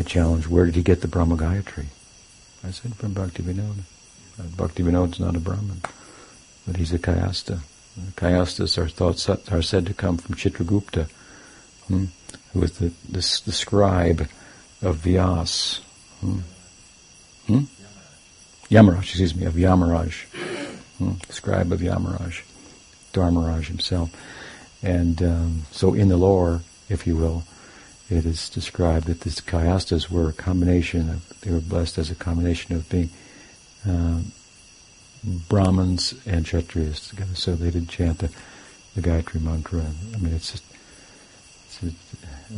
They 0.00 0.04
challenged, 0.04 0.46
where 0.46 0.64
did 0.64 0.76
he 0.76 0.82
get 0.82 1.02
the 1.02 1.08
Brahma 1.08 1.36
Gayatri? 1.36 1.84
I 2.66 2.70
said, 2.70 2.94
from 2.94 3.12
Bhakti 3.12 3.42
Vinod. 3.42 3.80
Uh, 4.38 4.44
Bhakti 4.56 4.82
Vinod's 4.82 5.20
not 5.20 5.36
a 5.36 5.38
Brahmin, 5.38 5.82
but 6.66 6.76
he's 6.76 6.94
a 6.94 6.98
Kayastha. 6.98 7.58
Kayasthas 8.16 8.78
are 8.78 8.88
thought 8.88 9.52
are 9.52 9.60
said 9.60 9.84
to 9.84 9.92
come 9.92 10.16
from 10.16 10.36
Chitragupta, 10.36 11.06
hmm, 11.88 12.06
who 12.54 12.60
was 12.60 12.78
the, 12.78 12.92
the, 13.10 13.40
the 13.44 13.52
scribe 13.52 14.26
of 14.80 14.96
Vyas. 14.96 15.80
Hmm? 16.22 16.38
Hmm? 17.46 17.64
Yamaraj, 18.70 19.02
excuse 19.02 19.34
me, 19.34 19.44
of 19.44 19.52
Yamaraj. 19.52 20.24
Hmm? 20.96 21.12
Scribe 21.28 21.72
of 21.72 21.80
Yamaraj. 21.80 22.40
Dharmaraj 23.12 23.66
himself. 23.66 24.10
And 24.82 25.22
um, 25.22 25.62
so 25.70 25.92
in 25.92 26.08
the 26.08 26.16
lore, 26.16 26.62
if 26.88 27.06
you 27.06 27.18
will, 27.18 27.44
it 28.10 28.26
is 28.26 28.48
described 28.48 29.06
that 29.06 29.20
these 29.20 29.40
Kayasthas 29.40 30.10
were 30.10 30.28
a 30.28 30.32
combination 30.32 31.08
of, 31.08 31.40
they 31.40 31.52
were 31.52 31.60
blessed 31.60 31.96
as 31.96 32.10
a 32.10 32.16
combination 32.16 32.74
of 32.74 32.88
being 32.88 33.08
uh, 33.88 34.20
Brahmins 35.48 36.14
and 36.26 36.44
Kshatriyas 36.44 37.10
together. 37.10 37.34
So 37.34 37.54
they 37.54 37.70
did 37.70 37.88
chant 37.88 38.18
the, 38.18 38.30
the 38.96 39.00
Gayatri 39.00 39.40
mantra. 39.40 39.84
I 40.14 40.18
mean, 40.18 40.34
it's 40.34 40.50
just, 40.52 40.64
it's, 41.82 41.94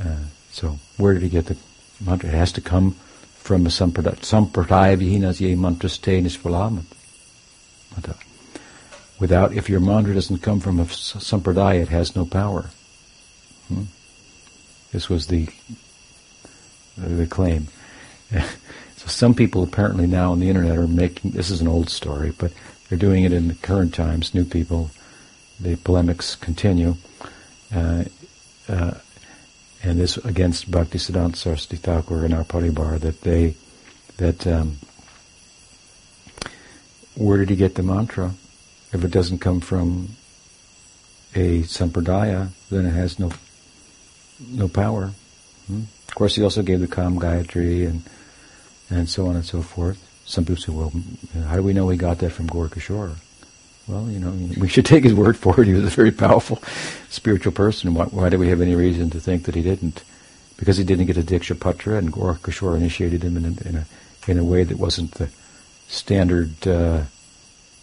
uh, 0.00 0.24
so 0.50 0.78
where 0.96 1.12
did 1.12 1.22
he 1.22 1.28
get 1.28 1.46
the 1.46 1.56
mantra? 2.00 2.30
It 2.30 2.34
has 2.34 2.52
to 2.52 2.62
come 2.62 2.92
from 3.34 3.66
a 3.66 3.68
sampradaya. 3.68 4.20
Sampradaya 4.20 4.96
vihinas 4.96 5.40
ye 5.40 5.54
mantraste 5.54 6.22
nispalamat. 6.22 6.84
Without, 9.20 9.52
if 9.52 9.68
your 9.68 9.80
mantra 9.80 10.14
doesn't 10.14 10.38
come 10.38 10.60
from 10.60 10.80
a 10.80 10.84
sampradaya, 10.84 11.82
it 11.82 11.88
has 11.88 12.16
no 12.16 12.24
power. 12.24 12.70
Hmm? 13.68 13.84
This 14.92 15.08
was 15.08 15.26
the 15.26 15.48
the 16.96 17.26
claim. 17.26 17.68
so 18.30 19.06
some 19.06 19.34
people 19.34 19.62
apparently 19.62 20.06
now 20.06 20.32
on 20.32 20.40
the 20.40 20.48
internet 20.48 20.76
are 20.76 20.86
making 20.86 21.32
this 21.32 21.50
is 21.50 21.60
an 21.60 21.68
old 21.68 21.88
story, 21.88 22.32
but 22.36 22.52
they're 22.88 22.98
doing 22.98 23.24
it 23.24 23.32
in 23.32 23.48
the 23.48 23.54
current 23.54 23.94
times. 23.94 24.34
New 24.34 24.44
people, 24.44 24.90
the 25.58 25.76
polemics 25.76 26.36
continue, 26.36 26.96
uh, 27.74 28.04
uh, 28.68 28.94
and 29.82 29.98
this 29.98 30.18
against 30.18 30.70
Bhakti 30.70 30.98
Siddhanta 30.98 31.36
Saraswati 31.36 31.78
Thakur 31.78 32.24
and 32.24 32.34
our 32.34 32.44
Paribar 32.44 33.00
that 33.00 33.22
they 33.22 33.54
that 34.18 34.46
um, 34.46 34.76
where 37.16 37.38
did 37.38 37.48
he 37.48 37.56
get 37.56 37.74
the 37.76 37.82
mantra? 37.82 38.32
If 38.92 39.04
it 39.04 39.10
doesn't 39.10 39.38
come 39.38 39.60
from 39.60 40.10
a 41.34 41.62
sampradaya, 41.62 42.50
then 42.68 42.84
it 42.84 42.90
has 42.90 43.18
no 43.18 43.32
no 44.48 44.68
power. 44.68 45.12
Hmm? 45.66 45.82
Of 46.08 46.14
course, 46.14 46.34
he 46.34 46.42
also 46.42 46.62
gave 46.62 46.80
the 46.80 46.88
Kam 46.88 47.18
Gayatri 47.18 47.88
and 47.88 48.02
and 48.90 49.08
so 49.08 49.26
on 49.26 49.36
and 49.36 49.44
so 49.44 49.62
forth. 49.62 49.98
Some 50.24 50.44
people 50.44 50.62
say, 50.62 50.72
well, 50.72 50.92
how 51.46 51.56
do 51.56 51.62
we 51.62 51.72
know 51.72 51.88
he 51.88 51.96
got 51.96 52.18
that 52.18 52.30
from 52.30 52.48
Gorakishore? 52.48 53.16
Well, 53.88 54.08
you 54.10 54.20
know, 54.20 54.30
we 54.58 54.68
should 54.68 54.86
take 54.92 55.04
his 55.04 55.14
word 55.14 55.36
for 55.36 55.60
it. 55.60 55.66
He 55.66 55.72
was 55.72 55.84
a 55.84 55.88
very 55.88 56.12
powerful 56.12 56.62
spiritual 57.08 57.52
person. 57.52 57.94
Why, 57.94 58.04
why 58.04 58.28
do 58.28 58.38
we 58.38 58.48
have 58.48 58.60
any 58.60 58.74
reason 58.74 59.10
to 59.10 59.20
think 59.20 59.44
that 59.44 59.54
he 59.54 59.62
didn't? 59.62 60.04
Because 60.56 60.76
he 60.76 60.84
didn't 60.84 61.06
get 61.06 61.16
a 61.16 61.22
Diksha 61.22 61.58
Patra 61.58 61.96
and 61.96 62.12
Gorakishore 62.12 62.76
initiated 62.76 63.22
him 63.24 63.36
in 63.36 63.44
a, 63.44 63.68
in 63.68 63.76
a, 63.76 63.86
in 64.28 64.38
a 64.38 64.44
way 64.44 64.62
that 64.62 64.78
wasn't 64.78 65.12
the 65.12 65.28
standard 65.88 66.66
uh, 66.68 67.02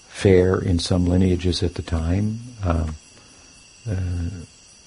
fare 0.07 0.57
in 0.59 0.79
some 0.79 1.05
lineages 1.05 1.61
at 1.61 1.75
the 1.75 1.81
time. 1.81 2.39
Um, 2.63 2.95
uh, 3.89 3.95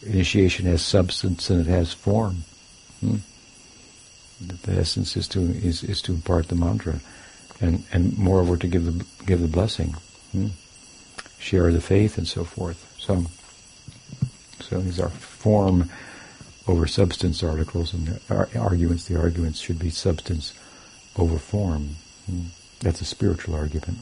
initiation 0.02 0.66
has 0.66 0.82
substance 0.82 1.50
and 1.50 1.60
it 1.60 1.70
has 1.70 1.92
form. 1.92 2.44
Hmm? 3.00 3.16
The 4.40 4.72
essence 4.72 5.16
is 5.16 5.28
to 5.28 5.40
is, 5.40 5.84
is 5.84 6.02
to 6.02 6.12
impart 6.12 6.48
the 6.48 6.56
mantra, 6.56 7.00
and 7.60 7.84
and 7.92 8.18
moreover 8.18 8.56
to 8.56 8.66
give 8.66 8.84
the 8.84 9.04
give 9.24 9.40
the 9.40 9.48
blessing, 9.48 9.94
hmm? 10.32 10.48
share 11.38 11.70
the 11.72 11.80
faith 11.80 12.18
and 12.18 12.26
so 12.26 12.44
forth. 12.44 12.94
So 12.98 13.26
so 14.60 14.80
these 14.80 14.98
are 14.98 15.10
form 15.10 15.90
over 16.66 16.86
substance 16.86 17.42
articles, 17.42 17.92
and 17.92 18.20
arguments. 18.28 19.06
The 19.06 19.18
arguments 19.18 19.60
should 19.60 19.78
be 19.78 19.90
substance 19.90 20.54
over 21.16 21.38
form. 21.38 21.96
Hmm? 22.26 22.46
That's 22.80 23.00
a 23.00 23.04
spiritual 23.04 23.54
argument. 23.54 23.98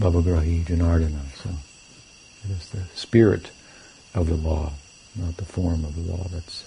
Bhavagrahi 0.00 0.64
Janardana. 0.64 1.20
So 1.42 1.50
it 2.44 2.50
is 2.50 2.68
the 2.70 2.82
spirit 2.94 3.50
of 4.14 4.28
the 4.28 4.36
law, 4.36 4.72
not 5.16 5.36
the 5.36 5.44
form 5.44 5.84
of 5.84 5.94
the 5.94 6.12
law 6.12 6.26
that's 6.32 6.64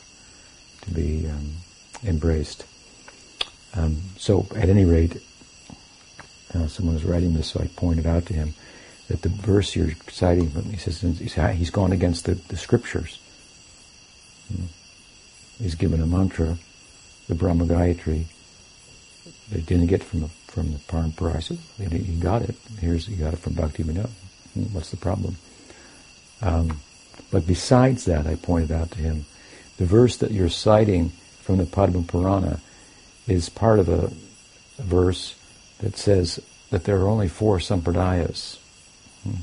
to 0.82 0.92
be 0.92 1.28
um, 1.28 1.56
embraced. 2.04 2.66
Um, 3.74 4.02
so 4.18 4.48
at 4.56 4.70
any 4.70 4.86
rate, 4.86 5.22
uh, 6.54 6.68
someone 6.68 6.96
was 6.96 7.04
writing 7.04 7.34
this, 7.34 7.48
so 7.48 7.60
I 7.60 7.68
pointed 7.76 8.06
out 8.06 8.26
to 8.28 8.34
him 8.34 8.54
that 9.10 9.22
the 9.22 9.30
verse 9.30 9.76
you're 9.76 9.92
citing, 10.10 10.50
from, 10.50 10.64
he 10.64 10.78
says 10.78 11.02
he's 11.02 11.70
gone 11.70 11.92
against 11.92 12.26
the, 12.26 12.36
the 12.36 12.58
scriptures. 12.58 13.20
Hmm. 14.48 14.66
He's 15.62 15.76
given 15.76 16.02
a 16.02 16.06
mantra, 16.06 16.58
the 17.28 17.36
Brahma 17.36 17.66
Gayatri, 17.66 18.26
they 19.52 19.62
didn't 19.62 19.88
get 19.88 20.04
from 20.04 20.22
the 20.22 20.28
from 20.48 20.72
the 20.72 20.78
Parampara. 20.80 21.42
he 21.78 22.16
got 22.16 22.42
it. 22.42 22.56
Here's 22.80 23.08
he 23.08 23.16
got 23.16 23.34
it 23.34 23.40
from 23.40 23.54
Bhakti 23.54 23.84
Vinod. 23.84 24.10
Hmm, 24.54 24.74
what's 24.74 24.92
the 24.92 24.98
problem? 24.98 25.38
Um, 26.46 26.80
but 27.32 27.48
besides 27.48 28.06
that, 28.06 28.28
I 28.28 28.36
pointed 28.36 28.72
out 28.72 28.92
to 28.92 29.00
him, 29.00 29.26
the 29.78 29.86
verse 29.86 30.16
that 30.18 30.32
you're 30.32 30.48
citing 30.48 31.10
from 31.42 31.58
the 31.58 31.66
Padma 31.66 32.04
Purana 32.04 32.62
is 33.28 33.50
part 33.50 33.80
of 33.80 33.90
a, 33.90 34.12
a 34.78 34.84
verse 34.84 35.36
that 35.80 35.98
says 35.98 36.40
that 36.70 36.84
there 36.84 36.98
are 37.02 37.08
only 37.08 37.28
four 37.28 37.58
sampradayas. 37.58 38.58
Hmm. 39.24 39.42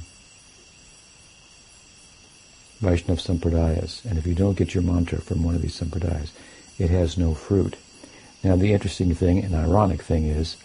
Vaishnav 2.81 3.21
sampradayas. 3.21 4.05
And 4.05 4.17
if 4.17 4.27
you 4.27 4.35
don't 4.35 4.57
get 4.57 4.73
your 4.73 4.83
mantra 4.85 5.21
from 5.21 5.43
one 5.43 5.57
of 5.57 5.63
these 5.63 5.79
sampradayas, 5.79 6.31
it 6.79 6.91
has 6.91 7.19
no 7.19 7.35
fruit. 7.35 7.77
Now 8.45 8.57
the 8.57 8.73
interesting 8.73 9.13
thing 9.15 9.43
and 9.43 9.55
ironic 9.55 10.03
thing 10.03 10.27
is 10.27 10.57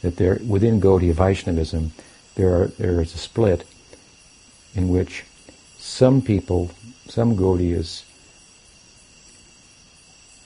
that 0.00 0.16
there, 0.16 0.40
within 0.46 0.80
Gaudiya 0.80 1.12
Vaishnavism, 1.12 1.92
there, 2.34 2.62
are, 2.62 2.66
there 2.78 3.00
is 3.00 3.14
a 3.14 3.18
split 3.18 3.64
in 4.74 4.88
which 4.88 5.24
some 5.82 6.22
people, 6.22 6.70
some 7.08 7.36
Gaudiyas, 7.36 8.04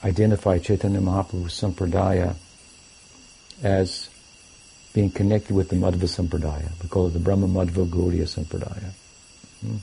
identify 0.03 0.57
Chaitanya 0.57 0.99
Mahaprabhu's 0.99 1.53
Sampradaya 1.53 2.33
as 3.61 4.09
being 4.93 5.11
connected 5.11 5.55
with 5.55 5.69
the 5.69 5.75
Madhva 5.75 6.07
Sampradaya. 6.07 6.71
We 6.81 6.89
call 6.89 7.05
it 7.05 7.11
the 7.11 7.19
Brahma 7.19 7.47
Madhva 7.47 7.87
Gaudiya 7.87 8.23
Sampradaya. 8.23 8.89
Hmm. 9.61 9.77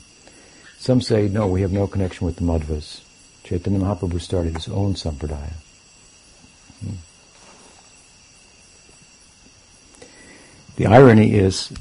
Some 0.77 0.99
say, 0.99 1.29
no, 1.29 1.47
we 1.47 1.61
have 1.61 1.71
no 1.71 1.87
connection 1.87 2.25
with 2.25 2.35
the 2.35 2.43
Madhvas. 2.43 3.01
Chaitanya 3.45 3.79
Mahaprabhu 3.79 4.19
started 4.19 4.55
his 4.55 4.67
own 4.67 4.95
Sampradaya. 4.95 5.53
Hmm. 6.81 6.95
The 10.75 10.87
irony 10.87 11.33
is 11.33 11.71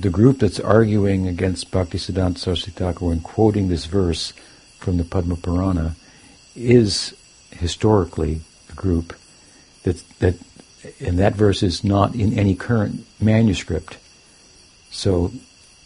the 0.00 0.08
group 0.08 0.38
that's 0.38 0.58
arguing 0.58 1.28
against 1.28 1.70
Bhaktisiddhanta 1.70 2.38
Saraswati 2.38 2.70
Thakur 2.70 3.12
and 3.12 3.22
quoting 3.22 3.68
this 3.68 3.84
verse 3.84 4.32
from 4.78 4.96
the 4.96 5.04
Padma 5.04 5.36
Purana 5.36 5.96
is 6.56 7.14
historically 7.50 8.40
a 8.70 8.74
group 8.74 9.14
that, 9.82 10.02
that 10.20 10.36
and 10.98 11.18
that 11.18 11.34
verse 11.34 11.62
is 11.62 11.84
not 11.84 12.14
in 12.14 12.38
any 12.38 12.54
current 12.54 13.06
manuscript. 13.20 13.98
So 14.90 15.30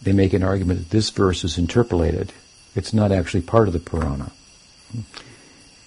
they 0.02 0.12
make 0.12 0.32
an 0.32 0.42
argument 0.42 0.78
that 0.78 0.90
this 0.90 1.10
verse 1.10 1.44
is 1.44 1.58
interpolated. 1.58 2.32
It's 2.74 2.92
not 2.92 3.12
actually 3.12 3.42
part 3.42 3.66
of 3.66 3.72
the 3.72 3.80
Purana. 3.80 4.30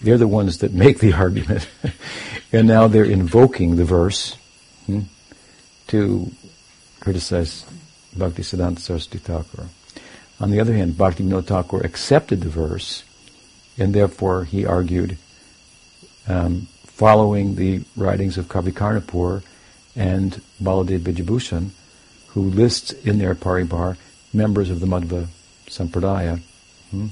They're 0.01 0.17
the 0.17 0.27
ones 0.27 0.59
that 0.59 0.73
make 0.73 0.99
the 0.99 1.13
argument. 1.25 1.67
and 2.51 2.67
now 2.67 2.87
they're 2.87 3.05
invoking 3.05 3.75
the 3.75 3.85
verse 3.85 4.35
hmm, 4.85 5.01
to 5.87 6.31
criticize 6.99 7.65
Bhaktisiddhanta 8.15 8.79
Saraswati 8.79 9.19
Thakur. 9.19 9.67
On 10.39 10.51
the 10.51 10.59
other 10.59 10.73
hand, 10.73 10.93
Bhaktivinoda 10.93 11.45
Thakur 11.45 11.81
accepted 11.81 12.41
the 12.41 12.49
verse, 12.49 13.03
and 13.77 13.93
therefore 13.93 14.45
he 14.45 14.65
argued 14.65 15.17
um, 16.27 16.67
following 16.85 17.55
the 17.55 17.83
writings 17.95 18.37
of 18.37 18.47
Kavi 18.47 18.71
Karnapur 18.71 19.43
and 19.95 20.41
Baladev 20.61 20.99
Vidyabhushan, 20.99 21.69
who 22.27 22.41
lists 22.41 22.91
in 22.91 23.17
their 23.17 23.35
paribar 23.35 23.97
members 24.33 24.69
of 24.69 24.79
the 24.79 24.85
Madhva 24.85 25.27
Sampradaya, 25.67 26.41
hmm, 26.91 27.07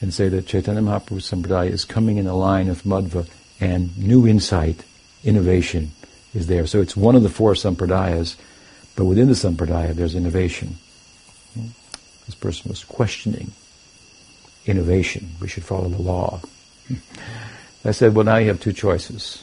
and 0.00 0.14
say 0.14 0.28
that 0.28 0.46
Chaitanya 0.46 0.80
Mahaprabhu 0.80 1.20
Sampradaya 1.20 1.70
is 1.70 1.84
coming 1.84 2.16
in 2.16 2.24
the 2.24 2.34
line 2.34 2.68
of 2.68 2.82
Madhva 2.82 3.28
and 3.60 3.96
new 3.96 4.26
insight, 4.26 4.84
innovation 5.22 5.92
is 6.34 6.46
there. 6.46 6.66
So 6.66 6.80
it's 6.80 6.96
one 6.96 7.14
of 7.14 7.22
the 7.22 7.28
four 7.28 7.54
Sampradayas, 7.54 8.36
but 8.96 9.04
within 9.04 9.28
the 9.28 9.34
Sampradaya 9.34 9.94
there's 9.94 10.14
innovation. 10.14 10.76
This 12.26 12.34
person 12.34 12.68
was 12.68 12.84
questioning 12.84 13.52
innovation. 14.66 15.32
We 15.40 15.48
should 15.48 15.64
follow 15.64 15.88
the 15.88 16.02
law. 16.02 16.40
I 17.84 17.90
said, 17.90 18.14
well, 18.14 18.24
now 18.24 18.36
you 18.36 18.48
have 18.48 18.60
two 18.60 18.72
choices. 18.72 19.42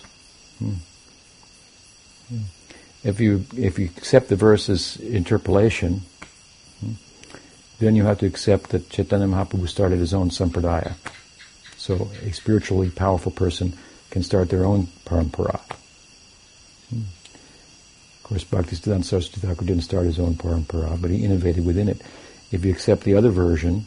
If 3.03 3.19
you 3.19 3.45
if 3.55 3.79
you 3.79 3.89
accept 3.97 4.29
the 4.29 4.35
verse 4.35 4.69
as 4.69 4.97
interpolation, 4.97 6.01
then 7.79 7.95
you 7.95 8.03
have 8.03 8.19
to 8.19 8.25
accept 8.25 8.69
that 8.71 8.89
Chaitanya 8.89 9.27
Mahaprabhu 9.27 9.67
started 9.67 9.99
his 9.99 10.13
own 10.13 10.29
sampradaya. 10.29 10.95
So 11.77 12.09
a 12.23 12.31
spiritually 12.31 12.89
powerful 12.89 13.31
person 13.31 13.73
can 14.09 14.21
start 14.21 14.49
their 14.49 14.65
own 14.65 14.87
parampara. 15.05 15.61
Of 18.29 18.37
course, 18.37 18.43
Bhaktisiddhanta 18.43 19.05
Saraswati 19.05 19.39
Thakur 19.39 19.65
didn't 19.65 19.81
start 19.81 20.05
his 20.05 20.19
own 20.19 20.35
parampara, 20.35 21.01
but 21.01 21.09
he 21.09 21.25
innovated 21.25 21.65
within 21.65 21.89
it. 21.89 21.99
If 22.51 22.63
you 22.63 22.71
accept 22.71 23.01
the 23.01 23.15
other 23.15 23.31
version, 23.31 23.85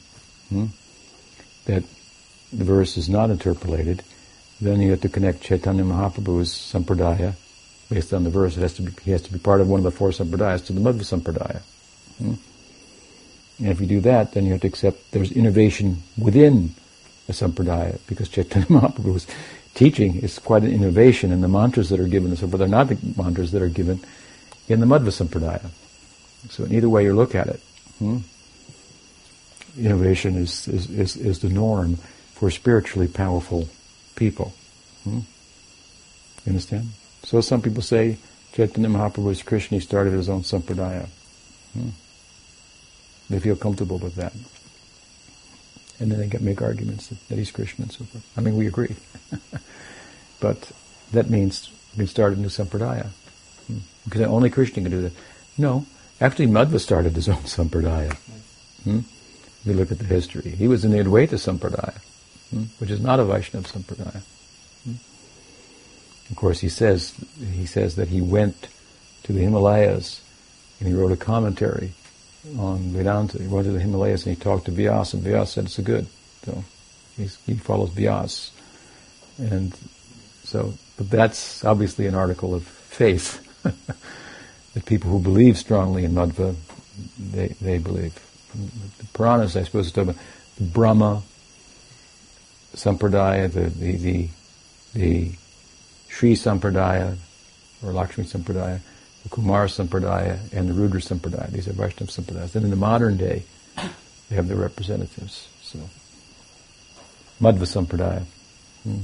hmm, 0.48 0.66
that 1.66 1.84
the 2.52 2.64
verse 2.64 2.96
is 2.96 3.08
not 3.08 3.30
interpolated, 3.30 4.02
then 4.60 4.80
you 4.80 4.90
have 4.90 5.00
to 5.02 5.08
connect 5.08 5.42
Chaitanya 5.42 5.84
Mahaprabhu's 5.84 6.50
sampradaya 6.50 7.34
based 7.88 8.12
on 8.12 8.24
the 8.24 8.30
verse. 8.30 8.56
It 8.56 8.62
has 8.62 8.74
to 8.74 8.82
be, 8.82 8.90
he 9.04 9.12
has 9.12 9.22
to 9.22 9.32
be 9.32 9.38
part 9.38 9.60
of 9.60 9.68
one 9.68 9.78
of 9.78 9.84
the 9.84 9.92
four 9.92 10.08
sampradayas 10.08 10.66
to 10.66 10.72
the 10.72 10.80
Madhva 10.80 11.04
sampradaya. 11.04 11.60
Hmm? 12.18 12.34
And 13.58 13.68
if 13.68 13.80
you 13.80 13.86
do 13.86 14.00
that, 14.00 14.32
then 14.32 14.44
you 14.44 14.50
have 14.50 14.62
to 14.62 14.66
accept 14.66 15.12
there's 15.12 15.30
innovation 15.30 16.02
within 16.18 16.74
a 17.28 17.32
sampradaya 17.32 18.00
because 18.08 18.28
Chaitanya 18.28 18.66
Mahaprabhu's 18.66 19.28
teaching 19.76 20.16
is 20.16 20.40
quite 20.40 20.64
an 20.64 20.72
innovation, 20.72 21.30
and 21.30 21.44
the 21.44 21.48
mantras 21.48 21.90
that 21.90 22.00
are 22.00 22.08
given, 22.08 22.34
so 22.34 22.48
they're 22.48 22.66
not 22.66 22.88
the 22.88 22.98
mantras 23.16 23.52
that 23.52 23.62
are 23.62 23.68
given 23.68 24.00
in 24.68 24.80
the 24.80 24.86
Madhva 24.86 25.10
sampradaya. 25.10 25.70
So 26.50 26.64
in 26.64 26.72
either 26.72 26.88
way 26.88 27.04
you 27.04 27.14
look 27.14 27.34
at 27.34 27.48
it, 27.48 27.60
hmm? 27.98 28.18
innovation 29.78 30.36
is, 30.36 30.68
is, 30.68 30.90
is, 30.90 31.16
is 31.16 31.38
the 31.40 31.48
norm 31.48 31.96
for 32.34 32.50
spiritually 32.50 33.08
powerful 33.08 33.68
people. 34.16 34.52
Hmm? 35.04 35.20
You 36.44 36.50
understand? 36.50 36.88
So 37.22 37.40
some 37.40 37.62
people 37.62 37.82
say 37.82 38.18
Chaitanya 38.52 38.88
Mahaprabhu 38.88 39.30
is 39.30 39.42
Krishna, 39.42 39.78
he 39.78 39.80
started 39.80 40.12
his 40.12 40.28
own 40.28 40.42
sampradaya. 40.42 41.08
Hmm? 41.72 41.90
They 43.30 43.40
feel 43.40 43.56
comfortable 43.56 43.98
with 43.98 44.16
that. 44.16 44.32
And 46.00 46.10
then 46.10 46.18
they 46.18 46.26
get, 46.26 46.42
make 46.42 46.60
arguments 46.60 47.06
that, 47.08 47.28
that 47.28 47.38
he's 47.38 47.52
Krishna 47.52 47.84
and 47.84 47.92
so 47.92 48.04
forth. 48.04 48.26
I 48.36 48.40
mean, 48.40 48.56
we 48.56 48.66
agree. 48.66 48.96
but 50.40 50.72
that 51.12 51.30
means 51.30 51.70
we 51.96 52.06
start 52.06 52.32
a 52.32 52.36
new 52.36 52.48
sampradaya. 52.48 53.10
Because 54.04 54.22
only 54.22 54.50
Krishna 54.50 54.82
can 54.82 54.90
do 54.90 55.02
that. 55.02 55.12
No, 55.56 55.86
actually 56.20 56.46
Madhva 56.46 56.80
started 56.80 57.14
his 57.14 57.28
own 57.34 57.42
sampradaya. 57.42 58.14
Hmm? 58.84 59.00
You 59.64 59.74
look 59.74 59.92
at 59.92 59.98
the 59.98 60.04
history. 60.04 60.50
He 60.50 60.66
was 60.66 60.84
in 60.84 60.90
the 60.90 60.98
Advaita 60.98 61.34
sampradaya 61.34 62.00
hmm, 62.52 62.64
which 62.78 62.90
is 62.90 63.00
not 63.00 63.18
a 63.18 63.24
Vaishnava 63.24 63.66
Sampradaya. 63.66 64.22
Hmm. 64.84 64.94
Of 66.30 66.36
course, 66.36 66.60
he 66.60 66.68
says 66.68 67.14
he 67.52 67.66
says 67.66 67.96
that 67.96 68.08
he 68.08 68.20
went 68.20 68.68
to 69.24 69.32
the 69.32 69.40
Himalayas 69.40 70.20
and 70.78 70.88
he 70.88 70.94
wrote 70.94 71.12
a 71.12 71.16
commentary 71.16 71.92
on 72.58 72.92
Vedanta. 72.92 73.38
He 73.40 73.48
went 73.48 73.66
to 73.66 73.72
the 73.72 73.80
Himalayas 73.80 74.26
and 74.26 74.36
he 74.36 74.42
talked 74.42 74.66
to 74.66 74.72
Vyas, 74.72 75.14
and 75.14 75.22
Vyas 75.22 75.48
said 75.48 75.64
it's 75.64 75.78
a 75.78 75.82
good. 75.82 76.06
So 76.44 76.64
he 77.16 77.54
follows 77.54 77.90
Vyas, 77.90 78.50
and 79.38 79.74
so 80.44 80.74
but 80.96 81.10
that's 81.10 81.64
obviously 81.64 82.06
an 82.06 82.14
article 82.14 82.54
of 82.54 82.64
faith 82.64 83.48
that 83.62 84.86
people 84.86 85.10
who 85.10 85.18
believe 85.18 85.58
strongly 85.58 86.04
in 86.04 86.12
Madhva 86.12 86.54
they 87.18 87.48
they 87.60 87.78
believe. 87.78 88.14
The 88.98 89.06
Puranas, 89.14 89.56
I 89.56 89.62
suppose, 89.62 89.90
talk 89.92 90.04
about 90.04 90.16
the 90.56 90.64
Brahma, 90.64 91.22
Sampradaya, 92.74 93.50
the, 93.50 93.70
the, 93.70 93.96
the, 93.96 94.28
the 94.94 95.32
Sri 96.08 96.34
Sampradaya, 96.34 97.16
or 97.82 97.92
Lakshmi 97.92 98.24
Sampradaya, 98.24 98.80
the 99.22 99.28
Kumar 99.30 99.66
Sampradaya, 99.66 100.38
and 100.52 100.68
the 100.68 100.74
Rudra 100.74 101.00
Sampradaya. 101.00 101.50
These 101.50 101.68
are 101.68 101.72
Vaishnava 101.72 102.12
Sampradayas. 102.12 102.54
And 102.54 102.64
in 102.64 102.70
the 102.70 102.76
modern 102.76 103.16
day, 103.16 103.44
they 104.28 104.36
have 104.36 104.48
their 104.48 104.58
representatives. 104.58 105.48
So, 105.62 105.78
Madhva 107.40 107.64
Sampradaya. 107.64 108.24
Hmm. 108.82 109.00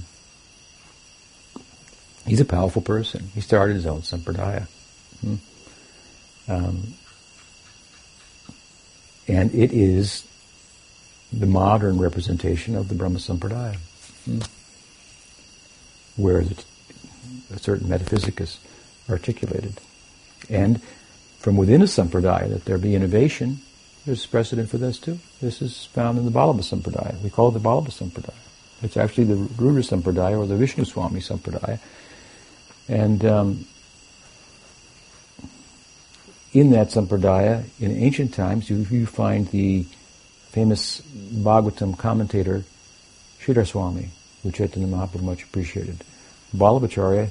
He's 2.28 2.40
a 2.40 2.44
powerful 2.44 2.82
person. 2.82 3.30
He 3.34 3.40
started 3.40 3.74
his 3.74 3.86
own 3.86 4.02
Sampradaya. 4.02 4.66
Hmm. 5.20 5.34
Um, 6.48 6.94
and 9.26 9.54
it 9.54 9.72
is 9.72 10.26
the 11.32 11.46
modern 11.46 11.98
representation 11.98 12.74
of 12.74 12.88
the 12.88 12.94
Brahma 12.94 13.18
Sampradaya, 13.18 13.76
hmm. 14.24 14.40
where 16.16 16.42
the, 16.42 16.64
a 17.54 17.58
certain 17.58 17.88
metaphysic 17.88 18.40
is 18.40 18.58
articulated. 19.10 19.80
And 20.48 20.82
from 21.38 21.56
within 21.56 21.82
a 21.82 21.86
Sampradaya, 21.86 22.48
that 22.50 22.64
there 22.64 22.78
be 22.78 22.94
innovation, 22.94 23.60
there's 24.06 24.24
precedent 24.24 24.70
for 24.70 24.78
this 24.78 24.98
too. 24.98 25.18
This 25.40 25.60
is 25.60 25.84
found 25.86 26.18
in 26.18 26.24
the 26.24 26.30
Vallabha 26.30 26.60
Sampradaya. 26.60 27.20
We 27.20 27.30
call 27.30 27.48
it 27.48 27.52
the 27.52 27.60
Vallabha 27.60 27.90
Sampradaya. 27.90 28.32
It's 28.82 28.96
actually 28.96 29.24
the 29.24 29.34
Rudra 29.34 29.82
Sampradaya 29.82 30.38
or 30.38 30.46
the 30.46 30.56
Vishnu 30.56 30.84
Swami 30.84 31.20
Sampradaya. 31.20 31.78
And 32.88 33.24
um, 33.24 33.66
in 36.52 36.70
that 36.70 36.88
Sampradaya, 36.88 37.64
in 37.78 37.90
ancient 37.92 38.32
times, 38.32 38.70
you, 38.70 38.86
you 38.90 39.06
find 39.06 39.46
the 39.48 39.84
famous 40.48 41.02
Bhagavatam 41.02 41.98
commentator, 41.98 42.64
Sridhar 43.40 43.66
Swami, 43.66 44.10
who 44.42 44.50
Chaitanya 44.50 44.88
Mahaprabhu 44.88 45.22
much 45.22 45.42
appreciated. 45.42 46.02
Vallabhacharya 46.56 47.30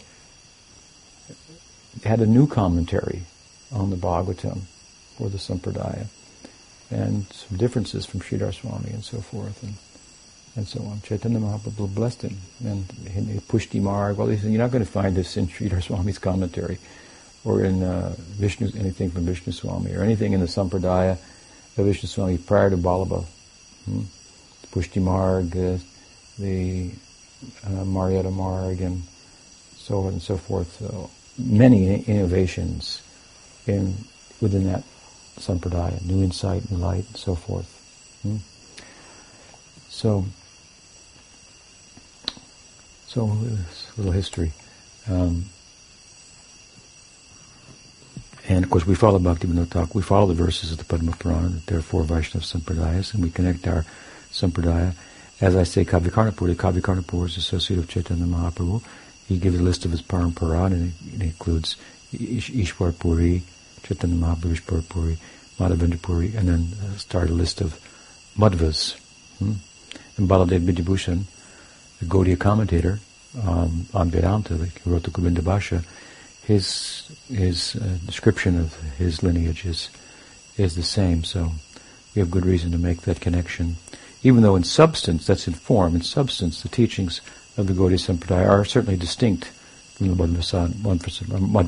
had 2.03 2.21
a 2.21 2.27
new 2.27 2.45
commentary 2.45 3.23
on 3.71 3.89
the 3.89 3.95
Bhagavatam 3.95 4.61
or 5.19 5.29
the 5.29 5.39
Sampradaya, 5.39 6.05
and 6.91 7.25
some 7.33 7.57
differences 7.57 8.05
from 8.05 8.19
Sridhar 8.19 8.53
Swami 8.53 8.91
and 8.91 9.03
so 9.03 9.19
forth, 9.19 9.63
and 9.63 9.73
and 10.57 10.67
so 10.67 10.81
on. 10.81 10.99
Chaitanya 11.01 11.39
Mahaprabhu 11.39 11.93
blessed 11.93 12.23
him, 12.23 12.37
and 12.65 12.83
he 13.07 13.39
pushed 13.39 13.71
him 13.71 13.85
hard. 13.85 14.17
Well, 14.17 14.27
he 14.27 14.37
said, 14.37 14.51
you're 14.51 14.59
not 14.59 14.71
going 14.71 14.83
to 14.83 14.91
find 14.91 15.15
this 15.15 15.37
in 15.37 15.47
Sridhar 15.47 15.81
Swami's 15.81 16.17
commentary, 16.17 16.79
or 17.45 17.63
in 17.63 17.83
uh, 17.83 18.15
Vishnu, 18.17 18.71
anything 18.77 19.11
from 19.11 19.25
Vishnu 19.25 19.53
Swami, 19.53 19.93
or 19.93 20.01
anything 20.01 20.33
in 20.33 20.41
the 20.41 20.47
Sampradaya 20.47 21.11
of 21.77 21.85
Vishnu 21.85 22.09
Swami 22.09 22.37
prior 22.39 22.71
to 22.71 22.75
Vallabha. 22.77 23.23
Hmm? 23.85 24.01
Pushti 24.71 25.01
Marg, 25.01 25.55
uh, 25.55 25.77
the 26.39 26.91
uh, 27.63 27.85
Maryada 27.85 28.33
Marg, 28.33 28.81
and 28.81 29.03
so 29.77 30.01
on 30.01 30.13
and 30.13 30.21
so 30.21 30.37
forth. 30.37 30.79
So 30.79 31.09
many 31.37 32.03
innovations 32.03 33.01
in 33.67 33.93
within 34.41 34.65
that 34.65 34.83
sampradaya, 35.37 36.03
new 36.03 36.23
insight, 36.23 36.69
new 36.71 36.77
light, 36.77 37.05
and 37.07 37.17
so 37.17 37.35
forth. 37.35 37.69
Hmm? 38.23 38.37
So, 39.89 40.25
so 43.17 43.25
a 43.25 43.97
little 43.97 44.11
history. 44.11 44.51
Um, 45.09 45.45
and 48.47 48.63
of 48.63 48.69
course, 48.69 48.85
we 48.85 48.93
follow 48.93 49.17
Bhakti 49.17 49.47
Vinod 49.47 49.95
We 49.95 50.03
follow 50.03 50.27
the 50.27 50.35
verses 50.35 50.71
of 50.71 50.77
the 50.77 50.83
Padma 50.83 51.13
Purana, 51.13 51.49
that 51.49 51.65
there 51.65 51.79
are 51.79 51.81
four 51.81 52.03
Vaishnava 52.03 52.45
Sampradayas, 52.45 53.15
and 53.15 53.23
we 53.23 53.31
connect 53.31 53.67
our 53.67 53.85
Sampradaya. 54.31 54.93
As 55.41 55.55
I 55.55 55.63
say, 55.63 55.83
Kavikarnapur, 55.83 56.53
Kavikarnapur 56.53 57.25
is 57.25 57.37
associate 57.37 57.79
of 57.79 57.89
Chaitanya 57.89 58.25
Mahaprabhu. 58.25 58.83
He 59.27 59.39
gives 59.39 59.59
a 59.59 59.63
list 59.63 59.83
of 59.85 59.91
his 59.91 60.03
parampara, 60.03 60.67
and 60.67 60.93
it, 61.15 61.21
includes 61.23 61.75
Ishwar 62.13 62.97
Puri, 62.99 63.41
Chaitanya 63.81 64.15
Mahaprabhu 64.15 64.59
Ishwar 64.59 64.87
Puri, 64.87 65.17
Madhavendra 65.57 65.99
Puri, 65.99 66.35
and 66.35 66.47
then 66.47 66.67
uh, 66.85 66.95
start 66.97 67.31
a 67.31 67.33
list 67.33 67.61
of 67.61 67.79
Madhvas. 68.37 68.95
Hmm? 69.39 69.53
And 70.17 70.29
Baladev 70.29 70.59
Vidyabhushan, 70.59 71.23
the 71.99 72.05
Gaudiya 72.05 72.37
commentator 72.37 72.99
um, 73.45 73.85
on 73.93 74.09
Vedanta, 74.09 74.55
like, 74.55 74.81
who 74.81 74.91
wrote 74.91 75.03
the 75.03 75.11
Govinda 75.11 75.41
Bhashya, 75.41 75.83
his 76.43 77.09
his 77.29 77.75
uh, 77.75 77.97
description 78.05 78.59
of 78.59 78.75
his 78.97 79.21
lineage 79.21 79.65
is 79.65 79.89
is 80.57 80.75
the 80.75 80.83
same. 80.83 81.23
So 81.23 81.51
we 82.15 82.19
have 82.19 82.31
good 82.31 82.45
reason 82.45 82.71
to 82.71 82.77
make 82.77 83.01
that 83.01 83.19
connection, 83.19 83.75
even 84.23 84.43
though 84.43 84.55
in 84.55 84.63
substance, 84.63 85.27
that's 85.27 85.47
in 85.47 85.53
form. 85.53 85.95
In 85.95 86.01
substance, 86.01 86.61
the 86.61 86.69
teachings 86.69 87.21
of 87.57 87.67
the 87.67 87.73
Gaudiya 87.73 87.99
Sampradaya 87.99 88.49
are 88.49 88.65
certainly 88.65 88.97
distinct 88.97 89.51
from 89.95 90.07
the 90.07 90.15
Madhva 90.15 90.43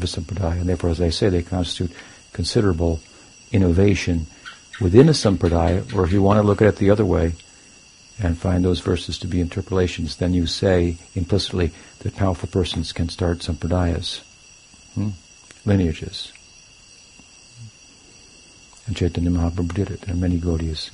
Sampradaya, 0.08 0.62
and 0.62 0.70
therefore, 0.70 0.92
as 0.92 1.02
I 1.02 1.10
say, 1.10 1.30
they 1.30 1.42
constitute 1.42 1.92
considerable 2.32 3.00
innovation 3.52 4.28
within 4.80 5.10
a 5.10 5.14
Sampradaya, 5.14 5.94
or 5.96 6.04
if 6.06 6.12
you 6.12 6.22
want 6.22 6.38
to 6.38 6.44
look 6.44 6.62
at 6.62 6.68
it 6.68 6.76
the 6.78 6.92
other 6.92 7.06
way, 7.06 7.34
and 8.22 8.38
find 8.38 8.64
those 8.64 8.82
verses 8.82 9.18
to 9.20 9.28
be 9.28 9.40
interpolations, 9.40 10.18
then 10.18 10.34
you 10.34 10.46
say 10.46 10.98
implicitly 11.16 11.72
that 12.00 12.16
powerful 12.16 12.50
persons 12.50 12.92
can 12.92 13.10
start 13.10 13.40
Sampradayas 13.40 14.22
hmm? 14.94 15.10
lineages. 15.66 16.34
And 18.88 18.96
Chaitanya 18.96 19.30
Mahaprabhu 19.30 19.74
did 19.74 19.92
it, 19.92 20.08
and 20.08 20.20
many 20.20 20.38
Gaudiyas 20.38 20.90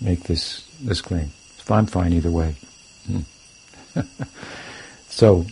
make 0.00 0.24
this, 0.24 0.66
this 0.80 1.00
claim. 1.00 1.30
I'm 1.68 1.86
fine 1.86 2.12
either 2.12 2.30
way. 2.30 2.56
Hmm. 3.06 3.20
so, 5.08 5.46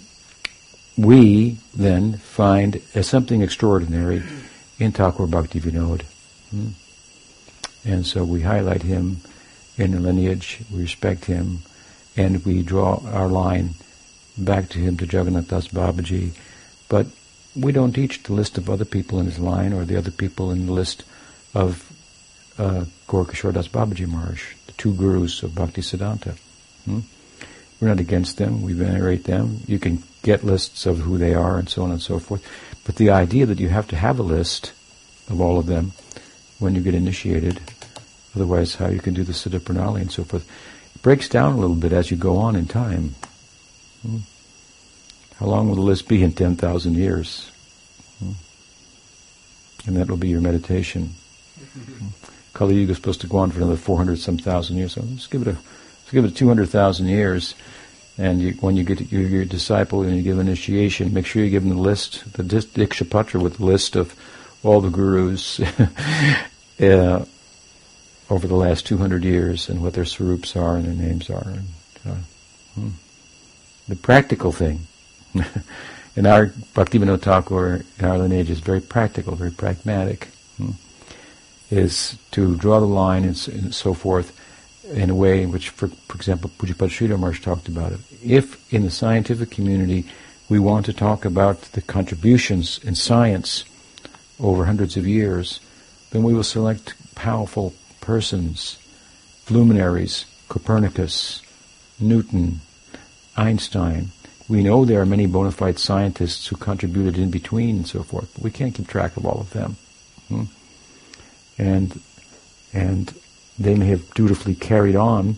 we 0.96 1.56
then 1.74 2.14
find 2.14 2.82
something 3.00 3.42
extraordinary 3.42 4.22
in 4.78 4.92
Thakur 4.92 5.26
Bhakti 5.26 5.60
Vinod. 5.60 6.02
Hmm? 6.50 6.68
And 7.84 8.04
so 8.04 8.24
we 8.24 8.42
highlight 8.42 8.82
him 8.82 9.18
in 9.80 10.02
lineage, 10.02 10.60
we 10.70 10.82
respect 10.82 11.24
him, 11.24 11.60
and 12.16 12.44
we 12.44 12.62
draw 12.62 13.02
our 13.06 13.28
line 13.28 13.70
back 14.36 14.68
to 14.70 14.78
him, 14.78 14.96
to 14.98 15.06
Jagannath 15.06 15.48
Das 15.48 15.68
Babaji. 15.68 16.32
But 16.88 17.06
we 17.56 17.72
don't 17.72 17.92
teach 17.92 18.22
the 18.22 18.32
list 18.32 18.58
of 18.58 18.68
other 18.68 18.84
people 18.84 19.18
in 19.18 19.26
his 19.26 19.38
line 19.38 19.72
or 19.72 19.84
the 19.84 19.96
other 19.96 20.10
people 20.10 20.50
in 20.50 20.66
the 20.66 20.72
list 20.72 21.04
of 21.54 21.90
uh, 22.58 22.84
Das 23.08 23.68
Babaji 23.68 24.06
Maharaj, 24.06 24.54
the 24.66 24.72
two 24.72 24.94
gurus 24.94 25.42
of 25.42 25.54
Bhakti 25.54 25.80
Siddhanta. 25.80 26.36
Hmm? 26.84 27.00
We're 27.80 27.88
not 27.88 28.00
against 28.00 28.36
them. 28.36 28.62
We 28.62 28.74
venerate 28.74 29.24
them. 29.24 29.60
You 29.66 29.78
can 29.78 30.02
get 30.22 30.44
lists 30.44 30.84
of 30.84 30.98
who 30.98 31.16
they 31.16 31.34
are 31.34 31.58
and 31.58 31.68
so 31.68 31.82
on 31.82 31.90
and 31.90 32.02
so 32.02 32.18
forth. 32.18 32.46
But 32.84 32.96
the 32.96 33.10
idea 33.10 33.46
that 33.46 33.58
you 33.58 33.70
have 33.70 33.88
to 33.88 33.96
have 33.96 34.18
a 34.18 34.22
list 34.22 34.72
of 35.30 35.40
all 35.40 35.58
of 35.58 35.66
them 35.66 35.92
when 36.58 36.74
you 36.74 36.82
get 36.82 36.94
initiated, 36.94 37.60
otherwise 38.34 38.74
how 38.74 38.88
you 38.88 39.00
can 39.00 39.14
do 39.14 39.24
the 39.24 39.32
Siddha 39.32 39.60
Pranali 39.60 40.00
and 40.00 40.12
so 40.12 40.24
forth, 40.24 40.48
It 40.94 41.02
breaks 41.02 41.28
down 41.28 41.54
a 41.54 41.58
little 41.58 41.76
bit 41.76 41.92
as 41.92 42.10
you 42.10 42.16
go 42.16 42.36
on 42.36 42.56
in 42.56 42.66
time. 42.66 43.14
Hmm? 44.02 44.18
How 45.36 45.46
long 45.46 45.68
will 45.68 45.76
the 45.76 45.80
list 45.82 46.08
be 46.08 46.22
in 46.22 46.32
10,000 46.32 46.94
years? 46.94 47.50
Hmm. 48.18 48.32
And 49.86 49.96
that 49.96 50.08
will 50.08 50.16
be 50.16 50.28
your 50.28 50.40
meditation. 50.40 51.14
Hmm. 51.72 52.08
Kali 52.52 52.74
Yuga 52.76 52.92
is 52.92 52.98
supposed 52.98 53.20
to 53.22 53.26
go 53.26 53.38
on 53.38 53.50
for 53.50 53.58
another 53.58 53.76
400 53.76 54.18
some 54.18 54.36
thousand 54.36 54.76
years. 54.76 54.92
So 54.92 55.02
let's 55.02 55.26
give 55.26 55.42
it 55.42 55.48
a, 55.48 55.52
let's 55.52 56.10
give 56.10 56.24
it 56.24 56.36
200,000 56.36 57.06
years. 57.06 57.54
And 58.18 58.42
you, 58.42 58.52
when 58.60 58.76
you 58.76 58.84
get 58.84 59.10
your, 59.10 59.22
your 59.22 59.44
disciple 59.44 60.02
and 60.02 60.14
you 60.14 60.22
give 60.22 60.38
initiation, 60.38 61.14
make 61.14 61.24
sure 61.24 61.42
you 61.42 61.50
give 61.50 61.62
them 61.62 61.76
the 61.76 61.80
list, 61.80 62.30
the 62.34 62.42
Dikshapatra 62.42 63.40
with 63.40 63.56
the 63.58 63.64
list 63.64 63.96
of 63.96 64.14
all 64.62 64.80
the 64.80 64.90
gurus 64.90 65.60
uh, 66.80 67.24
over 68.30 68.46
the 68.46 68.54
last 68.54 68.86
200 68.86 69.24
years 69.24 69.68
and 69.68 69.82
what 69.82 69.94
their 69.94 70.04
swarups 70.04 70.54
are 70.56 70.76
and 70.76 70.86
their 70.86 71.08
names 71.08 71.28
are. 71.28 71.48
And, 71.48 71.68
uh, 72.08 72.14
hmm. 72.74 72.88
The 73.88 73.96
practical 73.96 74.52
thing 74.52 74.86
in 76.16 76.26
our 76.26 76.46
Bhaktivinoda 76.46 77.20
Thakur, 77.20 77.84
in 77.98 78.04
our 78.04 78.18
lineage, 78.18 78.48
is 78.48 78.60
very 78.60 78.80
practical, 78.80 79.34
very 79.34 79.50
pragmatic. 79.50 80.28
Hmm, 80.56 80.70
is 81.70 82.16
to 82.30 82.56
draw 82.56 82.80
the 82.80 82.86
line 82.86 83.24
and, 83.24 83.48
and, 83.48 83.74
so 83.74 83.94
forth 83.94 84.36
in 84.92 85.10
a 85.10 85.14
way 85.14 85.42
in 85.42 85.52
which, 85.52 85.68
for, 85.68 85.88
for 85.88 86.16
example, 86.16 86.50
Pujyapad 86.58 86.88
Sridhar 86.88 87.42
talked 87.42 87.68
about 87.68 87.92
it. 87.92 88.00
If 88.24 88.72
in 88.72 88.82
the 88.82 88.90
scientific 88.90 89.50
community 89.50 90.04
we 90.48 90.58
want 90.58 90.86
to 90.86 90.92
talk 90.92 91.24
about 91.24 91.60
the 91.72 91.80
contributions 91.80 92.80
in 92.82 92.96
science 92.96 93.64
over 94.40 94.64
hundreds 94.64 94.96
of 94.96 95.06
years, 95.06 95.60
then 96.10 96.24
we 96.24 96.34
will 96.34 96.42
select 96.42 96.94
powerful 97.14 97.72
persons, 98.00 98.78
luminaries, 99.48 100.26
Copernicus, 100.48 101.42
Newton, 101.98 102.60
Einstein, 103.36 104.10
we 104.48 104.64
know 104.64 104.84
there 104.84 105.00
are 105.00 105.06
many 105.06 105.26
bona 105.26 105.52
fide 105.52 105.78
scientists 105.78 106.48
who 106.48 106.56
contributed 106.56 107.16
in 107.16 107.30
between 107.30 107.76
and 107.76 107.86
so 107.86 108.02
forth, 108.02 108.32
but 108.34 108.42
we 108.42 108.50
can't 108.50 108.74
keep 108.74 108.88
track 108.88 109.16
of 109.16 109.24
all 109.24 109.40
of 109.40 109.50
them. 109.50 109.76
Hmm? 110.28 110.44
And 111.56 112.00
and 112.72 113.14
they 113.58 113.76
may 113.76 113.86
have 113.86 114.12
dutifully 114.14 114.56
carried 114.56 114.96
on 114.96 115.36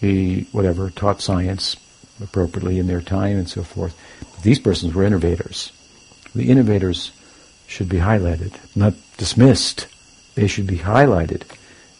the 0.00 0.42
whatever 0.52 0.90
taught 0.90 1.22
science 1.22 1.76
appropriately 2.22 2.78
in 2.78 2.86
their 2.86 3.00
time 3.00 3.38
and 3.38 3.48
so 3.48 3.62
forth. 3.62 3.96
But 4.20 4.42
these 4.42 4.58
persons 4.58 4.94
were 4.94 5.04
innovators. 5.04 5.72
The 6.34 6.50
innovators 6.50 7.12
should 7.66 7.88
be 7.88 7.98
highlighted, 7.98 8.54
not 8.76 8.94
dismissed. 9.16 9.86
They 10.34 10.46
should 10.46 10.66
be 10.66 10.78
highlighted. 10.78 11.42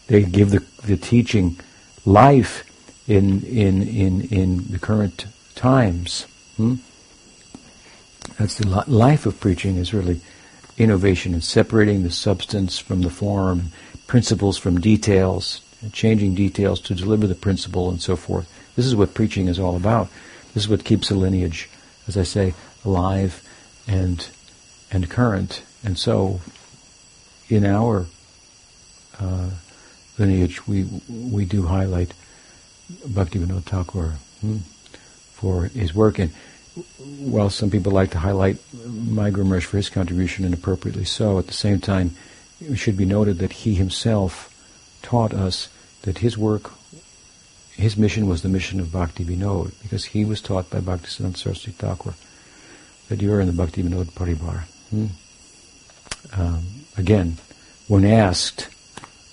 They 0.09 0.24
give 0.24 0.50
the, 0.50 0.64
the 0.84 0.96
teaching 0.96 1.59
life 2.04 2.64
in 3.06 3.42
in 3.44 3.82
in 3.82 4.22
in 4.22 4.70
the 4.70 4.78
current 4.78 5.26
times. 5.54 6.24
Hmm? 6.56 6.76
That's 8.38 8.56
the 8.56 8.68
li- 8.68 8.84
life 8.86 9.26
of 9.26 9.40
preaching 9.40 9.76
is 9.76 9.94
really 9.94 10.20
innovation 10.76 11.34
and 11.34 11.42
separating 11.42 12.02
the 12.02 12.11
substance 12.11 12.78
from 12.78 13.02
the 13.02 13.11
form, 13.11 13.72
principles 14.06 14.59
from 14.59 14.80
details, 14.80 15.61
changing 15.92 16.34
details 16.34 16.80
to 16.82 16.94
deliver 16.94 17.26
the 17.26 17.34
principle 17.34 17.90
and 17.90 18.00
so 18.00 18.14
forth. 18.16 18.48
This 18.76 18.86
is 18.86 18.94
what 18.94 19.14
preaching 19.14 19.48
is 19.48 19.59
all 19.59 19.76
about. 19.76 20.09
This 20.54 20.64
is 20.64 20.68
what 20.68 20.84
keeps 20.84 21.11
a 21.11 21.14
lineage, 21.14 21.68
as 22.06 22.16
I 22.16 22.22
say, 22.22 22.54
alive 22.84 23.42
and 23.86 24.26
and 24.90 25.11
current. 25.11 25.62
And 25.84 25.98
so, 25.98 26.40
in 27.48 27.64
our 27.64 28.06
uh, 29.18 29.50
lineage, 30.18 30.66
we 30.66 30.84
we 31.08 31.44
do 31.44 31.66
highlight 31.66 32.14
Bhaktivinoda 33.06 33.62
Thakur. 33.62 34.14
Hmm? 34.40 34.58
for 35.38 35.66
his 35.66 35.94
work. 35.94 36.18
And 36.18 36.32
while 37.20 37.48
some 37.48 37.70
people 37.70 37.92
like 37.92 38.10
to 38.10 38.18
highlight 38.18 38.58
Guru 38.72 39.60
for 39.60 39.76
his 39.76 39.88
contribution, 39.88 40.44
and 40.44 40.52
appropriately 40.52 41.04
so, 41.04 41.38
at 41.38 41.46
the 41.46 41.52
same 41.52 41.78
time, 41.78 42.16
it 42.60 42.74
should 42.76 42.96
be 42.96 43.04
noted 43.04 43.38
that 43.38 43.52
he 43.52 43.74
himself 43.74 44.52
taught 45.00 45.32
us 45.32 45.68
that 46.02 46.18
his 46.18 46.36
work, 46.36 46.72
his 47.70 47.96
mission 47.96 48.26
was 48.26 48.42
the 48.42 48.48
mission 48.48 48.80
of 48.80 48.90
Bhakti 48.90 49.24
Vinod, 49.24 49.72
because 49.80 50.06
he 50.06 50.24
was 50.24 50.40
taught 50.40 50.70
by 50.70 50.80
Bhakti 50.80 51.06
Siddhanta 51.06 51.36
Saraswati 51.36 51.70
Thakur 51.70 52.14
that 53.08 53.22
you 53.22 53.32
are 53.32 53.40
in 53.40 53.46
the 53.46 53.52
Bhakti 53.52 53.82
Vinod 53.84 54.10
Paribar. 54.12 54.64
Hmm? 54.90 55.06
um, 56.36 56.64
again, 56.96 57.36
when 57.86 58.04
asked, 58.04 58.68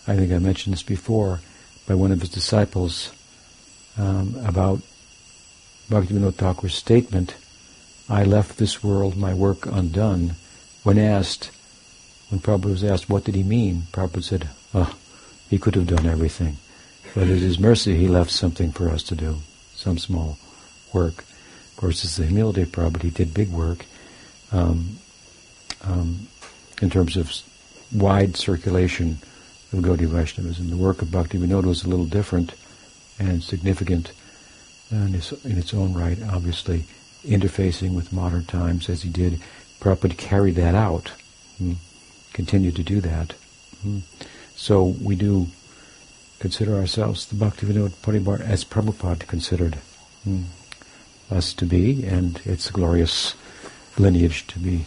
I 0.08 0.16
think 0.16 0.32
I 0.32 0.38
mentioned 0.38 0.74
this 0.74 0.84
before, 0.84 1.42
by 1.88 1.96
one 1.96 2.12
of 2.12 2.22
his 2.22 2.30
disciples 2.30 3.12
um, 3.98 4.36
about 4.46 4.82
Bhaktivinoda 5.90 6.34
Thakur's 6.34 6.76
statement, 6.76 7.36
I 8.08 8.24
left 8.24 8.58
this 8.58 8.84
world, 8.84 9.18
my 9.18 9.34
work 9.34 9.66
undone. 9.66 10.36
When 10.84 11.00
asked, 11.00 11.50
when 12.30 12.40
Prabhupada 12.40 12.70
was 12.70 12.84
asked, 12.84 13.10
what 13.10 13.24
did 13.24 13.34
he 13.34 13.44
mean? 13.44 13.84
Prabhupada 13.92 14.24
said, 14.24 14.50
oh, 14.76 14.96
he 15.50 15.58
could 15.58 15.74
have 15.76 15.88
done 15.88 16.06
everything. 16.06 16.58
But 17.16 17.28
is 17.28 17.42
his 17.42 17.60
mercy 17.60 17.96
he 17.96 18.08
left 18.08 18.32
something 18.32 18.72
for 18.72 18.90
us 18.90 19.02
to 19.04 19.16
do, 19.16 19.38
some 19.74 19.98
small 19.98 20.38
work. 20.94 21.20
Of 21.20 21.78
course, 21.78 22.04
it's 22.04 22.18
the 22.18 22.26
humility 22.26 22.62
of 22.62 22.70
Prabhupada. 22.70 23.04
He 23.04 23.10
did 23.10 23.34
big 23.34 23.50
work 23.50 23.86
um, 24.52 24.98
um, 25.84 26.28
in 26.80 26.92
terms 26.92 27.18
of 27.18 27.32
wide 27.92 28.38
circulation 28.38 29.18
of 29.78 29.84
Gaudiya 29.84 30.08
Vaishnavism. 30.08 30.70
The 30.70 30.78
work 30.78 31.02
of 31.02 31.12
Bhakti 31.12 31.38
Vinod 31.38 31.66
was 31.66 31.84
a 31.84 31.90
little 31.90 32.06
different 32.06 32.54
and 33.20 33.44
significant 33.44 34.12
in 34.92 35.16
its, 35.16 35.32
in 35.44 35.58
its 35.58 35.74
own 35.74 35.94
right, 35.94 36.18
obviously 36.32 36.86
interfacing 37.24 37.96
with 37.96 38.14
modern 38.14 38.46
times 38.46 38.90
as 38.90 39.02
he 39.02 39.10
did. 39.10 39.42
Prabhupada 39.80 40.18
carried 40.18 40.56
that 40.56 40.76
out, 40.76 41.12
hmm, 41.58 41.74
continued 42.34 42.76
to 42.76 42.84
do 42.84 43.02
that. 43.02 43.34
Hmm. 43.82 44.00
So 44.56 44.84
we 45.02 45.16
do 45.16 45.48
consider 46.40 46.76
ourselves 46.76 47.26
the 47.26 47.36
Bhaktivinoda 47.36 47.92
Paribar 48.02 48.42
as 48.42 48.64
Prabhupada 48.64 49.28
considered 49.28 49.76
hmm, 50.24 50.44
us 51.30 51.54
to 51.54 51.66
be, 51.66 52.06
and 52.06 52.42
it's 52.46 52.70
a 52.70 52.74
glorious 52.74 53.36
lineage 53.98 54.48
to 54.48 54.60
be, 54.60 54.86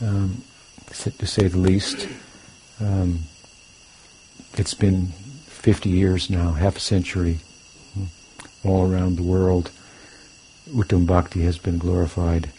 um, 0.00 0.42
to 0.90 1.26
say 1.26 1.48
the 1.48 1.58
least. 1.58 2.08
Um, 2.80 3.24
it's 4.54 4.74
been 4.74 5.08
50 5.46 5.88
years 5.88 6.28
now, 6.30 6.52
half 6.52 6.76
a 6.76 6.80
century, 6.80 7.38
hmm, 7.94 8.04
all 8.64 8.90
around 8.90 9.16
the 9.16 9.22
world. 9.22 9.70
Uttam 10.70 11.06
Bhakti 11.06 11.42
has 11.42 11.58
been 11.58 11.78
glorified. 11.78 12.50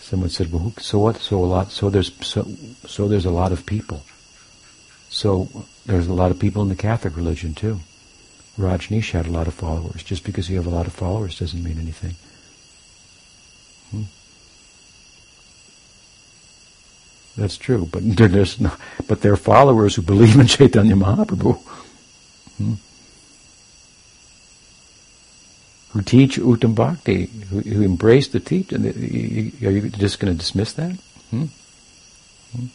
Someone 0.00 0.30
said, 0.30 0.52
"Well, 0.52 0.72
so 0.78 0.98
what? 0.98 1.16
So 1.16 1.42
a 1.42 1.46
lot. 1.46 1.72
So 1.72 1.90
there's 1.90 2.12
so, 2.24 2.46
so 2.86 3.08
there's 3.08 3.26
a 3.26 3.30
lot 3.30 3.52
of 3.52 3.66
people." 3.66 4.02
So 5.08 5.48
there's 5.86 6.06
a 6.06 6.12
lot 6.12 6.30
of 6.30 6.38
people 6.38 6.62
in 6.62 6.68
the 6.68 6.74
Catholic 6.74 7.16
religion 7.16 7.54
too. 7.54 7.80
Rajneesh 8.58 9.12
had 9.12 9.26
a 9.26 9.30
lot 9.30 9.46
of 9.46 9.54
followers. 9.54 10.02
Just 10.02 10.24
because 10.24 10.48
you 10.48 10.56
have 10.56 10.66
a 10.66 10.70
lot 10.70 10.86
of 10.86 10.92
followers 10.92 11.38
doesn't 11.38 11.62
mean 11.62 11.78
anything. 11.78 12.14
Hmm. 13.90 14.08
That's 17.36 17.56
true, 17.56 17.88
but 17.90 18.02
there's 18.16 18.60
no, 18.60 18.72
but 19.06 19.20
there 19.20 19.32
are 19.32 19.36
followers 19.36 19.94
who 19.94 20.02
believe 20.02 20.38
in 20.38 20.46
Chaitanya 20.56 20.94
Mahaprabhu. 20.94 21.58
Hmm. 22.58 22.74
Who 25.90 26.02
teach 26.02 26.38
Uttam 26.38 26.74
Bhakti, 26.74 27.26
who, 27.26 27.60
who 27.60 27.82
embrace 27.82 28.28
the 28.28 28.40
teaching. 28.40 28.86
Are 28.86 29.70
you 29.70 29.88
just 29.90 30.20
going 30.20 30.32
to 30.32 30.38
dismiss 30.38 30.72
that? 30.74 30.92
Hmm? 31.30 31.44
Hmm? 32.52 32.66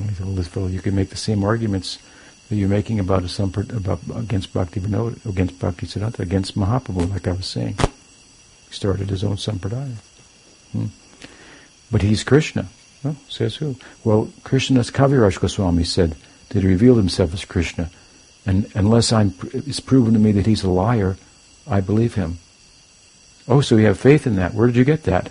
I 0.00 0.12
told 0.14 0.36
this 0.36 0.48
fellow, 0.48 0.66
you 0.66 0.80
can 0.80 0.94
make 0.94 1.10
the 1.10 1.16
same 1.16 1.44
arguments 1.44 1.98
that 2.52 2.58
you're 2.58 2.68
making 2.68 3.00
about 3.00 3.22
a 3.22 3.30
some 3.30 3.50
about 3.74 4.00
against 4.14 4.52
Bhakti 4.52 4.78
Vinod, 4.78 5.24
against 5.24 5.58
Bhakti 5.58 5.86
Siddhanta, 5.86 6.18
against 6.18 6.54
Mahaprabhu, 6.54 7.08
like 7.08 7.26
I 7.26 7.32
was 7.32 7.46
saying. 7.46 7.76
He 7.78 8.74
started 8.74 9.08
his 9.08 9.24
own 9.24 9.36
sampradaya. 9.36 9.94
Hmm. 10.72 10.88
But 11.90 12.02
he's 12.02 12.22
Krishna. 12.22 12.66
Well, 13.02 13.16
says 13.26 13.56
who? 13.56 13.76
Well, 14.04 14.26
Krishnadas 14.42 14.92
Kaviraj 14.92 15.40
Goswami 15.40 15.84
said 15.84 16.14
that 16.50 16.62
he 16.62 16.68
revealed 16.68 16.98
himself 16.98 17.32
as 17.32 17.46
Krishna. 17.46 17.88
And 18.44 18.70
unless 18.74 19.14
I'm, 19.14 19.32
it's 19.54 19.80
proven 19.80 20.12
to 20.12 20.20
me 20.20 20.32
that 20.32 20.44
he's 20.44 20.62
a 20.62 20.68
liar, 20.68 21.16
I 21.66 21.80
believe 21.80 22.16
him. 22.16 22.36
Oh, 23.48 23.62
so 23.62 23.78
you 23.78 23.86
have 23.86 23.98
faith 23.98 24.26
in 24.26 24.36
that. 24.36 24.52
Where 24.52 24.66
did 24.66 24.76
you 24.76 24.84
get 24.84 25.04
that? 25.04 25.30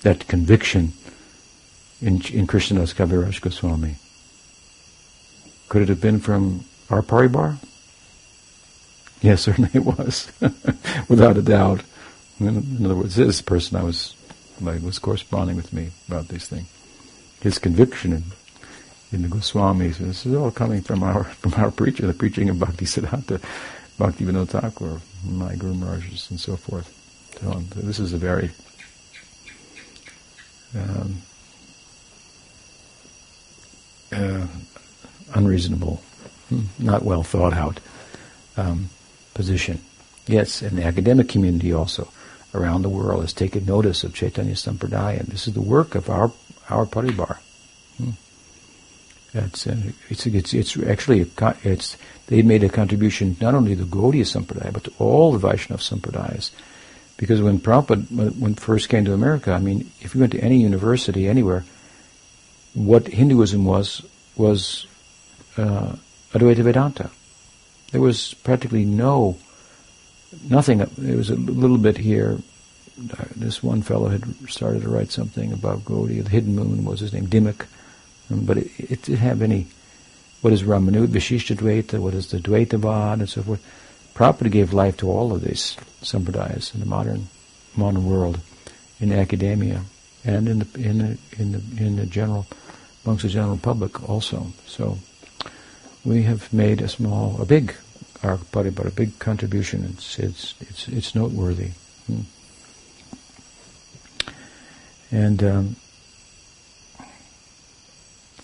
That 0.00 0.26
conviction 0.26 0.94
in, 2.00 2.22
in 2.32 2.46
Krishnadas 2.46 2.94
Kaviraj 2.94 3.42
Goswami. 3.42 3.96
Could 5.68 5.82
it 5.82 5.88
have 5.88 6.00
been 6.00 6.20
from 6.20 6.64
our 6.90 7.02
paribar? 7.02 7.56
Yes, 9.20 9.42
certainly 9.46 9.70
it 9.72 9.84
was, 9.84 10.30
without 11.08 11.36
a 11.36 11.42
doubt. 11.42 11.82
In 12.40 12.84
other 12.84 12.96
words, 12.96 13.16
this 13.16 13.40
person 13.40 13.76
I 13.76 13.82
was 13.82 14.14
like, 14.60 14.82
was 14.82 14.98
corresponding 14.98 15.56
with 15.56 15.72
me 15.72 15.90
about 16.08 16.28
these 16.28 16.48
things. 16.48 16.68
His 17.40 17.58
conviction 17.58 18.12
in, 18.12 18.24
in 19.12 19.22
the 19.22 19.28
Goswamis, 19.28 19.98
this 19.98 20.26
is 20.26 20.34
all 20.34 20.50
coming 20.50 20.82
from 20.82 21.02
our 21.02 21.24
from 21.42 21.54
our 21.54 21.70
preacher, 21.70 22.06
the 22.06 22.14
preaching 22.14 22.48
of 22.48 22.58
Bhakti 22.58 22.84
Siddhanta, 22.84 23.40
Bhakti 23.98 24.24
Vinod 24.24 24.48
Thakur, 24.48 25.00
my 25.28 25.54
Guru 25.56 25.74
Maharajs, 25.74 26.30
and 26.30 26.40
so 26.40 26.56
forth. 26.56 26.90
So 27.40 27.50
this 27.80 27.98
is 27.98 28.12
a 28.12 28.18
very 28.18 28.50
um, 30.76 31.22
uh, 34.12 34.46
unreasonable, 35.34 36.02
not 36.78 37.02
well 37.02 37.22
thought 37.22 37.52
out 37.52 37.80
um, 38.56 38.88
position. 39.34 39.80
Yes, 40.26 40.62
and 40.62 40.78
the 40.78 40.84
academic 40.84 41.28
community 41.28 41.72
also 41.72 42.08
around 42.54 42.82
the 42.82 42.88
world 42.88 43.22
has 43.22 43.32
taken 43.32 43.66
notice 43.66 44.04
of 44.04 44.14
Chaitanya 44.14 44.54
Sampradaya. 44.54 45.26
This 45.26 45.46
is 45.46 45.54
the 45.54 45.60
work 45.60 45.94
of 45.94 46.08
our 46.08 46.32
our 46.70 46.86
paribar. 46.86 47.38
Hmm. 47.98 48.10
It's, 49.34 49.66
uh, 49.66 49.76
it's, 50.08 50.26
it's, 50.26 50.54
it's 50.54 50.78
actually 50.84 51.22
a, 51.22 51.56
it's 51.64 51.96
they 52.28 52.42
made 52.42 52.62
a 52.62 52.68
contribution 52.68 53.36
not 53.40 53.54
only 53.54 53.74
to 53.74 53.84
the 53.84 53.96
Gaudiya 53.96 54.24
Sampradaya 54.24 54.72
but 54.72 54.84
to 54.84 54.92
all 54.98 55.32
the 55.32 55.38
Vaishnava 55.38 55.82
Sampradayas. 55.82 56.50
Because 57.16 57.42
when 57.42 57.58
Prabhupada 57.60 58.36
when 58.36 58.54
first 58.54 58.88
came 58.88 59.04
to 59.04 59.12
America, 59.12 59.52
I 59.52 59.58
mean, 59.58 59.90
if 60.00 60.14
you 60.14 60.20
went 60.20 60.32
to 60.32 60.40
any 60.40 60.60
university 60.60 61.28
anywhere, 61.28 61.64
what 62.74 63.06
Hinduism 63.06 63.64
was 63.64 64.02
was 64.36 64.86
uh, 65.56 65.96
Advaita 66.32 66.62
Vedanta. 66.62 67.10
There 67.92 68.00
was 68.00 68.34
practically 68.34 68.84
no, 68.84 69.36
nothing. 70.48 70.78
There 70.78 71.16
was 71.16 71.30
a 71.30 71.36
little 71.36 71.78
bit 71.78 71.96
here. 71.96 72.38
This 73.36 73.62
one 73.62 73.82
fellow 73.82 74.08
had 74.08 74.24
started 74.48 74.82
to 74.82 74.88
write 74.88 75.10
something 75.10 75.52
about 75.52 75.84
Gaudiya. 75.84 76.24
The 76.24 76.30
hidden 76.30 76.54
moon 76.54 76.84
was 76.84 77.00
his 77.00 77.12
name, 77.12 77.26
Dimock. 77.26 77.66
Um, 78.30 78.44
but 78.44 78.58
it, 78.58 78.70
it, 78.78 79.02
didn't 79.02 79.18
have 79.18 79.42
any, 79.42 79.66
what 80.40 80.52
is 80.52 80.62
Ramanu, 80.62 81.06
Vishishta 81.06 81.56
Dvaita, 81.56 81.98
what 81.98 82.14
is 82.14 82.30
the 82.30 82.38
Dvaitavad, 82.38 83.14
and 83.14 83.28
so 83.28 83.42
forth. 83.42 83.64
Prabhupada 84.14 84.50
gave 84.50 84.72
life 84.72 84.96
to 84.98 85.10
all 85.10 85.32
of 85.32 85.42
these 85.42 85.76
sampradayas 86.02 86.72
in 86.72 86.80
the 86.80 86.86
modern 86.86 87.28
modern 87.76 88.06
world, 88.06 88.40
in 89.00 89.12
academia, 89.12 89.82
and 90.24 90.48
in 90.48 90.60
the 90.60 90.80
in 90.80 90.98
the 90.98 91.18
in 91.36 91.52
the 91.52 91.84
in 91.84 91.96
the 91.96 92.06
general 92.06 92.46
amongst 93.04 93.24
the 93.24 93.28
general 93.28 93.58
public 93.58 94.08
also. 94.08 94.46
So 94.66 94.98
we 96.04 96.22
have 96.22 96.52
made 96.52 96.80
a 96.80 96.88
small, 96.88 97.40
a 97.40 97.46
big, 97.46 97.74
our 98.22 98.36
body, 98.36 98.70
but 98.70 98.86
a 98.86 98.90
big 98.90 99.18
contribution. 99.18 99.84
It's 99.90 100.18
it's 100.18 100.54
it's 100.60 100.88
it's 100.88 101.14
noteworthy. 101.14 101.70
Hmm. 102.06 102.20
And 105.10 105.44
um, 105.44 105.76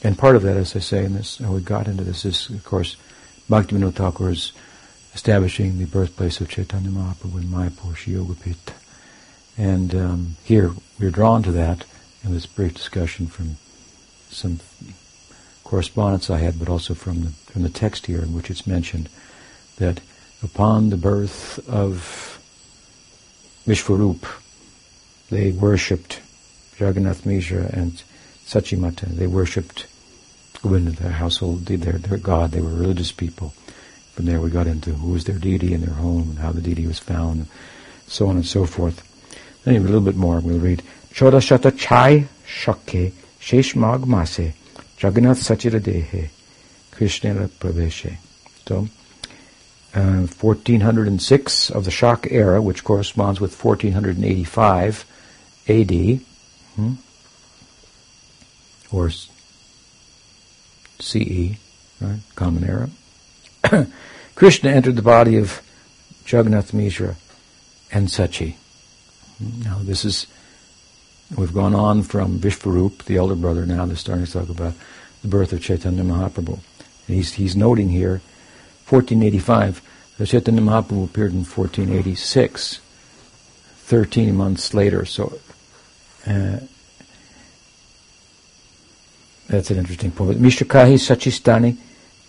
and 0.03 0.17
part 0.17 0.37
of 0.37 0.43
that, 0.43 0.57
as 0.57 0.75
I 0.75 0.79
say, 0.79 1.05
and 1.05 1.15
this 1.15 1.39
how 1.39 1.53
we 1.53 1.61
got 1.61 1.87
into 1.87 2.05
this 2.05 2.25
is, 2.25 2.49
of 2.51 2.65
course, 2.65 2.97
Bhaktivinoda 3.49 3.93
Thakur's 3.93 4.53
establishing 5.15 5.79
the 5.79 5.87
birthplace 5.87 6.41
of 6.41 6.49
Chaitanya 6.49 6.91
Mahaprabhu 6.91 7.43
in 7.43 7.49
Mayapur, 7.49 7.97
Sri 7.97 8.15
Yogapith. 8.15 8.75
And 9.59 9.95
um, 9.95 10.37
here 10.45 10.71
we're 10.99 11.11
drawn 11.11 11.43
to 11.43 11.53
that 11.53 11.85
in 12.25 12.33
this 12.33 12.47
brief 12.47 12.75
discussion 12.75 13.27
from 13.27 13.57
some 14.31 14.61
correspondence 15.71 16.29
I 16.29 16.39
had, 16.39 16.59
but 16.59 16.69
also 16.69 16.95
from 16.95 17.23
the, 17.23 17.29
from 17.29 17.63
the 17.63 17.69
text 17.69 18.07
here 18.07 18.21
in 18.21 18.35
which 18.35 18.51
it's 18.51 18.67
mentioned 18.67 19.09
that 19.77 20.01
upon 20.43 20.91
the 20.91 20.97
birth 20.97 21.61
of 21.69 22.41
Vishwarup, 23.69 24.27
they 25.31 25.53
worshipped 25.53 26.21
Jagannath 26.77 27.25
Mishra 27.25 27.71
and 27.73 28.03
Sachimata. 28.45 29.07
They 29.07 29.29
worshipped 29.29 29.87
Govinda, 30.61 30.91
their 30.91 31.13
household, 31.13 31.67
their, 31.67 31.99
their 31.99 32.19
god. 32.19 32.51
They 32.51 32.61
were 32.61 32.71
religious 32.71 33.13
people. 33.13 33.55
From 34.15 34.25
there 34.25 34.41
we 34.41 34.51
got 34.51 34.67
into 34.67 34.91
who 34.91 35.13
was 35.13 35.25
their 35.25 35.39
deity 35.39 35.73
in 35.73 35.83
their 35.83 35.95
home 35.95 36.31
and 36.31 36.39
how 36.41 36.51
the 36.51 36.61
deity 36.61 36.89
was 36.89 36.99
found, 36.99 37.47
so 38.09 38.27
on 38.27 38.35
and 38.35 38.45
so 38.45 38.67
forth. 38.67 39.07
Then 39.63 39.77
a 39.77 39.81
little 39.81 40.01
bit 40.01 40.17
more, 40.17 40.41
we'll 40.41 40.59
read, 40.59 40.83
Chodashata 41.13 41.79
Chai 41.79 42.27
Shakke 42.45 43.13
Sheshmag 43.41 44.05
Mase 44.09 44.53
Jagannath 45.01 45.39
Sachira 45.39 45.81
Dehe, 45.81 46.29
Krishna 46.91 47.49
Praveshe. 47.49 48.19
So, 48.67 48.89
uh, 49.95 50.27
1406 50.27 51.71
of 51.71 51.85
the 51.85 51.91
Shaka 51.91 52.31
era, 52.31 52.63
which 52.63 52.85
corresponds 52.85 53.41
with 53.41 53.53
1485 53.53 55.05
AD, 55.69 56.21
hmm? 56.77 56.95
or 58.93 59.11
CE, 61.01 61.57
right? 62.01 62.21
Common 62.37 62.65
era. 62.65 62.91
Krishna 64.35 64.71
entered 64.71 64.97
the 64.97 65.03
body 65.03 65.37
of 65.37 65.63
Jagannath 66.27 66.73
Mishra 66.73 67.17
and 67.91 68.09
Sachi. 68.09 68.55
Now 69.41 69.79
this 69.81 70.05
is, 70.05 70.27
we've 71.37 71.55
gone 71.55 71.75
on 71.75 72.03
from 72.03 72.39
Vishvarup, 72.39 73.05
the 73.05 73.17
elder 73.17 73.35
brother, 73.35 73.67
now 73.67 73.87
they're 73.87 73.97
starting 73.97 74.27
to 74.27 74.33
talk 74.33 74.49
about 74.49 74.75
the 75.23 75.29
birth 75.29 75.53
of 75.53 75.63
Chaitanya 75.63 76.03
Mahaprabhu. 76.03 76.59
And 77.07 77.17
he's, 77.17 77.35
he's 77.35 77.57
noting 77.57 77.89
here 77.89 78.21
1485. 78.89 79.83
The 80.19 80.27
Chaitanya 80.27 80.61
Mahaprabhu 80.63 81.05
appeared 81.05 81.33
in 81.33 81.45
1486, 81.45 82.81
13 83.77 84.35
months 84.35 84.75
later. 84.75 85.05
So 85.05 85.39
uh, 86.27 86.59
that's 89.49 89.71
an 89.71 89.79
interesting 89.79 90.11
point. 90.11 90.39
Mishakahi 90.39 90.95
Sachistani 90.95 91.77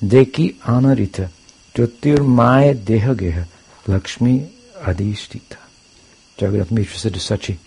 Deki 0.03 0.55
Anarita 0.55 1.29
Jyotirmaya 1.73 2.75
Dehageha 2.75 3.45
Lakshmi 3.87 4.51
Adishtita. 4.79 5.57
Jagannath 6.37 6.71
Mishra 6.71 6.97
said 6.97 7.13
to 7.13 7.19
Sachi, 7.19 7.57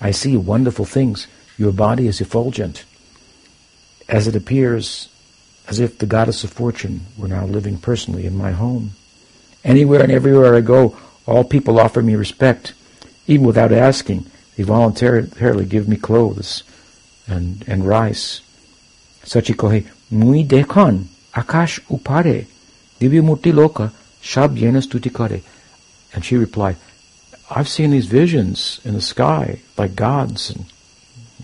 I 0.00 0.10
see 0.10 0.36
wonderful 0.36 0.84
things. 0.84 1.26
Your 1.56 1.72
body 1.72 2.06
is 2.06 2.20
effulgent, 2.20 2.84
as 4.08 4.28
it 4.28 4.36
appears 4.36 5.08
as 5.68 5.80
if 5.80 5.98
the 5.98 6.06
goddess 6.06 6.44
of 6.44 6.50
fortune 6.50 7.00
were 7.18 7.28
now 7.28 7.44
living 7.44 7.78
personally 7.78 8.26
in 8.26 8.36
my 8.36 8.52
home. 8.52 8.92
Anywhere 9.64 10.02
and 10.02 10.12
everywhere 10.12 10.54
I 10.54 10.60
go, 10.60 10.96
all 11.26 11.42
people 11.42 11.80
offer 11.80 12.02
me 12.02 12.14
respect. 12.14 12.72
Even 13.26 13.46
without 13.46 13.72
asking, 13.72 14.26
they 14.56 14.62
voluntarily 14.62 15.64
give 15.66 15.88
me 15.88 15.96
clothes 15.96 16.62
and, 17.26 17.64
and 17.66 17.86
rice. 17.86 18.40
Sachi 19.24 19.56
kohe, 19.56 19.86
mui 20.12 20.46
dekhan, 20.46 21.06
akash 21.34 21.80
upare, 21.88 22.46
divyamurti 23.00 23.52
loka, 23.52 23.92
shab 24.22 24.56
yena 24.56 24.80
stuti 24.86 25.12
kare. 25.12 25.40
And 26.14 26.24
she 26.24 26.36
replied, 26.36 26.76
I've 27.48 27.68
seen 27.68 27.90
these 27.90 28.06
visions 28.06 28.80
in 28.84 28.94
the 28.94 29.00
sky, 29.00 29.60
like 29.76 29.94
gods, 29.94 30.50
and, 30.50 30.64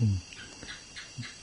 and 0.01 0.17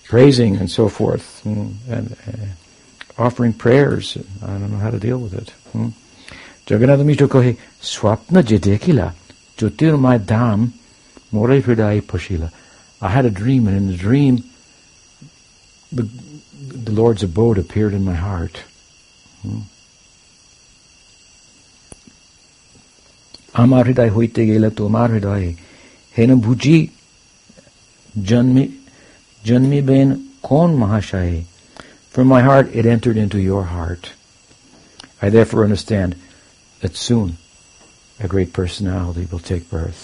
praising 0.04 0.56
and 0.56 0.70
so 0.70 0.88
forth, 0.88 1.44
and, 1.46 1.78
and 1.88 2.16
uh, 2.26 3.22
offering 3.22 3.54
prayers. 3.54 4.18
I 4.42 4.46
don't 4.46 4.70
know 4.70 4.78
how 4.78 4.90
to 4.90 4.98
deal 4.98 5.18
with 5.18 5.34
it. 5.34 5.50
Hmm? 5.72 5.88
Mishra 6.68 7.26
kohe, 7.26 7.58
swapna 7.80 8.42
jedekila, 8.42 9.14
jyotirmay 9.56 10.24
hridai 11.62 12.02
pashila. 12.02 12.52
I 13.00 13.08
had 13.08 13.24
a 13.24 13.30
dream, 13.30 13.66
and 13.66 13.76
in 13.76 13.86
the 13.86 13.96
dream, 13.96 14.44
the, 15.90 16.02
the 16.02 16.92
Lord's 16.92 17.22
abode 17.22 17.56
appeared 17.56 17.94
in 17.94 18.04
my 18.04 18.14
heart. 18.14 18.62
Hmm? 19.42 19.61
আমার 23.63 23.84
হৃদয় 23.89 24.11
হইতে 24.17 24.41
গেলে 24.49 24.69
তোমার 24.80 25.07
হৃদয়ে 25.15 25.49
হেন 26.17 26.30
বুঝি 26.45 26.78
জন্মি 28.30 28.65
জন্মিবেন 29.47 30.07
কোন 30.47 30.69
মহাশয়ে 30.82 31.38
from 32.15 32.30
my 32.30 32.41
heart 32.41 32.73
it 32.73 32.86
entered 32.86 33.17
into 33.17 33.41
your 33.41 33.63
heart. 33.63 34.13
I 35.21 35.28
therefore 35.30 35.65
understand 35.65 36.15
that 36.80 36.95
soon 36.95 37.36
a 38.21 38.28
great 38.30 38.53
personality 38.53 39.28
will 39.30 39.39
take 39.39 39.69
birth. 39.69 40.01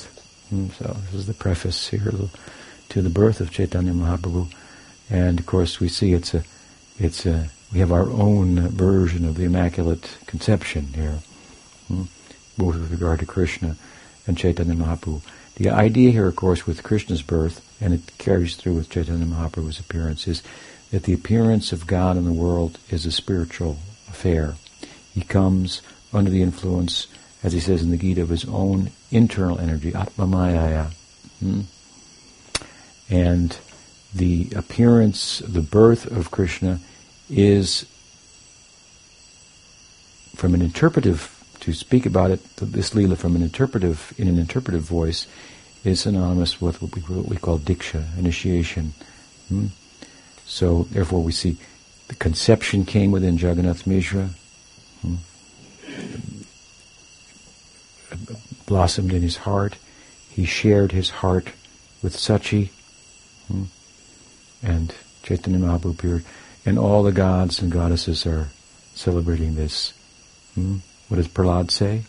And 0.51 0.71
hmm, 0.71 0.83
so 0.83 0.97
this 1.05 1.13
is 1.13 1.27
the 1.27 1.33
preface 1.33 1.87
here 1.87 2.11
to 2.89 3.01
the 3.01 3.09
birth 3.09 3.39
of 3.39 3.49
Chaitanya 3.49 3.93
Mahaprabhu. 3.93 4.53
And 5.09 5.39
of 5.39 5.45
course 5.45 5.79
we 5.79 5.87
see 5.87 6.11
it's 6.11 6.33
a, 6.33 6.43
it's 6.99 7.25
a, 7.25 7.49
we 7.71 7.79
have 7.79 7.93
our 7.93 8.09
own 8.09 8.67
version 8.67 9.23
of 9.23 9.35
the 9.35 9.45
Immaculate 9.45 10.17
Conception 10.27 10.87
here, 10.87 11.13
hmm, 11.13 11.24
both 12.56 12.74
with 12.74 12.90
regard 12.90 13.20
to 13.20 13.26
Krishna 13.26 13.76
and 14.26 14.36
Chaitanya 14.36 14.74
Mahaprabhu. 14.74 15.22
The 15.56 15.70
idea 15.70 16.10
here, 16.10 16.26
of 16.26 16.36
course, 16.36 16.66
with 16.66 16.82
Krishna's 16.82 17.22
birth, 17.22 17.62
and 17.80 17.94
it 17.94 18.18
carries 18.18 18.56
through 18.56 18.74
with 18.74 18.90
Chaitanya 18.90 19.24
Mahaprabhu's 19.24 19.80
appearance, 19.80 20.28
is 20.28 20.42
that 20.90 21.04
the 21.04 21.14
appearance 21.14 21.72
of 21.72 21.86
God 21.86 22.16
in 22.16 22.24
the 22.24 22.32
world 22.32 22.78
is 22.90 23.06
a 23.06 23.12
spiritual 23.12 23.78
affair. 24.08 24.54
He 25.14 25.22
comes 25.22 25.82
under 26.12 26.30
the 26.30 26.42
influence, 26.42 27.06
as 27.42 27.52
he 27.52 27.60
says 27.60 27.82
in 27.82 27.90
the 27.90 27.96
Gita, 27.96 28.22
of 28.22 28.28
his 28.28 28.44
own 28.44 28.90
internal 29.10 29.58
energy, 29.58 29.92
Atmamayaya. 29.92 30.92
Hmm? 31.40 31.62
And 33.08 33.58
the 34.14 34.48
appearance, 34.54 35.38
the 35.38 35.60
birth 35.60 36.06
of 36.06 36.30
Krishna 36.30 36.80
is, 37.30 37.86
from 40.34 40.54
an 40.54 40.62
interpretive, 40.62 41.35
to 41.66 41.72
speak 41.72 42.06
about 42.06 42.30
it, 42.30 42.40
this 42.58 42.90
Leela 42.90 43.16
from 43.16 43.34
an 43.34 43.42
interpretive, 43.42 44.14
in 44.16 44.28
an 44.28 44.38
interpretive 44.38 44.82
voice, 44.82 45.26
is 45.82 45.98
synonymous 45.98 46.60
with 46.60 46.80
what 46.80 46.94
we, 46.94 47.02
what 47.02 47.26
we 47.26 47.36
call 47.36 47.58
diksha, 47.58 48.16
initiation. 48.16 48.92
Hmm? 49.48 49.66
So 50.44 50.84
therefore 50.92 51.24
we 51.24 51.32
see 51.32 51.56
the 52.06 52.14
conception 52.14 52.84
came 52.84 53.10
within 53.10 53.36
Jagannath 53.36 53.84
Mishra, 53.84 54.30
hmm, 55.02 55.16
blossomed 58.66 59.12
in 59.12 59.22
his 59.22 59.38
heart. 59.38 59.74
He 60.30 60.44
shared 60.44 60.92
his 60.92 61.10
heart 61.10 61.48
with 62.00 62.16
Sachi, 62.16 62.70
hmm, 63.48 63.64
and 64.62 64.94
Chaitanya 65.24 65.58
Mahaprabhu 65.58 65.98
appeared. 65.98 66.24
And 66.64 66.78
all 66.78 67.02
the 67.02 67.10
gods 67.10 67.60
and 67.60 67.72
goddesses 67.72 68.24
are 68.24 68.50
celebrating 68.94 69.56
this. 69.56 69.92
Hmm. 70.54 70.76
What 71.08 71.18
does 71.18 71.28
Prahlad 71.28 71.70
say? 71.70 72.02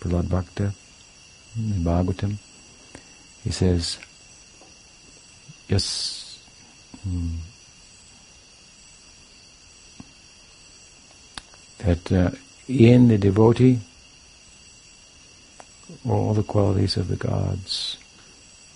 Prahlad 0.00 0.28
Bhakta 0.28 0.72
in 1.56 1.84
Bhagavatam. 1.84 2.36
He 3.44 3.50
says, 3.50 3.98
Yes, 5.68 6.28
Hmm. 7.04 7.36
That 11.78 12.12
uh, 12.12 12.30
in 12.66 13.08
the 13.08 13.18
devotee, 13.18 13.78
all 16.06 16.34
the 16.34 16.42
qualities 16.42 16.96
of 16.96 17.08
the 17.08 17.16
gods 17.16 17.98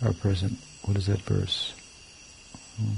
are 0.04 0.12
present. 0.12 0.58
What 0.84 0.96
is 0.96 1.06
that 1.06 1.20
verse? 1.20 1.74
Hmm. 2.76 2.94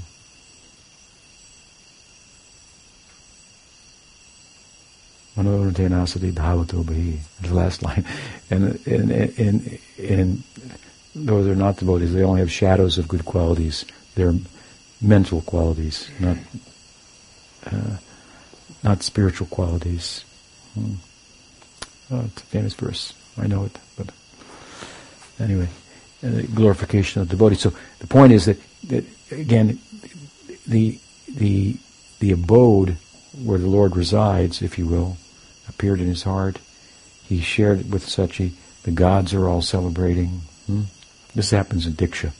Dhavato 5.35 6.83
bhi. 6.83 7.17
The 7.41 7.53
last 7.53 7.83
line. 7.83 8.05
And, 8.49 8.79
and, 8.85 9.11
and, 9.11 9.79
and, 9.97 10.43
those 11.15 11.47
are 11.47 11.55
not 11.55 11.77
devotees. 11.77 12.13
They 12.13 12.23
only 12.23 12.41
have 12.41 12.51
shadows 12.51 12.97
of 12.97 13.07
good 13.07 13.23
qualities. 13.23 13.85
They're 14.15 14.33
mental 15.01 15.41
qualities, 15.41 16.09
not 16.19 16.37
uh, 17.65 17.97
not 18.83 19.01
spiritual 19.01 19.47
qualities. 19.47 20.25
Hmm. 20.73 20.93
Oh, 22.11 22.25
it's 22.25 22.41
a 22.41 22.45
famous 22.45 22.73
verse. 22.73 23.13
I 23.37 23.47
know 23.47 23.63
it, 23.63 23.77
but 23.97 24.09
anyway, 25.39 25.69
uh, 26.23 26.41
glorification 26.53 27.21
of 27.21 27.29
the 27.29 27.35
devotee. 27.35 27.55
So 27.55 27.73
the 27.99 28.07
point 28.07 28.33
is 28.33 28.45
that, 28.45 28.57
that 28.89 29.05
again, 29.31 29.79
the 30.67 30.99
the 31.27 31.77
the 32.19 32.31
abode 32.31 32.97
where 33.43 33.57
the 33.57 33.67
Lord 33.67 33.95
resides, 33.95 34.61
if 34.61 34.77
you 34.77 34.87
will, 34.87 35.17
appeared 35.67 35.99
in 35.99 36.07
his 36.07 36.23
heart. 36.23 36.59
He 37.27 37.41
shared 37.41 37.81
it 37.81 37.85
with 37.87 38.05
Sachi. 38.05 38.51
The 38.83 38.91
gods 38.91 39.33
are 39.33 39.47
all 39.47 39.61
celebrating. 39.61 40.41
Hmm? 40.67 40.83
This 41.33 41.51
happens 41.51 41.85
in 41.85 41.93
Diksha. 41.93 42.31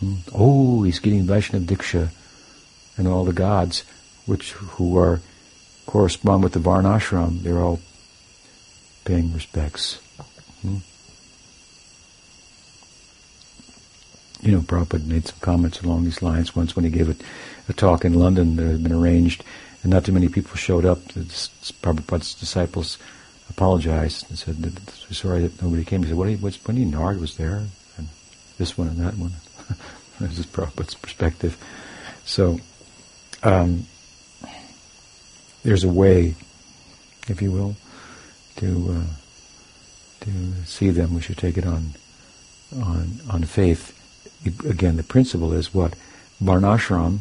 Hmm? 0.00 0.16
Oh, 0.34 0.82
he's 0.82 1.00
getting 1.00 1.24
Vaishnav 1.24 1.64
Diksha 1.64 2.10
and 2.96 3.08
all 3.08 3.24
the 3.24 3.32
gods, 3.32 3.84
which 4.26 4.52
who 4.52 4.98
are 4.98 5.20
correspond 5.86 6.42
with 6.42 6.52
the 6.52 6.60
Varnashram. 6.60 7.42
They're 7.42 7.58
all 7.58 7.80
paying 9.04 9.32
respects. 9.32 9.96
Hmm? 10.62 10.78
You 14.40 14.52
know, 14.52 14.60
Prabhupada 14.60 15.04
made 15.06 15.26
some 15.26 15.38
comments 15.40 15.80
along 15.80 16.04
these 16.04 16.22
lines 16.22 16.54
once 16.54 16.76
when 16.76 16.84
he 16.84 16.90
gave 16.90 17.08
a, 17.08 17.16
a 17.68 17.72
talk 17.72 18.04
in 18.04 18.14
London 18.14 18.56
that 18.56 18.66
had 18.66 18.82
been 18.82 18.92
arranged, 18.92 19.42
and 19.82 19.92
not 19.92 20.04
too 20.04 20.12
many 20.12 20.28
people 20.28 20.56
showed 20.56 20.84
up. 20.84 21.04
The 21.08 21.20
Prabhupada's 21.82 22.34
disciples 22.34 22.98
apologized 23.50 24.28
and 24.28 24.38
said, 24.38 24.80
sorry 25.10 25.42
that 25.42 25.62
nobody 25.62 25.84
came. 25.84 26.02
He 26.02 26.08
said, 26.08 26.16
what, 26.16 26.30
what's, 26.40 26.64
when 26.66 26.76
Narad 26.92 27.20
was 27.20 27.36
there, 27.36 27.64
and 27.96 28.08
this 28.58 28.76
one 28.76 28.88
and 28.88 28.98
that 28.98 29.14
one. 29.14 29.32
this 30.20 30.38
is 30.38 30.46
Prabhupada's 30.46 30.94
perspective. 30.94 31.56
So, 32.24 32.60
um, 33.42 33.86
there's 35.62 35.84
a 35.84 35.88
way 35.88 36.34
if 37.30 37.42
you 37.42 37.52
will, 37.52 37.76
to 38.56 38.90
uh, 38.90 40.24
to 40.24 40.30
see 40.64 40.90
them. 40.90 41.14
We 41.14 41.20
should 41.20 41.38
take 41.38 41.56
it 41.56 41.66
on 41.66 41.94
on 42.74 43.20
on 43.30 43.44
faith. 43.44 43.94
Again, 44.64 44.96
the 44.96 45.02
principle 45.02 45.52
is 45.52 45.74
what 45.74 45.94
Varnashram 46.42 47.20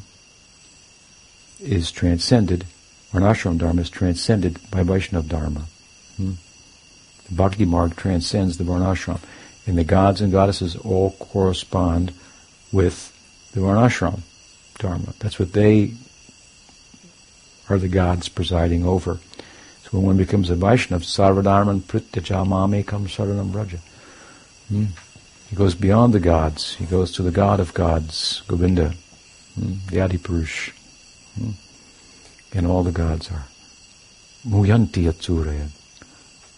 is 1.59 1.91
transcended. 1.91 2.65
Varnashram 3.11 3.57
Dharma 3.57 3.81
is 3.81 3.89
transcended 3.89 4.59
by 4.69 4.83
Vaishnava 4.83 5.27
Dharma. 5.27 5.65
Hmm? 6.17 6.33
The 7.29 7.35
Bhakti 7.35 7.65
Marg 7.65 7.95
transcends 7.95 8.57
the 8.57 8.63
Varnashram. 8.63 9.19
And 9.65 9.77
the 9.77 9.83
gods 9.83 10.21
and 10.21 10.31
goddesses 10.31 10.75
all 10.77 11.11
correspond 11.19 12.13
with 12.71 13.13
the 13.53 13.61
Varnashram 13.61 14.21
Dharma. 14.77 15.13
That's 15.19 15.39
what 15.39 15.53
they 15.53 15.93
are 17.69 17.77
the 17.77 17.87
gods 17.87 18.29
presiding 18.29 18.85
over. 18.85 19.19
So 19.83 19.89
when 19.91 20.03
one 20.03 20.17
becomes 20.17 20.49
a 20.49 20.55
Vaishnava, 20.55 21.03
Sarvadharman 21.03 21.81
Prityajamame 21.81 22.85
comes 22.85 23.15
Saranam 23.15 23.53
Raja. 23.53 23.79
Hmm? 24.69 24.85
He 25.49 25.55
goes 25.55 25.75
beyond 25.75 26.13
the 26.13 26.19
gods. 26.19 26.75
He 26.75 26.85
goes 26.85 27.13
to 27.13 27.23
the 27.23 27.31
God 27.31 27.59
of 27.59 27.73
gods, 27.73 28.41
Govinda, 28.47 28.93
hmm? 29.55 29.75
the 29.89 29.97
Adipurush. 29.97 30.73
Hmm? 31.37 31.51
And 32.53 32.67
all 32.67 32.83
the 32.83 32.91
gods 32.91 33.31
are 33.31 33.45
Muhyanti 34.47 35.11
Atsuraya. 35.11 35.69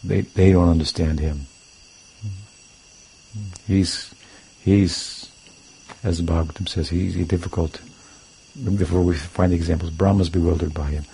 They, 0.03 0.21
they 0.21 0.51
don't 0.51 0.69
understand 0.69 1.19
him. 1.19 1.47
He's, 3.67 4.13
he's, 4.61 5.29
as 6.03 6.17
the 6.17 6.31
Bhagavatam 6.31 6.67
says, 6.67 6.89
he's, 6.89 7.15
difficult. 7.27 7.81
Before 8.63 9.01
we 9.01 9.15
find 9.15 9.53
examples, 9.53 9.91
Brahma's 9.91 10.29
bewildered 10.29 10.73
by 10.73 10.89
him. 10.89 11.05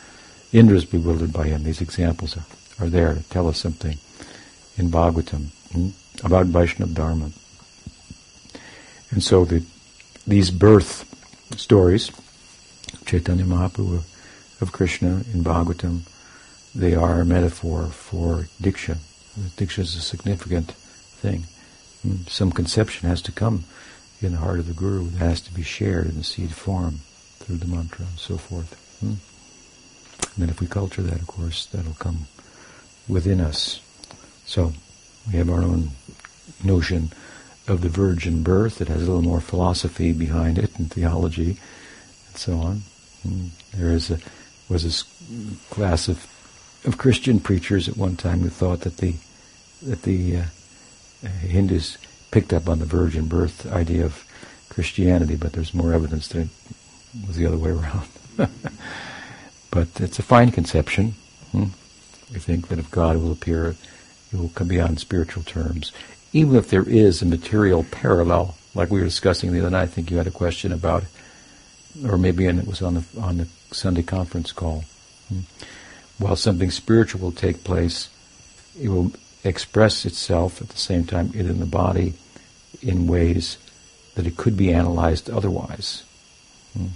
Indra's 0.53 0.85
bewildered 0.85 1.33
by 1.33 1.47
him. 1.47 1.63
These 1.63 1.81
examples 1.81 2.37
are, 2.37 2.45
are 2.79 2.89
there 2.89 3.15
to 3.15 3.23
tell 3.29 3.47
us 3.47 3.57
something 3.57 3.97
in 4.77 4.89
Bhagavatam 4.89 5.47
hmm, 5.71 5.89
about 6.25 6.47
Vaishnava 6.47 6.93
Dharma. 6.93 7.31
And 9.11 9.23
so 9.23 9.45
the, 9.45 9.63
these 10.25 10.51
birth 10.51 11.03
stories, 11.57 12.11
Chaitanya 13.05 13.45
Mahaprabhu 13.45 14.03
of 14.61 14.71
Krishna 14.71 15.23
in 15.33 15.43
Bhagavatam, 15.43 16.01
they 16.73 16.93
are 16.95 17.21
a 17.21 17.25
metaphor 17.25 17.87
for 17.87 18.47
Diksha. 18.61 18.97
Diksha 19.57 19.79
is 19.79 19.95
a 19.95 20.01
significant 20.01 20.71
thing. 20.71 21.45
Hmm, 22.01 22.27
some 22.27 22.51
conception 22.51 23.09
has 23.09 23.21
to 23.23 23.31
come 23.31 23.65
in 24.21 24.33
the 24.33 24.37
heart 24.37 24.59
of 24.59 24.67
the 24.67 24.73
Guru. 24.73 25.09
that 25.09 25.19
has 25.19 25.41
to 25.41 25.53
be 25.53 25.61
shared 25.61 26.07
in 26.07 26.17
the 26.17 26.23
seed 26.23 26.53
form 26.53 26.99
through 27.39 27.57
the 27.57 27.67
mantra 27.67 28.05
and 28.05 28.19
so 28.19 28.37
forth. 28.37 28.73
Hmm? 28.99 29.15
And 30.35 30.43
then 30.43 30.49
if 30.49 30.59
we 30.59 30.67
culture 30.67 31.01
that, 31.01 31.19
of 31.19 31.27
course, 31.27 31.65
that'll 31.67 31.93
come 31.93 32.27
within 33.07 33.39
us. 33.39 33.81
So 34.45 34.73
we 35.27 35.37
have 35.37 35.49
our 35.49 35.61
own 35.61 35.91
notion 36.63 37.11
of 37.67 37.81
the 37.81 37.89
virgin 37.89 38.43
birth. 38.43 38.81
It 38.81 38.87
has 38.87 39.03
a 39.03 39.05
little 39.05 39.21
more 39.21 39.41
philosophy 39.41 40.11
behind 40.11 40.57
it 40.57 40.77
and 40.77 40.91
theology 40.91 41.57
so 42.37 42.57
on. 42.59 42.81
And 43.23 43.51
hmm, 43.51 43.77
there 43.77 43.91
is 43.91 44.11
a 44.11 44.19
was 44.69 44.83
a 44.85 45.73
class 45.73 46.07
of 46.07 46.27
of 46.85 46.97
Christian 46.97 47.39
preachers 47.39 47.87
at 47.87 47.97
one 47.97 48.15
time 48.15 48.41
who 48.41 48.49
thought 48.49 48.81
that 48.81 48.97
the 48.97 49.15
that 49.81 50.03
the 50.03 50.37
uh, 50.37 51.27
Hindus 51.27 51.97
picked 52.31 52.53
up 52.53 52.67
on 52.67 52.79
the 52.79 52.85
virgin 52.85 53.27
birth 53.27 53.71
idea 53.71 54.05
of 54.05 54.25
Christianity, 54.69 55.35
but 55.35 55.53
there's 55.53 55.73
more 55.73 55.93
evidence 55.93 56.27
that 56.29 56.41
it 56.41 56.49
was 57.27 57.37
the 57.37 57.45
other 57.45 57.57
way 57.57 57.71
around. 57.71 58.07
but 59.71 59.87
it's 59.99 60.19
a 60.19 60.23
fine 60.23 60.51
conception. 60.51 61.13
Hmm? 61.51 61.65
We 62.33 62.39
think 62.39 62.67
that 62.67 62.79
if 62.79 62.91
God 62.91 63.17
will 63.17 63.31
appear, 63.31 63.75
it 64.33 64.37
will 64.37 64.49
come 64.49 64.67
beyond 64.67 64.99
spiritual 64.99 65.43
terms. 65.43 65.91
Even 66.33 66.55
if 66.55 66.69
there 66.69 66.87
is 66.87 67.21
a 67.21 67.25
material 67.25 67.85
parallel, 67.89 68.55
like 68.73 68.89
we 68.89 68.99
were 68.99 69.05
discussing 69.05 69.51
the 69.51 69.59
other 69.59 69.69
night, 69.69 69.83
I 69.83 69.87
think 69.87 70.11
you 70.11 70.17
had 70.17 70.27
a 70.27 70.31
question 70.31 70.71
about, 70.71 71.03
or 72.03 72.17
maybe 72.17 72.45
it 72.45 72.67
was 72.67 72.81
on 72.81 72.95
the 72.95 73.03
on 73.19 73.37
the 73.37 73.47
Sunday 73.71 74.03
conference 74.03 74.51
call. 74.51 74.83
Hmm? 75.29 75.41
while 76.17 76.35
something 76.35 76.71
spiritual 76.71 77.21
will 77.21 77.31
take 77.31 77.63
place, 77.63 78.09
it 78.79 78.89
will 78.89 79.11
express 79.43 80.05
itself 80.05 80.61
at 80.61 80.69
the 80.69 80.77
same 80.77 81.05
time 81.05 81.31
in 81.33 81.59
the 81.59 81.65
body 81.65 82.13
in 82.81 83.07
ways 83.07 83.57
that 84.15 84.25
it 84.25 84.37
could 84.37 84.55
be 84.55 84.71
analyzed 84.71 85.29
otherwise. 85.29 86.03
Hmm. 86.73 86.87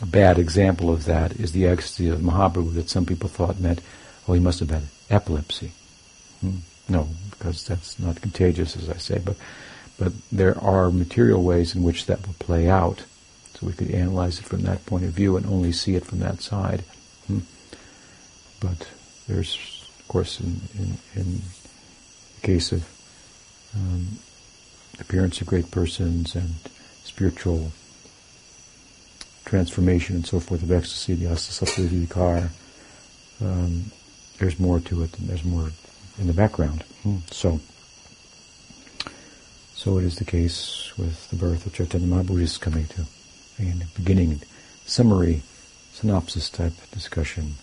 A 0.00 0.06
bad 0.06 0.38
example 0.38 0.90
of 0.90 1.04
that 1.04 1.32
is 1.32 1.52
the 1.52 1.66
ecstasy 1.66 2.08
of 2.08 2.20
Mahaprabhu 2.20 2.74
that 2.74 2.88
some 2.88 3.04
people 3.04 3.28
thought 3.28 3.60
meant, 3.60 3.82
oh, 4.26 4.32
he 4.32 4.40
must 4.40 4.60
have 4.60 4.70
had 4.70 4.84
epilepsy. 5.10 5.72
Hmm. 6.40 6.58
No, 6.88 7.08
because 7.30 7.66
that's 7.66 7.98
not 7.98 8.20
contagious, 8.20 8.76
as 8.76 8.88
I 8.88 8.96
say, 8.96 9.20
but 9.24 9.36
but 9.98 10.12
there 10.32 10.58
are 10.58 10.90
material 10.90 11.42
ways 11.42 11.74
in 11.74 11.82
which 11.82 12.06
that 12.06 12.26
will 12.26 12.34
play 12.38 12.70
out. 12.70 13.04
So 13.60 13.66
we 13.66 13.74
could 13.74 13.90
analyze 13.90 14.38
it 14.38 14.46
from 14.46 14.62
that 14.62 14.86
point 14.86 15.04
of 15.04 15.10
view 15.10 15.36
and 15.36 15.44
only 15.44 15.72
see 15.72 15.94
it 15.94 16.06
from 16.06 16.20
that 16.20 16.40
side. 16.40 16.82
Hmm. 17.26 17.40
But 18.58 18.88
there's, 19.28 19.84
of 19.98 20.08
course, 20.08 20.40
in, 20.40 20.60
in, 20.78 20.96
in 21.14 21.42
the 22.40 22.46
case 22.46 22.72
of 22.72 22.88
um, 23.76 24.06
appearance 24.98 25.42
of 25.42 25.46
great 25.46 25.70
persons 25.70 26.34
and 26.34 26.54
spiritual 27.04 27.72
transformation 29.44 30.16
and 30.16 30.26
so 30.26 30.40
forth 30.40 30.62
of 30.62 30.72
ecstasy, 30.72 31.14
the 31.14 32.06
car, 32.06 32.50
um, 33.42 33.84
there's 34.38 34.58
more 34.58 34.80
to 34.80 35.02
it 35.02 35.18
and 35.18 35.28
there's 35.28 35.44
more 35.44 35.70
in 36.18 36.26
the 36.26 36.32
background. 36.32 36.82
Mm. 37.04 37.30
So, 37.30 37.60
so 39.74 39.98
it 39.98 40.04
is 40.04 40.16
the 40.16 40.24
case 40.24 40.92
with 40.96 41.28
the 41.28 41.36
birth 41.36 41.66
of 41.66 41.74
Chaitanya 41.74 42.06
Mahaprabhu 42.06 42.40
is 42.40 42.56
coming 42.56 42.86
to 42.86 43.04
a 43.68 43.86
beginning, 43.94 44.40
summary, 44.86 45.42
synopsis 45.92 46.48
type 46.48 46.72
discussion 46.92 47.54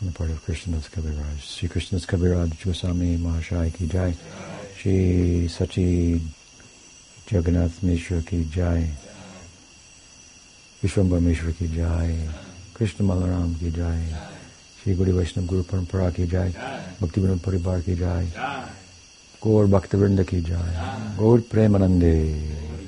on 0.00 0.08
the 0.08 0.12
part 0.12 0.30
of 0.30 0.44
Krishnadas 0.44 0.88
Kaviraj. 0.90 1.40
Sri 1.40 1.68
Krishnadas 1.68 2.06
Kaviraj 2.06 2.64
Goswami 2.64 3.16
Mahashai 3.16 3.72
ki 3.72 3.86
jai. 3.86 4.14
Shri 4.76 5.46
Sachi 5.46 6.20
Jagannath 7.26 7.82
Mishra 7.82 8.20
ki 8.22 8.44
jai. 8.50 8.88
Vishwambar 10.82 11.22
Mishra 11.22 11.52
ki 11.52 11.68
jai. 11.68 12.16
Krishna 12.74 13.06
Balaram 13.06 13.58
ki 13.58 13.70
jai. 13.70 14.02
Shri 14.82 14.94
Guru 14.94 15.12
Vaishnava 15.12 15.46
Guru 15.46 15.62
Parampara 15.62 16.12
ki 16.12 16.26
jai. 16.26 16.50
Bhakti 17.00 17.20
Paribar 17.20 17.84
ki 17.84 17.94
jai. 17.94 18.26
Gaur 19.40 19.66
Bhaktivinoda 19.68 20.26
ki 20.26 20.40
jai. 20.40 21.14
Gaur 21.16 21.38
Premanande. 21.38 22.81